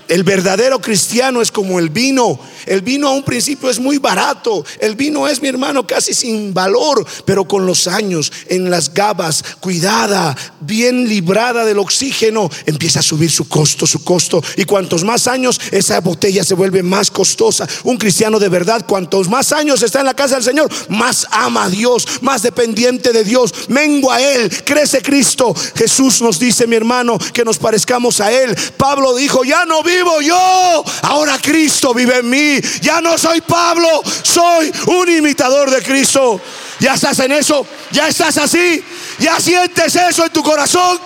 El 0.08 0.24
verdadero 0.24 0.82
cristiano 0.82 1.41
es 1.41 1.52
como 1.52 1.80
el 1.80 1.89
vino. 1.89 2.39
El 2.66 2.82
vino 2.82 3.08
a 3.08 3.12
un 3.12 3.24
principio 3.24 3.70
es 3.70 3.80
muy 3.80 3.97
barato. 3.97 4.64
El 4.80 4.95
vino 4.95 5.28
es, 5.28 5.41
mi 5.41 5.47
hermano, 5.47 5.86
casi 5.88 6.14
sin 6.14 6.54
valor, 6.54 7.06
pero 7.26 7.45
con 7.45 7.66
los 7.66 7.88
años, 7.88 8.32
en 8.47 8.70
las 8.70 8.93
gabas, 8.93 9.43
cuidada, 9.60 10.36
bien 10.60 11.08
librada 11.08 11.66
del 11.66 11.80
oxígeno, 11.80 12.49
empieza 12.66 12.99
a 12.99 13.04
subir 13.04 13.32
su 13.32 13.47
costo, 13.47 13.88
su 13.88 14.04
costo. 14.04 14.43
Y 14.58 14.66
cuantos 14.66 15.04
más 15.04 15.28
años, 15.28 15.60
esa 15.72 15.99
botella 16.02 16.43
se 16.43 16.54
vuelve 16.54 16.84
más 16.84 17.10
costosa. 17.10 17.68
Un 17.84 17.97
cristiano 17.97 18.39
de 18.39 18.49
verdad, 18.49 18.86
cuantos 18.88 19.30
más 19.30 19.52
años 19.52 19.82
está 19.82 19.99
en 19.99 20.06
la 20.06 20.14
casa 20.14 20.36
del 20.36 20.43
Señor, 20.43 20.70
más 20.89 21.26
ama 21.32 21.66
a 21.66 21.70
Dios, 21.70 22.08
más 22.22 22.41
dependiente 22.41 23.12
de 23.12 23.24
Dios, 23.24 23.70
mengua 23.70 24.16
a 24.16 24.22
Él, 24.22 24.52
crece 24.64 25.02
Cristo. 25.02 25.54
Jesús 25.76 26.22
nos 26.22 26.39
dice, 26.39 26.68
mi 26.68 26.76
hermano, 26.76 27.18
que 27.34 27.45
nos 27.45 27.58
parezcamos 27.58 28.20
a 28.20 28.32
Él. 28.32 28.56
Pablo 28.78 29.16
dijo, 29.16 29.43
ya 29.43 29.66
no 29.66 29.84
vivo 29.96 30.22
yo, 30.22 30.84
ahora 31.04 31.38
Cristo 31.39 31.94
vive 31.94 32.20
en 32.20 32.30
mí. 32.30 32.60
Ya 32.82 33.02
no 33.02 33.18
soy 33.18 33.42
Pablo, 33.42 33.88
soy 34.24 34.72
un 34.88 35.10
imitador 35.10 35.70
de 35.70 35.82
Cristo. 35.82 36.42
Ya 36.80 36.96
estás 36.96 37.20
en 37.20 37.32
eso, 37.32 37.66
ya 37.92 38.08
estás 38.08 38.38
así, 38.38 38.84
ya 39.20 39.39
sientes 39.39 39.96
eso 39.96 40.26
en 40.26 40.34
tu 40.34 40.42
corazón. 40.42 41.00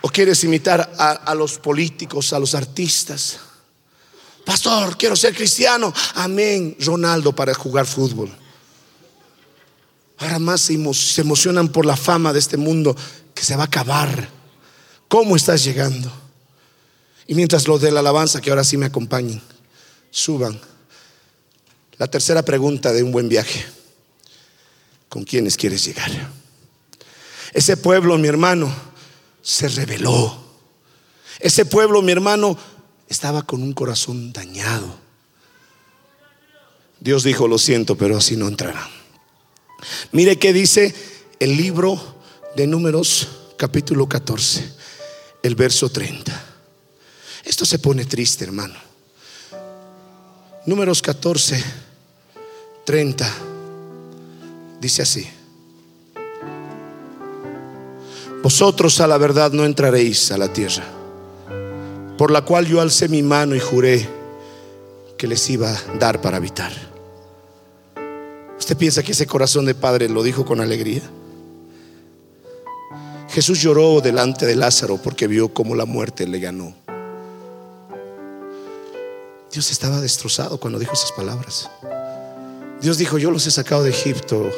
¿O 0.00 0.08
quieres 0.08 0.42
imitar 0.44 0.92
a 0.98 1.34
los 1.34 1.58
políticos, 1.58 2.32
a 2.32 2.38
los 2.38 2.54
artistas? 2.54 3.38
Pastor, 4.44 4.96
quiero 4.96 5.16
ser 5.16 5.34
cristiano. 5.34 5.92
Amén. 6.14 6.76
Ronaldo 6.78 7.34
para 7.34 7.52
jugar 7.52 7.84
fútbol. 7.84 8.30
Ahora 10.18 10.38
más 10.38 10.60
se 10.60 11.20
emocionan 11.20 11.68
por 11.68 11.84
la 11.84 11.96
fama 11.96 12.32
de 12.32 12.38
este 12.38 12.56
mundo 12.56 12.96
que 13.34 13.42
se 13.42 13.56
va 13.56 13.64
a 13.64 13.66
acabar. 13.66 14.35
¿Cómo 15.08 15.36
estás 15.36 15.62
llegando? 15.64 16.10
Y 17.26 17.34
mientras 17.34 17.66
los 17.66 17.80
de 17.80 17.90
la 17.90 18.00
alabanza, 18.00 18.40
que 18.40 18.50
ahora 18.50 18.64
sí 18.64 18.76
me 18.76 18.86
acompañen, 18.86 19.40
suban. 20.10 20.60
La 21.98 22.06
tercera 22.08 22.42
pregunta 22.42 22.92
de 22.92 23.02
un 23.02 23.12
buen 23.12 23.28
viaje. 23.28 23.64
¿Con 25.08 25.24
quiénes 25.24 25.56
quieres 25.56 25.84
llegar? 25.84 26.10
Ese 27.52 27.76
pueblo, 27.76 28.18
mi 28.18 28.28
hermano, 28.28 28.72
se 29.42 29.68
rebeló. 29.68 30.36
Ese 31.40 31.64
pueblo, 31.64 32.02
mi 32.02 32.12
hermano, 32.12 32.58
estaba 33.08 33.42
con 33.42 33.62
un 33.62 33.72
corazón 33.72 34.32
dañado. 34.32 34.98
Dios 37.00 37.22
dijo, 37.24 37.46
lo 37.46 37.58
siento, 37.58 37.96
pero 37.96 38.16
así 38.16 38.36
no 38.36 38.48
entrarán. 38.48 38.88
Mire 40.12 40.38
qué 40.38 40.52
dice 40.52 40.94
el 41.38 41.56
libro 41.56 42.00
de 42.56 42.66
números 42.66 43.28
capítulo 43.56 44.08
14 44.08 44.75
el 45.42 45.54
verso 45.54 45.88
30. 45.88 46.32
Esto 47.44 47.64
se 47.64 47.78
pone 47.78 48.04
triste, 48.04 48.44
hermano. 48.44 48.74
Números 50.66 51.00
14, 51.00 51.62
30. 52.84 53.32
Dice 54.80 55.02
así. 55.02 55.28
Vosotros 58.42 59.00
a 59.00 59.06
la 59.06 59.18
verdad 59.18 59.52
no 59.52 59.64
entraréis 59.64 60.30
a 60.30 60.38
la 60.38 60.52
tierra, 60.52 60.84
por 62.16 62.30
la 62.30 62.42
cual 62.42 62.66
yo 62.66 62.80
alcé 62.80 63.08
mi 63.08 63.22
mano 63.22 63.54
y 63.54 63.60
juré 63.60 64.08
que 65.16 65.26
les 65.26 65.48
iba 65.50 65.70
a 65.70 65.98
dar 65.98 66.20
para 66.20 66.36
habitar. 66.36 66.72
¿Usted 68.58 68.76
piensa 68.76 69.02
que 69.02 69.12
ese 69.12 69.26
corazón 69.26 69.64
de 69.66 69.74
padre 69.74 70.08
lo 70.08 70.22
dijo 70.22 70.44
con 70.44 70.60
alegría? 70.60 71.02
Jesús 73.36 73.60
lloró 73.60 74.00
delante 74.00 74.46
de 74.46 74.56
Lázaro 74.56 74.96
porque 74.96 75.26
vio 75.26 75.52
cómo 75.52 75.74
la 75.74 75.84
muerte 75.84 76.26
le 76.26 76.38
ganó. 76.38 76.74
Dios 79.52 79.70
estaba 79.70 80.00
destrozado 80.00 80.58
cuando 80.58 80.78
dijo 80.78 80.94
esas 80.94 81.12
palabras. 81.12 81.68
Dios 82.80 82.96
dijo, 82.96 83.18
yo 83.18 83.30
los 83.30 83.46
he 83.46 83.50
sacado 83.50 83.82
de 83.82 83.90
Egipto. 83.90 84.48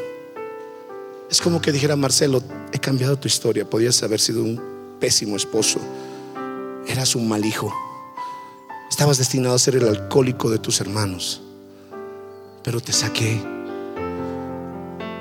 Es 1.29 1.41
como 1.41 1.61
que 1.61 1.72
dijera 1.72 1.97
Marcelo, 1.97 2.41
he 2.72 2.79
cambiado 2.79 3.18
tu 3.18 3.26
historia. 3.26 3.68
Podías 3.68 4.01
haber 4.05 4.20
sido 4.20 4.45
un 4.45 4.62
pésimo 5.01 5.35
esposo. 5.35 5.81
Eras 6.87 7.16
un 7.16 7.29
mal 7.29 7.45
hijo. 7.45 7.74
Estabas 8.89 9.18
destinado 9.18 9.57
a 9.57 9.59
ser 9.59 9.74
el 9.74 9.89
alcohólico 9.89 10.51
de 10.51 10.61
tus 10.61 10.81
hermanos. 10.81 11.43
Pero 12.62 12.81
te 12.81 12.93
saqué. 12.93 13.43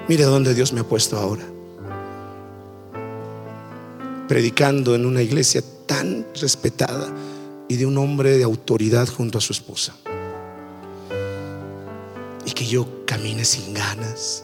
Mire 0.08 0.26
dónde 0.26 0.54
Dios 0.54 0.74
me 0.74 0.82
ha 0.82 0.84
puesto 0.84 1.18
ahora 1.18 1.57
predicando 4.28 4.96
en 4.96 5.06
una 5.06 5.22
iglesia 5.22 5.64
tan 5.86 6.26
respetada 6.40 7.14
y 7.68 7.76
de 7.78 7.86
un 7.86 7.98
hombre 7.98 8.38
de 8.38 8.44
autoridad 8.44 9.08
junto 9.08 9.38
a 9.38 9.42
su 9.42 9.54
esposa. 9.54 9.96
Y 12.46 12.52
que 12.52 12.66
yo 12.66 13.06
camine 13.06 13.46
sin 13.46 13.74
ganas, 13.74 14.44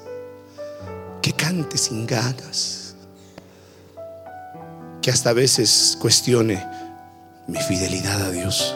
que 1.22 1.34
cante 1.34 1.78
sin 1.78 2.06
ganas, 2.06 2.96
que 5.02 5.12
hasta 5.12 5.32
a 5.32 5.34
veces 5.34 5.98
cuestione 6.00 6.66
mi 7.48 7.60
fidelidad 7.60 8.22
a 8.24 8.32
Dios. 8.32 8.74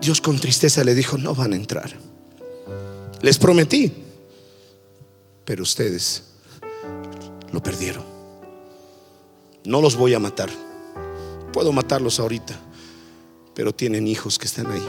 Dios 0.00 0.20
con 0.20 0.38
tristeza 0.38 0.84
le 0.84 0.94
dijo, 0.94 1.18
no 1.18 1.34
van 1.34 1.52
a 1.52 1.56
entrar. 1.56 1.90
Les 3.22 3.38
prometí, 3.38 3.92
pero 5.44 5.62
ustedes 5.62 6.22
lo 7.52 7.62
perdieron. 7.62 8.15
No 9.66 9.80
los 9.80 9.96
voy 9.96 10.14
a 10.14 10.18
matar. 10.18 10.48
Puedo 11.52 11.72
matarlos 11.72 12.20
ahorita, 12.20 12.58
pero 13.54 13.74
tienen 13.74 14.06
hijos 14.06 14.38
que 14.38 14.46
están 14.46 14.70
ahí. 14.70 14.84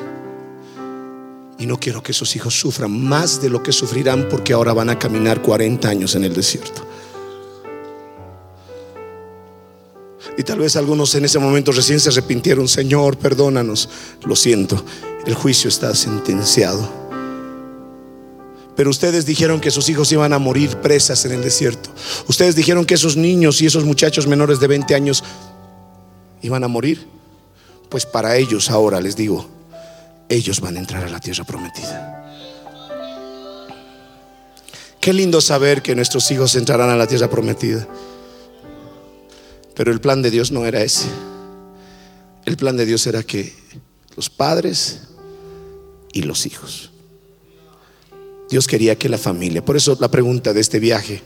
Y 1.60 1.66
no 1.66 1.80
quiero 1.80 2.04
que 2.04 2.12
esos 2.12 2.36
hijos 2.36 2.60
sufran 2.60 2.92
más 2.92 3.42
de 3.42 3.50
lo 3.50 3.64
que 3.64 3.72
sufrirán 3.72 4.28
porque 4.30 4.54
ahora 4.54 4.74
van 4.74 4.90
a 4.90 5.00
caminar 5.00 5.42
40 5.42 5.90
años 5.90 6.16
en 6.16 6.24
el 6.24 6.34
desierto. 6.34 6.86
Y 10.38 10.44
tal 10.44 10.60
vez 10.60 10.76
algunos 10.76 11.16
en 11.16 11.26
ese 11.26 11.40
momento 11.40 11.72
recién 11.72 12.00
se 12.00 12.10
arrepintieron, 12.10 12.68
Señor, 12.68 13.18
perdónanos. 13.18 13.90
Lo 14.24 14.36
siento, 14.36 14.84
el 15.26 15.34
juicio 15.34 15.68
está 15.68 15.96
sentenciado. 15.96 17.07
Pero 18.78 18.92
ustedes 18.92 19.26
dijeron 19.26 19.60
que 19.60 19.72
sus 19.72 19.90
hijos 19.90 20.12
iban 20.12 20.34
a 20.34 20.40
morir 20.40 20.78
presas 20.78 21.26
en 21.26 21.32
el 21.32 21.42
desierto. 21.42 21.90
Ustedes 22.28 22.56
dijeron 22.56 22.86
que 22.86 22.94
esos 22.94 23.18
niños 23.18 23.60
y 23.60 23.66
esos 23.66 23.84
muchachos 23.84 24.28
menores 24.28 24.60
de 24.60 24.68
20 24.68 24.94
años 24.94 25.24
iban 26.44 26.64
a 26.64 26.68
morir. 26.68 27.08
Pues 27.90 28.06
para 28.06 28.38
ellos 28.38 28.70
ahora 28.70 29.02
les 29.02 29.16
digo, 29.16 29.50
ellos 30.30 30.62
van 30.62 30.78
a 30.78 30.80
entrar 30.80 31.04
a 31.04 31.10
la 31.10 31.20
tierra 31.20 31.44
prometida. 31.44 32.14
Qué 35.02 35.12
lindo 35.12 35.42
saber 35.42 35.82
que 35.82 35.96
nuestros 35.96 36.30
hijos 36.30 36.56
entrarán 36.56 36.92
a 36.92 36.96
la 36.96 37.08
tierra 37.08 37.32
prometida. 37.32 37.88
Pero 39.74 39.92
el 39.92 40.00
plan 40.00 40.22
de 40.22 40.30
Dios 40.30 40.52
no 40.52 40.68
era 40.68 40.84
ese. 40.84 41.08
El 42.46 42.58
plan 42.58 42.78
de 42.78 42.86
Dios 42.86 43.08
era 43.08 43.24
que 43.24 43.56
los 44.16 44.30
padres 44.30 45.02
y 46.14 46.22
los 46.22 46.46
hijos. 46.46 46.92
Dios 48.50 48.68
quería 48.68 48.98
que 48.98 49.10
la 49.10 49.18
familia, 49.18 49.64
por 49.64 49.76
eso 49.76 49.98
la 50.00 50.10
pregunta 50.10 50.54
de 50.54 50.62
este 50.62 50.80
viaje, 50.80 51.22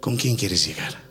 ¿con 0.00 0.16
quién 0.16 0.36
quieres 0.36 0.66
llegar? 0.66 1.04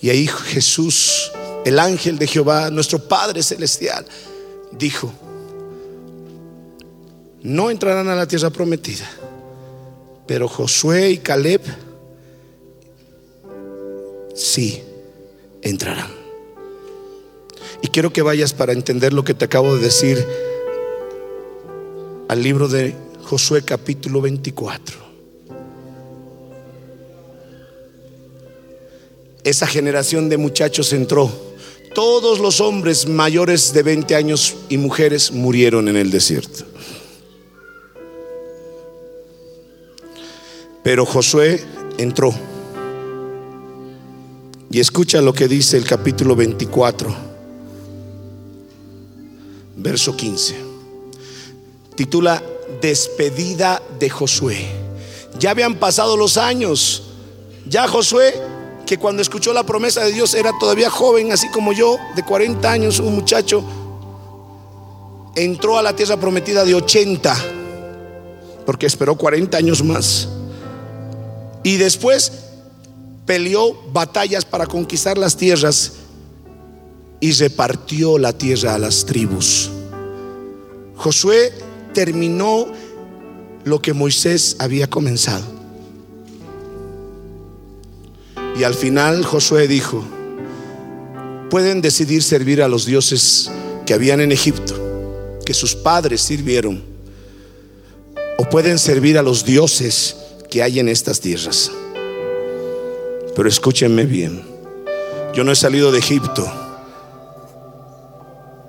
Y 0.00 0.10
ahí 0.10 0.26
Jesús 0.26 1.30
el 1.66 1.80
ángel 1.80 2.16
de 2.16 2.28
Jehová, 2.28 2.70
nuestro 2.70 3.00
Padre 3.00 3.42
Celestial, 3.42 4.06
dijo, 4.70 5.12
no 7.42 7.70
entrarán 7.70 8.08
a 8.08 8.14
la 8.14 8.28
tierra 8.28 8.50
prometida, 8.50 9.10
pero 10.28 10.46
Josué 10.46 11.10
y 11.10 11.18
Caleb 11.18 11.60
sí 14.32 14.80
entrarán. 15.60 16.12
Y 17.82 17.88
quiero 17.88 18.12
que 18.12 18.22
vayas 18.22 18.52
para 18.52 18.72
entender 18.72 19.12
lo 19.12 19.24
que 19.24 19.34
te 19.34 19.46
acabo 19.46 19.74
de 19.74 19.82
decir 19.82 20.24
al 22.28 22.42
libro 22.42 22.68
de 22.68 22.94
Josué 23.24 23.62
capítulo 23.62 24.20
24. 24.20 25.06
Esa 29.44 29.66
generación 29.66 30.28
de 30.28 30.36
muchachos 30.36 30.92
entró 30.92 31.30
todos 31.94 32.40
los 32.40 32.60
hombres 32.60 33.06
mayores 33.08 33.72
de 33.72 33.82
20 33.82 34.14
años 34.16 34.56
y 34.68 34.76
mujeres 34.76 35.30
murieron 35.30 35.88
en 35.88 35.96
el 35.96 36.10
desierto. 36.10 36.64
Pero 40.82 41.06
Josué 41.06 41.64
entró. 41.96 42.34
Y 44.70 44.80
escucha 44.80 45.22
lo 45.22 45.32
que 45.32 45.48
dice 45.48 45.78
el 45.78 45.84
capítulo 45.84 46.36
24, 46.36 47.16
verso 49.76 50.14
15. 50.14 50.65
Titula 51.96 52.42
Despedida 52.80 53.82
de 53.98 54.10
Josué. 54.10 54.66
Ya 55.38 55.50
habían 55.50 55.76
pasado 55.76 56.16
los 56.16 56.36
años. 56.36 57.02
Ya 57.66 57.88
Josué 57.88 58.34
que 58.86 58.98
cuando 58.98 59.20
escuchó 59.20 59.52
la 59.52 59.66
promesa 59.66 60.04
de 60.04 60.12
Dios 60.12 60.34
era 60.34 60.52
todavía 60.58 60.88
joven, 60.88 61.32
así 61.32 61.48
como 61.50 61.72
yo, 61.72 61.98
de 62.14 62.22
40 62.22 62.70
años, 62.70 63.00
un 63.00 63.16
muchacho, 63.16 63.64
entró 65.34 65.76
a 65.76 65.82
la 65.82 65.94
tierra 65.94 66.16
prometida 66.16 66.64
de 66.64 66.74
80, 66.74 67.36
porque 68.64 68.86
esperó 68.86 69.16
40 69.16 69.58
años 69.58 69.82
más. 69.82 70.28
Y 71.64 71.76
después 71.76 72.32
peleó 73.26 73.74
batallas 73.92 74.44
para 74.44 74.66
conquistar 74.66 75.18
las 75.18 75.36
tierras 75.36 75.94
y 77.18 77.32
repartió 77.32 78.18
la 78.18 78.32
tierra 78.32 78.76
a 78.76 78.78
las 78.78 79.04
tribus. 79.04 79.68
Josué 80.94 81.52
terminó 81.96 82.66
lo 83.64 83.80
que 83.80 83.94
Moisés 83.94 84.56
había 84.58 84.86
comenzado. 84.86 85.46
Y 88.54 88.64
al 88.64 88.74
final 88.74 89.24
Josué 89.24 89.66
dijo, 89.66 90.04
pueden 91.48 91.80
decidir 91.80 92.22
servir 92.22 92.60
a 92.60 92.68
los 92.68 92.84
dioses 92.84 93.50
que 93.86 93.94
habían 93.94 94.20
en 94.20 94.30
Egipto, 94.30 95.40
que 95.46 95.54
sus 95.54 95.74
padres 95.74 96.20
sirvieron, 96.20 96.84
o 98.36 98.44
pueden 98.50 98.78
servir 98.78 99.16
a 99.16 99.22
los 99.22 99.46
dioses 99.46 100.16
que 100.50 100.62
hay 100.62 100.78
en 100.78 100.90
estas 100.90 101.20
tierras. 101.20 101.70
Pero 103.34 103.48
escúchenme 103.48 104.04
bien, 104.04 104.42
yo 105.32 105.44
no 105.44 105.50
he 105.50 105.56
salido 105.56 105.90
de 105.92 106.00
Egipto 106.00 106.46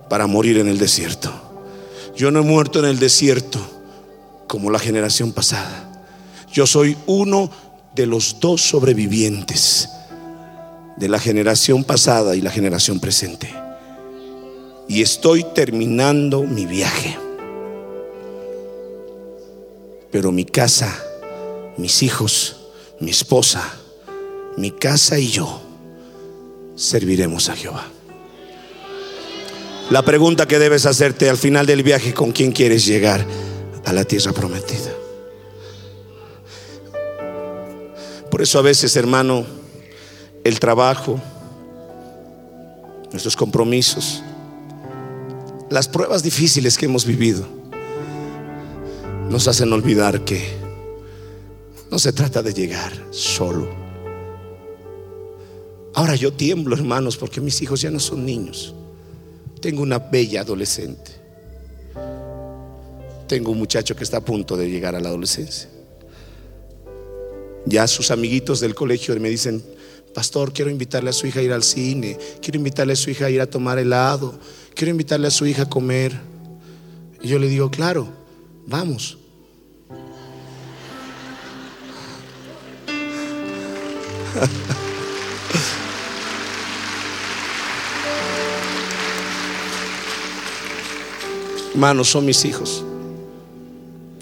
para 0.10 0.28
morir 0.28 0.60
en 0.60 0.70
el 0.70 0.78
desierto. 0.78 1.47
Yo 2.18 2.32
no 2.32 2.40
he 2.40 2.44
muerto 2.44 2.80
en 2.80 2.86
el 2.86 2.98
desierto 2.98 3.60
como 4.48 4.72
la 4.72 4.80
generación 4.80 5.32
pasada. 5.34 6.04
Yo 6.52 6.66
soy 6.66 6.98
uno 7.06 7.52
de 7.94 8.08
los 8.08 8.40
dos 8.40 8.62
sobrevivientes 8.62 9.88
de 10.98 11.10
la 11.10 11.20
generación 11.20 11.84
pasada 11.84 12.36
y 12.36 12.42
la 12.42 12.50
generación 12.50 13.00
presente. 13.00 13.54
Y 14.88 15.04
estoy 15.04 15.46
terminando 15.54 16.42
mi 16.42 16.66
viaje. 16.66 17.16
Pero 20.10 20.32
mi 20.32 20.46
casa, 20.46 20.98
mis 21.78 22.02
hijos, 22.02 22.56
mi 23.00 23.12
esposa, 23.12 23.64
mi 24.58 24.72
casa 24.72 25.20
y 25.20 25.28
yo 25.28 25.62
serviremos 26.76 27.50
a 27.50 27.56
Jehová. 27.56 27.92
La 29.90 30.04
pregunta 30.04 30.50
que 30.50 30.60
debes 30.60 30.86
hacerte 30.86 31.30
al 31.30 31.38
final 31.38 31.66
del 31.66 31.82
viaje, 31.82 32.14
¿con 32.14 32.34
quién 32.34 32.52
quieres 32.52 32.86
llegar 32.86 33.26
a 33.86 33.94
la 33.94 34.04
tierra 34.04 34.34
prometida? 34.34 34.92
Por 38.30 38.42
eso 38.42 38.60
a 38.60 38.62
veces, 38.62 38.98
hermano, 38.98 39.46
el 40.44 40.60
trabajo, 40.60 41.22
nuestros 43.12 43.38
compromisos, 43.38 44.22
las 45.70 45.88
pruebas 45.88 46.22
difíciles 46.22 46.78
que 46.78 46.88
hemos 46.88 47.06
vivido, 47.06 47.48
nos 49.30 49.48
hacen 49.48 49.72
olvidar 49.72 50.26
que 50.26 50.50
no 51.90 51.98
se 51.98 52.12
trata 52.12 52.44
de 52.44 52.54
llegar 52.54 52.92
solo. 53.12 53.70
Ahora 55.94 56.16
yo 56.16 56.34
tiemblo, 56.34 56.76
hermanos, 56.76 57.16
porque 57.16 57.40
mis 57.40 57.62
hijos 57.62 57.80
ya 57.80 57.90
no 57.90 58.02
son 58.02 58.26
niños. 58.26 58.74
Tengo 59.68 59.84
una 59.84 60.00
bella 60.00 60.40
adolescente. 60.44 61.12
Tengo 63.28 63.52
un 63.52 63.58
muchacho 63.58 63.98
que 63.98 64.06
está 64.06 64.16
a 64.16 64.22
punto 64.22 64.56
de 64.56 64.70
llegar 64.70 64.96
a 64.96 65.02
la 65.02 65.10
adolescencia. 65.10 65.70
Ya 67.66 67.86
sus 67.88 68.10
amiguitos 68.10 68.62
del 68.62 68.74
colegio 68.74 69.14
me 69.20 69.30
dicen, 69.30 69.62
pastor, 70.16 70.54
quiero 70.54 70.72
invitarle 70.72 71.10
a 71.10 71.14
su 71.14 71.28
hija 71.28 71.42
a 71.42 71.44
ir 71.44 71.52
al 71.52 71.64
cine, 71.64 72.18
quiero 72.42 72.60
invitarle 72.60 72.94
a 72.94 72.96
su 72.96 73.10
hija 73.10 73.26
a 73.26 73.30
ir 73.30 73.42
a 73.42 73.50
tomar 73.50 73.78
helado, 73.78 74.40
quiero 74.74 74.92
invitarle 74.92 75.28
a 75.28 75.32
su 75.32 75.46
hija 75.46 75.64
a 75.64 75.70
comer. 75.70 76.18
Y 77.22 77.28
yo 77.28 77.38
le 77.38 77.50
digo, 77.50 77.70
claro, 77.70 78.08
vamos. 78.68 79.18
Hermanos, 91.78 92.10
son 92.10 92.26
mis 92.26 92.44
hijos. 92.44 92.84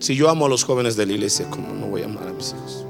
Si 0.01 0.14
yo 0.14 0.30
amo 0.30 0.45
a 0.45 0.49
los 0.49 0.66
jóvenes 0.66 0.97
de 0.97 1.06
la 1.06 1.14
iglesia, 1.14 1.49
¿cómo 1.49 1.74
no 1.74 1.88
voy 1.88 2.01
a 2.01 2.06
amar 2.06 2.28
a 2.28 2.34
mis 2.34 2.49
hijos? 2.49 2.84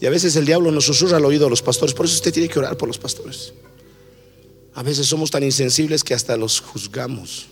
Y 0.00 0.06
a 0.06 0.08
veces 0.08 0.34
el 0.36 0.46
diablo 0.46 0.70
nos 0.72 0.86
susurra 0.86 1.18
al 1.18 1.24
oído 1.26 1.46
a 1.46 1.50
los 1.50 1.60
pastores. 1.60 1.94
Por 1.94 2.06
eso 2.06 2.14
usted 2.14 2.32
tiene 2.32 2.48
que 2.48 2.58
orar 2.58 2.78
por 2.78 2.88
los 2.88 2.96
pastores. 2.96 3.52
A 4.72 4.82
veces 4.82 5.06
somos 5.06 5.30
tan 5.30 5.42
insensibles 5.42 6.02
que 6.02 6.14
hasta 6.14 6.38
los 6.38 6.58
juzgamos. 6.58 7.48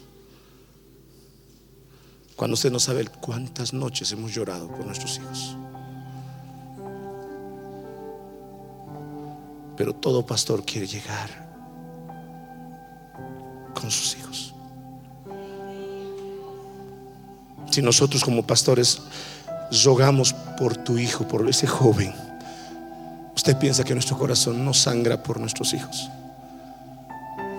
Cuando 2.36 2.54
usted 2.54 2.72
no 2.72 2.80
sabe 2.80 3.06
cuántas 3.20 3.74
noches 3.74 4.10
hemos 4.12 4.32
llorado 4.32 4.66
por 4.68 4.86
nuestros 4.86 5.18
hijos. 5.18 5.56
Pero 9.76 9.92
todo 9.92 10.24
pastor 10.24 10.64
quiere 10.64 10.86
llegar 10.86 11.49
con 13.74 13.90
sus 13.90 14.16
hijos. 14.16 14.54
Si 17.70 17.82
nosotros 17.82 18.24
como 18.24 18.46
pastores 18.46 19.00
rogamos 19.84 20.32
por 20.58 20.76
tu 20.76 20.98
hijo, 20.98 21.26
por 21.26 21.48
ese 21.48 21.66
joven. 21.66 22.12
Usted 23.36 23.56
piensa 23.56 23.84
que 23.84 23.94
nuestro 23.94 24.18
corazón 24.18 24.64
no 24.64 24.74
sangra 24.74 25.22
por 25.22 25.38
nuestros 25.38 25.72
hijos. 25.72 26.10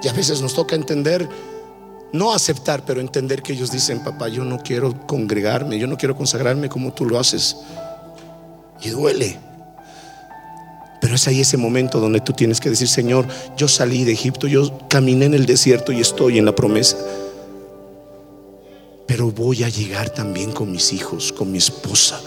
Y 0.03 0.07
a 0.07 0.13
veces 0.13 0.41
nos 0.41 0.53
toca 0.53 0.75
entender, 0.75 1.27
no 2.11 2.33
aceptar, 2.33 2.83
pero 2.85 2.99
entender 2.99 3.41
que 3.41 3.53
ellos 3.53 3.71
dicen, 3.71 4.03
papá, 4.03 4.27
yo 4.27 4.43
no 4.43 4.59
quiero 4.59 5.07
congregarme, 5.07 5.79
yo 5.79 5.87
no 5.87 5.97
quiero 5.97 6.15
consagrarme 6.15 6.69
como 6.69 6.91
tú 6.91 7.05
lo 7.05 7.19
haces. 7.19 7.57
Y 8.81 8.89
duele. 8.89 9.39
Pero 11.01 11.15
es 11.15 11.27
ahí 11.27 11.41
ese 11.41 11.57
momento 11.57 11.99
donde 11.99 12.21
tú 12.21 12.31
tienes 12.31 12.59
que 12.61 12.69
decir, 12.69 12.87
Señor, 12.87 13.27
yo 13.57 13.67
salí 13.67 14.05
de 14.05 14.13
Egipto, 14.13 14.47
yo 14.47 14.87
caminé 14.87 15.25
en 15.25 15.33
el 15.33 15.47
desierto 15.47 15.91
y 15.91 15.99
estoy 15.99 16.37
en 16.37 16.45
la 16.45 16.55
promesa. 16.55 16.95
Pero 19.07 19.31
voy 19.31 19.63
a 19.63 19.69
llegar 19.69 20.11
también 20.11 20.51
con 20.51 20.71
mis 20.71 20.93
hijos, 20.93 21.33
con 21.33 21.51
mi 21.51 21.57
esposa. 21.57 22.21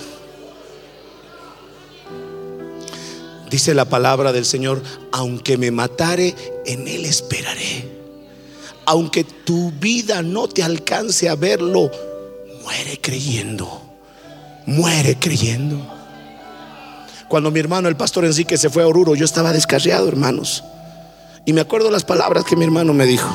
Dice 3.49 3.73
la 3.75 3.85
palabra 3.85 4.33
del 4.33 4.45
Señor, 4.45 4.83
aunque 5.13 5.57
me 5.57 5.71
matare, 5.71 6.35
en 6.67 6.89
Él 6.89 7.05
esperaré. 7.05 7.89
Aunque 8.87 9.23
tu 9.23 9.71
vida 9.71 10.21
no 10.21 10.49
te 10.49 10.65
alcance 10.65 11.29
a 11.29 11.37
verlo, 11.37 11.93
muere 12.65 12.99
creyendo. 13.01 13.83
Muere 14.67 15.17
creyendo. 15.17 15.94
Cuando 17.29 17.51
mi 17.51 17.61
hermano, 17.61 17.89
el 17.89 17.97
pastor 17.97 18.25
Enrique, 18.25 18.57
se 18.57 18.71
fue 18.71 18.83
a 18.83 18.87
Oruro, 18.87 19.15
yo 19.15 19.25
estaba 19.25 19.53
descarriado, 19.53 20.09
hermanos. 20.09 20.65
Y 21.45 21.53
me 21.53 21.61
acuerdo 21.61 21.91
las 21.91 22.05
palabras 22.05 22.45
que 22.45 22.57
mi 22.57 22.65
hermano 22.65 22.93
me 22.95 23.07
dijo. 23.07 23.35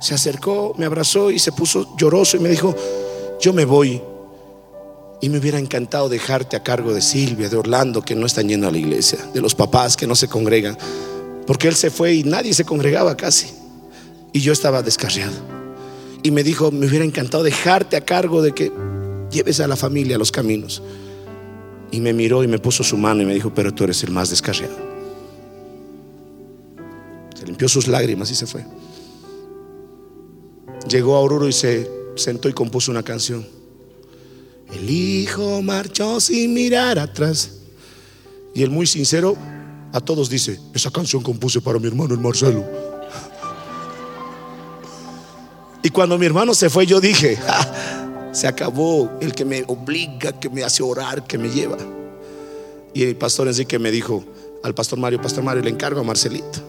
Se 0.00 0.14
acercó, 0.14 0.74
me 0.76 0.86
abrazó 0.86 1.30
y 1.30 1.38
se 1.38 1.52
puso 1.52 1.96
lloroso 1.96 2.36
y 2.36 2.40
me 2.40 2.48
dijo, 2.48 2.74
yo 3.40 3.52
me 3.52 3.64
voy, 3.64 4.02
y 5.22 5.28
me 5.28 5.38
hubiera 5.38 5.60
encantado 5.60 6.08
dejarte 6.08 6.56
a 6.56 6.64
cargo 6.64 6.92
de 6.92 7.00
Silvia, 7.00 7.48
de 7.48 7.56
Orlando, 7.56 8.02
que 8.02 8.16
no 8.16 8.26
están 8.26 8.48
yendo 8.48 8.66
a 8.66 8.72
la 8.72 8.78
iglesia, 8.78 9.20
de 9.32 9.40
los 9.40 9.54
papás 9.54 9.96
que 9.96 10.08
no 10.08 10.16
se 10.16 10.26
congregan. 10.26 10.76
Porque 11.46 11.68
él 11.68 11.76
se 11.76 11.90
fue 11.90 12.14
y 12.14 12.24
nadie 12.24 12.52
se 12.52 12.64
congregaba 12.64 13.16
casi. 13.16 13.46
Y 14.32 14.40
yo 14.40 14.52
estaba 14.52 14.82
descarriado. 14.82 15.34
Y 16.24 16.32
me 16.32 16.42
dijo, 16.42 16.72
me 16.72 16.86
hubiera 16.86 17.04
encantado 17.04 17.44
dejarte 17.44 17.96
a 17.96 18.00
cargo 18.00 18.42
de 18.42 18.52
que 18.52 18.72
lleves 19.30 19.60
a 19.60 19.68
la 19.68 19.76
familia 19.76 20.16
a 20.16 20.18
los 20.18 20.32
caminos. 20.32 20.82
Y 21.92 22.00
me 22.00 22.12
miró 22.12 22.42
y 22.42 22.48
me 22.48 22.58
puso 22.58 22.82
su 22.82 22.96
mano 22.96 23.22
y 23.22 23.26
me 23.26 23.34
dijo, 23.34 23.52
pero 23.54 23.72
tú 23.72 23.84
eres 23.84 24.02
el 24.02 24.10
más 24.10 24.30
descarriado. 24.30 24.74
Se 27.38 27.46
limpió 27.46 27.68
sus 27.68 27.86
lágrimas 27.86 28.30
y 28.30 28.34
se 28.34 28.46
fue. 28.46 28.64
Llegó 30.88 31.16
a 31.16 31.20
Oruro 31.20 31.46
y 31.46 31.52
se 31.52 31.88
sentó 32.16 32.48
y 32.48 32.52
compuso 32.52 32.90
una 32.90 33.02
canción. 33.02 33.46
El 34.72 34.88
hijo 34.88 35.62
marchó 35.62 36.18
sin 36.18 36.54
mirar 36.54 36.98
atrás. 36.98 37.58
Y 38.54 38.62
el 38.62 38.70
muy 38.70 38.86
sincero 38.86 39.36
a 39.92 40.00
todos 40.00 40.30
dice, 40.30 40.58
esa 40.74 40.90
canción 40.90 41.22
compuse 41.22 41.60
para 41.60 41.78
mi 41.78 41.86
hermano 41.86 42.14
el 42.14 42.20
Marcelo. 42.20 42.64
Y 45.82 45.90
cuando 45.90 46.16
mi 46.16 46.26
hermano 46.26 46.54
se 46.54 46.70
fue, 46.70 46.86
yo 46.86 47.00
dije, 47.00 47.38
se 48.32 48.48
acabó 48.48 49.10
el 49.20 49.34
que 49.34 49.44
me 49.44 49.62
obliga, 49.66 50.32
que 50.32 50.48
me 50.48 50.64
hace 50.64 50.82
orar, 50.82 51.24
que 51.26 51.38
me 51.38 51.50
lleva. 51.50 51.76
Y 52.94 53.04
el 53.04 53.16
pastor 53.16 53.54
que 53.66 53.78
me 53.78 53.90
dijo 53.90 54.24
al 54.62 54.74
pastor 54.74 54.98
Mario, 54.98 55.20
pastor 55.20 55.44
Mario, 55.44 55.62
le 55.62 55.70
encargo 55.70 56.00
a 56.00 56.02
Marcelito. 56.02 56.60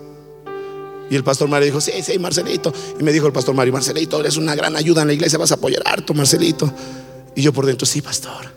Y 1.09 1.15
el 1.15 1.23
pastor 1.23 1.47
Mario 1.47 1.65
dijo, 1.67 1.81
sí, 1.81 1.91
sí, 2.01 2.17
Marcelito. 2.19 2.73
Y 2.99 3.03
me 3.03 3.11
dijo 3.11 3.27
el 3.27 3.33
pastor 3.33 3.55
Mario, 3.55 3.73
Marcelito, 3.73 4.19
eres 4.19 4.37
una 4.37 4.55
gran 4.55 4.75
ayuda 4.75 5.01
en 5.01 5.07
la 5.07 5.13
iglesia, 5.13 5.37
vas 5.37 5.51
a 5.51 5.55
apoyar 5.55 5.81
harto, 5.85 6.13
Marcelito. 6.13 6.71
Y 7.35 7.41
yo 7.41 7.53
por 7.53 7.65
dentro, 7.65 7.85
sí, 7.85 8.01
pastor. 8.01 8.51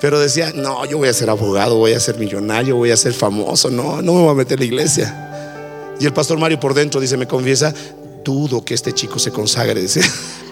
Pero 0.00 0.20
decía, 0.20 0.52
no, 0.54 0.84
yo 0.84 0.98
voy 0.98 1.08
a 1.08 1.12
ser 1.12 1.30
abogado, 1.30 1.76
voy 1.76 1.92
a 1.92 2.00
ser 2.00 2.18
millonario, 2.18 2.76
voy 2.76 2.90
a 2.90 2.96
ser 2.96 3.14
famoso, 3.14 3.70
no, 3.70 4.02
no 4.02 4.12
me 4.12 4.20
voy 4.20 4.30
a 4.30 4.34
meter 4.34 4.54
en 4.54 4.60
la 4.60 4.64
iglesia. 4.66 5.96
Y 5.98 6.04
el 6.04 6.12
pastor 6.12 6.38
Mario 6.38 6.60
por 6.60 6.74
dentro 6.74 7.00
dice, 7.00 7.16
me 7.16 7.26
confiesa, 7.26 7.72
dudo 8.22 8.64
que 8.64 8.74
este 8.74 8.92
chico 8.92 9.18
se 9.18 9.30
consagre. 9.30 9.80
Dice. 9.80 10.02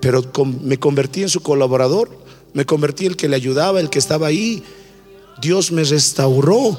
Pero 0.00 0.24
me 0.62 0.78
convertí 0.78 1.22
en 1.22 1.28
su 1.28 1.40
colaborador, 1.40 2.10
me 2.52 2.64
convertí 2.64 3.06
en 3.06 3.12
el 3.12 3.16
que 3.16 3.28
le 3.28 3.36
ayudaba, 3.36 3.80
el 3.80 3.90
que 3.90 3.98
estaba 3.98 4.28
ahí. 4.28 4.62
Dios 5.40 5.72
me 5.72 5.84
restauró. 5.84 6.78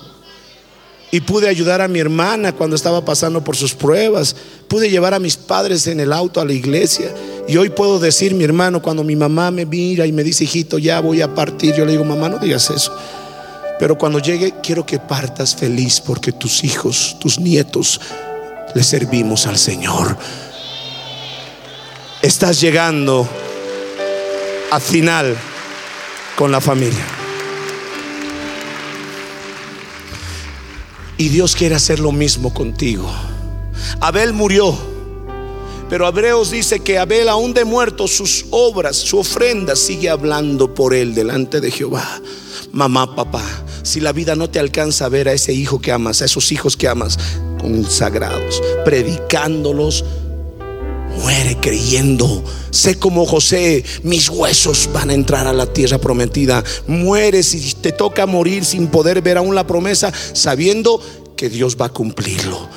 Y 1.14 1.20
pude 1.20 1.50
ayudar 1.50 1.82
a 1.82 1.90
mi 1.90 2.00
hermana 2.00 2.54
cuando 2.54 2.76
estaba 2.76 3.04
pasando 3.04 3.44
por 3.44 3.58
sus 3.58 3.74
pruebas. 3.74 4.34
Pude 4.70 4.90
llevar 4.90 5.14
a 5.14 5.20
mis 5.20 5.36
padres 5.36 5.86
en 5.88 6.00
el 6.00 6.14
auto 6.14 6.40
a 6.40 6.46
la 6.46 6.54
iglesia. 6.54 7.14
Y 7.50 7.58
hoy 7.58 7.70
puedo 7.70 8.00
decir, 8.00 8.34
mi 8.34 8.46
hermano, 8.46 8.82
cuando 8.82 9.04
mi 9.04 9.18
mamá 9.18 9.52
me 9.52 9.66
mira 9.66 10.06
y 10.06 10.14
me 10.14 10.24
dice, 10.24 10.46
hijito, 10.46 10.78
ya 10.78 11.02
voy 11.02 11.22
a 11.22 11.36
partir, 11.36 11.76
yo 11.76 11.86
le 11.86 11.92
digo, 11.92 12.06
mamá, 12.06 12.30
no 12.30 12.40
digas 12.40 12.70
eso. 12.70 12.96
Pero 13.78 13.98
cuando 13.98 14.20
llegue, 14.20 14.54
quiero 14.64 14.86
que 14.86 15.00
partas 15.00 15.56
feliz 15.56 16.00
porque 16.00 16.32
tus 16.32 16.64
hijos, 16.64 17.18
tus 17.20 17.40
nietos, 17.40 18.00
le 18.74 18.84
servimos 18.84 19.48
al 19.48 19.58
Señor. 19.58 20.18
Estás 22.22 22.62
llegando 22.62 23.28
a 24.70 24.80
final 24.80 25.36
con 26.36 26.52
la 26.52 26.62
familia. 26.62 27.04
Y 31.18 31.30
Dios 31.30 31.56
quiere 31.56 31.74
hacer 31.74 32.00
lo 32.00 32.12
mismo 32.12 32.54
contigo. 32.54 33.12
Abel 34.02 34.34
murió. 34.34 34.78
Pero 35.90 36.08
Hebreos 36.08 36.52
dice 36.52 36.80
que 36.82 37.00
Abel, 37.00 37.28
aún 37.28 37.56
de 37.56 37.66
muerto, 37.66 38.08
sus 38.08 38.46
obras, 38.52 38.98
su 38.98 39.18
ofrenda 39.18 39.76
sigue 39.76 40.10
hablando 40.10 40.76
por 40.76 40.94
él 40.94 41.16
delante 41.16 41.60
de 41.60 41.72
Jehová. 41.72 42.22
Mamá, 42.72 43.16
papá, 43.16 43.44
si 43.82 44.00
la 44.00 44.14
vida 44.14 44.36
no 44.36 44.48
te 44.48 44.60
alcanza 44.60 45.06
a 45.06 45.10
ver 45.10 45.28
a 45.28 45.34
ese 45.34 45.54
hijo 45.54 45.82
que 45.82 45.92
amas, 45.92 46.22
a 46.22 46.26
esos 46.26 46.52
hijos 46.52 46.78
que 46.78 46.88
amas, 46.88 47.18
consagrados, 47.60 48.62
predicándolos, 48.86 50.06
muere 51.22 51.58
creyendo. 51.62 52.44
Sé 52.72 52.98
como 52.98 53.26
José, 53.26 53.84
mis 54.04 54.30
huesos 54.30 54.90
van 54.94 55.10
a 55.10 55.14
entrar 55.14 55.48
a 55.48 55.54
la 55.54 55.72
tierra 55.72 55.98
prometida. 55.98 56.64
Muere 56.88 57.44
si 57.44 57.74
te 57.76 57.92
toca 57.92 58.26
morir 58.26 58.66
sin 58.66 58.88
poder 58.88 59.22
ver 59.22 59.38
aún 59.38 59.56
la 59.56 59.68
promesa, 59.68 60.12
sabiendo 60.34 61.02
que 61.36 61.50
Dios 61.50 61.78
va 61.80 61.88
a 61.88 61.94
cumplirlo. 61.94 62.70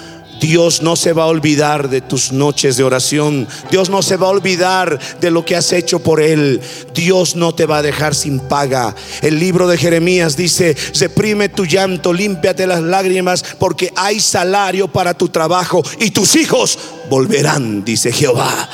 Dios 0.45 0.82
no 0.82 0.95
se 0.95 1.14
va 1.14 1.22
a 1.22 1.28
olvidar 1.28 1.88
de 1.88 2.03
tus 2.03 2.30
noches 2.30 2.76
de 2.76 2.84
oración. 2.84 3.49
Dios 3.70 3.88
no 3.88 4.03
se 4.03 4.18
va 4.18 4.26
a 4.26 4.30
olvidar 4.30 5.01
de 5.18 5.30
lo 5.30 5.42
que 5.42 5.57
has 5.57 5.72
hecho 5.72 6.01
por 6.01 6.20
Él. 6.20 6.61
Dios 6.92 7.34
no 7.34 7.55
te 7.55 7.64
va 7.64 7.78
a 7.78 7.82
dejar 7.82 8.14
sin 8.14 8.40
paga. 8.40 8.95
El 9.22 9.40
libro 9.40 9.66
de 9.66 9.78
Jeremías 9.78 10.36
dice, 10.36 10.76
reprime 11.01 11.49
tu 11.49 11.64
llanto, 11.64 12.12
límpiate 12.12 12.66
las 12.66 12.82
lágrimas, 12.82 13.42
porque 13.59 13.90
hay 13.97 14.20
salario 14.20 14.86
para 14.86 15.14
tu 15.14 15.30
trabajo 15.30 15.82
y 15.99 16.11
tus 16.11 16.36
hijos 16.36 16.78
volverán, 17.09 17.82
dice 17.82 18.12
Jehová. 18.12 18.68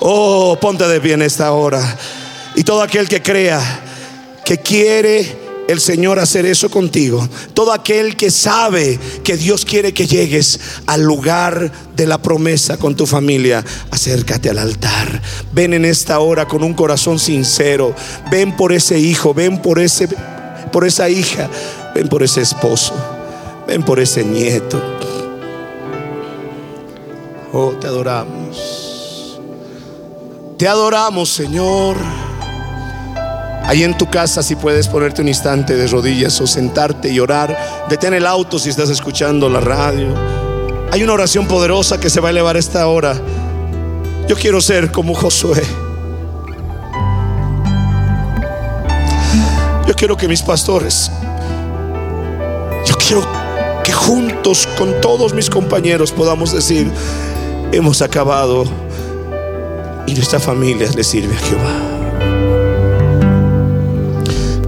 Oh, 0.00 0.58
ponte 0.60 0.86
de 0.86 1.00
pie 1.00 1.14
en 1.14 1.22
esta 1.22 1.50
hora. 1.52 1.96
Y 2.56 2.62
todo 2.62 2.82
aquel 2.82 3.08
que 3.08 3.22
crea 3.22 3.62
que 4.44 4.58
quiere 4.58 5.45
el 5.68 5.80
Señor 5.80 6.18
hacer 6.18 6.46
eso 6.46 6.70
contigo. 6.70 7.28
Todo 7.54 7.72
aquel 7.72 8.16
que 8.16 8.30
sabe 8.30 8.98
que 9.24 9.36
Dios 9.36 9.64
quiere 9.64 9.92
que 9.92 10.06
llegues 10.06 10.60
al 10.86 11.02
lugar 11.02 11.72
de 11.96 12.06
la 12.06 12.18
promesa 12.22 12.76
con 12.76 12.96
tu 12.96 13.06
familia, 13.06 13.64
acércate 13.90 14.50
al 14.50 14.58
altar. 14.58 15.20
Ven 15.52 15.74
en 15.74 15.84
esta 15.84 16.18
hora 16.20 16.46
con 16.46 16.62
un 16.62 16.74
corazón 16.74 17.18
sincero. 17.18 17.94
Ven 18.30 18.56
por 18.56 18.72
ese 18.72 18.98
hijo, 18.98 19.34
ven 19.34 19.60
por 19.60 19.78
ese 19.78 20.08
por 20.72 20.84
esa 20.84 21.08
hija, 21.08 21.48
ven 21.94 22.08
por 22.08 22.22
ese 22.22 22.42
esposo. 22.42 22.92
Ven 23.66 23.82
por 23.82 23.98
ese 23.98 24.24
nieto. 24.24 24.80
Oh, 27.52 27.70
te 27.80 27.86
adoramos. 27.86 29.40
Te 30.58 30.68
adoramos, 30.68 31.30
Señor. 31.30 31.96
Ahí 33.66 33.82
en 33.82 33.98
tu 33.98 34.08
casa 34.08 34.44
si 34.44 34.54
puedes 34.54 34.86
ponerte 34.86 35.22
un 35.22 35.28
instante 35.28 35.74
de 35.74 35.88
rodillas 35.88 36.40
o 36.40 36.46
sentarte 36.46 37.10
y 37.10 37.18
orar. 37.18 37.56
Detén 37.88 38.14
el 38.14 38.24
auto 38.24 38.60
si 38.60 38.68
estás 38.68 38.90
escuchando 38.90 39.48
la 39.48 39.58
radio. 39.58 40.14
Hay 40.92 41.02
una 41.02 41.12
oración 41.12 41.48
poderosa 41.48 41.98
que 41.98 42.08
se 42.08 42.20
va 42.20 42.28
a 42.28 42.30
elevar 42.30 42.56
esta 42.56 42.86
hora. 42.86 43.20
Yo 44.28 44.36
quiero 44.36 44.60
ser 44.60 44.92
como 44.92 45.14
Josué. 45.14 45.64
Yo 49.88 49.94
quiero 49.94 50.16
que 50.16 50.28
mis 50.28 50.42
pastores, 50.42 51.10
yo 52.84 52.94
quiero 52.96 53.22
que 53.84 53.92
juntos 53.92 54.68
con 54.76 55.00
todos 55.00 55.32
mis 55.32 55.48
compañeros 55.48 56.10
podamos 56.10 56.52
decir, 56.52 56.90
hemos 57.70 58.02
acabado 58.02 58.64
y 60.06 60.14
nuestra 60.14 60.40
familia 60.40 60.88
le 60.92 61.04
sirve 61.04 61.36
a 61.36 61.38
Jehová 61.38 61.95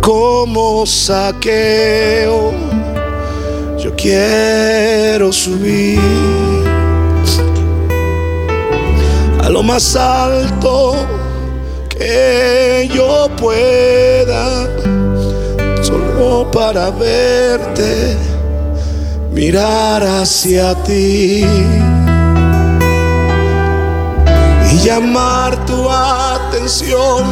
como 0.08 0.86
saqueo. 0.86 2.54
Yo 3.78 3.94
quiero 3.94 5.30
subir 5.30 6.00
a 9.44 9.50
lo 9.50 9.62
más 9.62 9.94
alto 9.96 10.94
que 11.90 12.88
yo 12.94 13.28
pueda, 13.36 14.66
solo 15.82 16.50
para 16.50 16.88
verte, 16.88 18.16
mirar 19.30 20.02
hacia 20.02 20.74
ti 20.84 21.44
y 24.72 24.78
llamar 24.82 25.66
tu 25.66 25.86
atención 25.90 27.22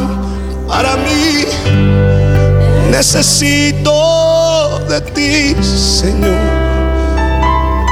para 0.67 0.95
mí. 0.97 2.26
Necesito 2.91 4.79
de 4.89 5.01
ti, 5.01 5.55
Señor. 5.63 6.37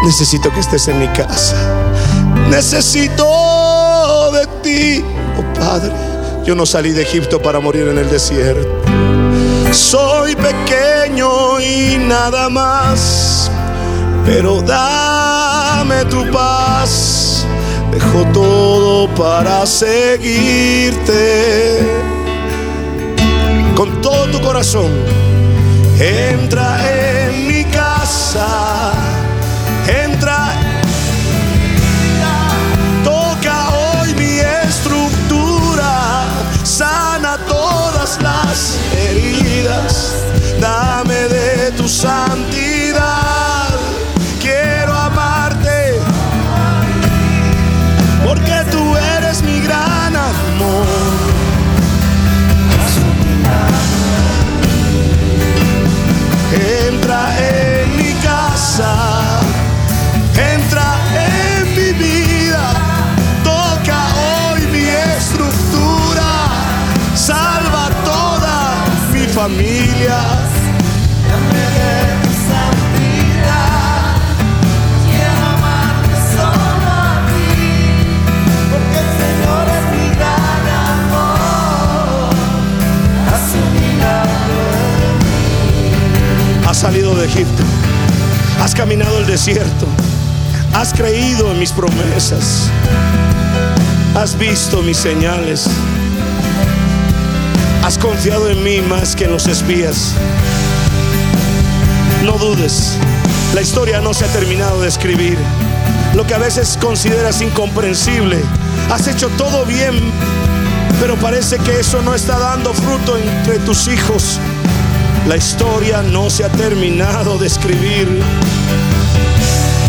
Necesito 0.06 0.52
que 0.54 0.60
estés 0.60 0.88
en 0.88 1.00
mi 1.00 1.08
casa. 1.10 1.56
Necesito 2.50 4.32
de 4.32 4.48
ti, 4.62 5.04
oh 5.38 5.44
Padre. 5.60 5.92
Yo 6.46 6.56
no 6.56 6.66
salí 6.66 6.92
de 6.92 7.02
Egipto 7.02 7.42
para 7.42 7.60
morir 7.60 7.88
en 7.88 7.98
el 7.98 8.10
desierto. 8.10 8.70
Soy 9.72 10.36
pequeño 10.36 11.60
y 11.60 11.98
nada 11.98 12.50
más, 12.50 13.52
pero 14.26 14.62
dame 14.62 16.06
tu 16.06 16.30
paz. 16.32 17.46
Dejo 17.92 18.26
todo 18.32 19.08
para 19.16 19.66
seguirte. 19.66 20.96
Con 23.76 24.02
todo 24.02 24.26
tu 24.32 24.40
corazón, 24.40 24.90
entra 26.00 26.80
en 26.90 27.48
mi 27.48 27.66
casa. 27.66 28.65
Egipto, 87.26 87.64
has 88.62 88.76
caminado 88.76 89.20
el 89.20 89.26
desierto, 89.26 89.88
has 90.74 90.94
creído 90.94 91.52
en 91.52 91.60
mis 91.60 91.72
promesas, 91.72 92.70
has 94.16 94.38
visto 94.38 94.82
mis 94.82 94.98
señales, 94.98 95.68
has 97.84 97.98
confiado 97.98 98.50
en 98.50 98.64
mí 98.64 98.82
más 98.82 99.16
que 99.16 99.26
en 99.26 99.32
los 99.32 99.48
espías. 99.48 100.14
No 102.24 102.34
dudes, 102.34 102.98
la 103.54 103.62
historia 103.62 104.02
no 104.02 104.14
se 104.14 104.26
ha 104.26 104.28
terminado 104.30 104.82
de 104.82 104.88
escribir. 104.88 105.38
Lo 106.16 106.26
que 106.26 106.34
a 106.34 106.40
veces 106.40 106.78
consideras 106.80 107.42
incomprensible, 107.42 108.40
has 108.92 109.08
hecho 109.08 109.30
todo 109.38 109.66
bien, 109.66 109.96
pero 111.00 111.16
parece 111.18 111.58
que 111.58 111.80
eso 111.80 112.02
no 112.02 112.14
está 112.14 112.40
dando 112.40 112.74
fruto 112.74 113.18
entre 113.18 113.60
tus 113.60 113.88
hijos. 113.88 114.40
La 115.28 115.38
historia 115.38 116.04
no 116.04 116.30
se 116.30 116.44
ha 116.44 116.50
terminado 116.50 117.40
de 117.40 117.48
escribir. 117.48 118.08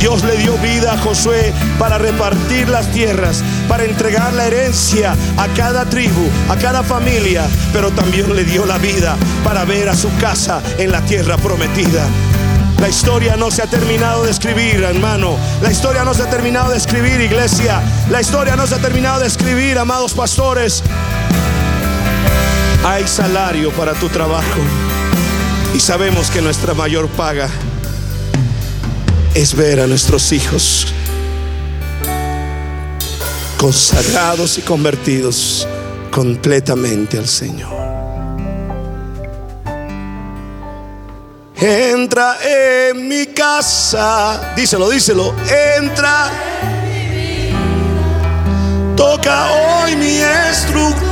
Dios 0.00 0.24
le 0.24 0.36
dio 0.38 0.56
vida 0.58 0.94
a 0.94 0.98
Josué 0.98 1.52
para 1.78 1.98
repartir 1.98 2.68
las 2.70 2.90
tierras, 2.90 3.44
para 3.68 3.84
entregar 3.84 4.32
la 4.32 4.46
herencia 4.46 5.14
a 5.36 5.48
cada 5.48 5.84
tribu, 5.84 6.26
a 6.48 6.56
cada 6.56 6.82
familia, 6.82 7.46
pero 7.72 7.90
también 7.90 8.34
le 8.34 8.44
dio 8.44 8.64
la 8.64 8.78
vida 8.78 9.16
para 9.44 9.64
ver 9.64 9.90
a 9.90 9.96
su 9.96 10.08
casa 10.16 10.62
en 10.78 10.90
la 10.90 11.02
tierra 11.02 11.36
prometida. 11.36 12.06
La 12.80 12.88
historia 12.88 13.36
no 13.36 13.50
se 13.50 13.62
ha 13.62 13.66
terminado 13.66 14.24
de 14.24 14.30
escribir, 14.30 14.82
hermano. 14.84 15.36
La 15.60 15.70
historia 15.70 16.02
no 16.04 16.14
se 16.14 16.22
ha 16.22 16.30
terminado 16.30 16.70
de 16.70 16.78
escribir, 16.78 17.20
iglesia. 17.20 17.82
La 18.10 18.22
historia 18.22 18.56
no 18.56 18.66
se 18.66 18.76
ha 18.76 18.78
terminado 18.78 19.20
de 19.20 19.26
escribir, 19.26 19.78
amados 19.78 20.14
pastores. 20.14 20.82
Hay 22.84 23.06
salario 23.06 23.70
para 23.72 23.92
tu 23.94 24.08
trabajo. 24.08 24.85
Y 25.76 25.80
sabemos 25.80 26.30
que 26.30 26.40
nuestra 26.40 26.72
mayor 26.72 27.06
paga 27.06 27.50
es 29.34 29.54
ver 29.54 29.78
a 29.80 29.86
nuestros 29.86 30.32
hijos 30.32 30.86
consagrados 33.58 34.56
y 34.56 34.62
convertidos 34.62 35.68
completamente 36.10 37.18
al 37.18 37.28
Señor. 37.28 37.76
Entra 41.60 42.38
en 42.42 43.06
mi 43.06 43.26
casa, 43.26 44.54
díselo, 44.56 44.88
díselo, 44.88 45.34
entra. 45.76 46.30
Toca 48.96 49.52
hoy 49.52 49.94
mi 49.94 50.20
estructura, 50.50 51.05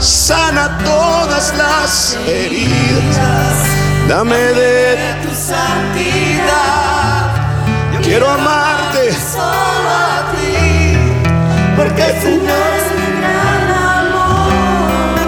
sana 0.00 0.78
todas 0.84 1.54
las 1.56 2.16
heridas. 2.26 3.54
Dame 4.08 4.36
de 4.36 4.96
tu 5.22 5.34
santidad. 5.34 6.96
Quiero 8.02 8.30
amarte. 8.30 9.12
solo 9.12 9.88
a 9.90 10.32
ti, 10.32 10.96
porque 11.76 12.02
es 12.02 12.24
mi 12.24 12.38
gran 13.18 13.70
amor, 14.04 15.18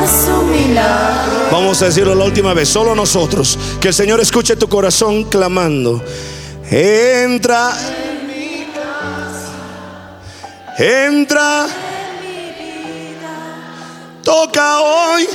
a 0.00 0.06
su 0.06 0.42
milagro. 0.46 1.48
Vamos 1.50 1.82
a 1.82 1.86
decirlo 1.86 2.14
la 2.14 2.24
última 2.24 2.54
vez, 2.54 2.68
solo 2.68 2.94
nosotros. 2.94 3.58
Que 3.80 3.88
el 3.88 3.94
Señor 3.94 4.20
escuche 4.20 4.54
tu 4.54 4.68
corazón 4.68 5.24
clamando. 5.24 6.00
Entra. 6.70 7.72
Entra. 10.78 11.66
Toca 14.24 14.80
hoy. 14.80 15.28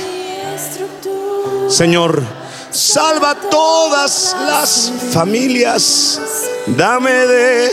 Señor, 1.68 2.22
salva 2.70 3.36
todas 3.50 4.36
las 4.46 4.92
familias. 5.12 6.20
Dame 6.66 7.12
de 7.12 7.70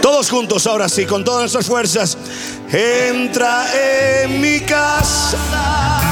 Todos 0.00 0.30
juntos 0.30 0.66
ahora 0.66 0.88
sí, 0.88 1.04
con 1.04 1.22
todas 1.24 1.40
nuestras 1.40 1.66
fuerzas. 1.66 2.16
Entra 2.72 3.66
en 4.24 4.40
mi 4.40 4.60
casa. 4.60 6.11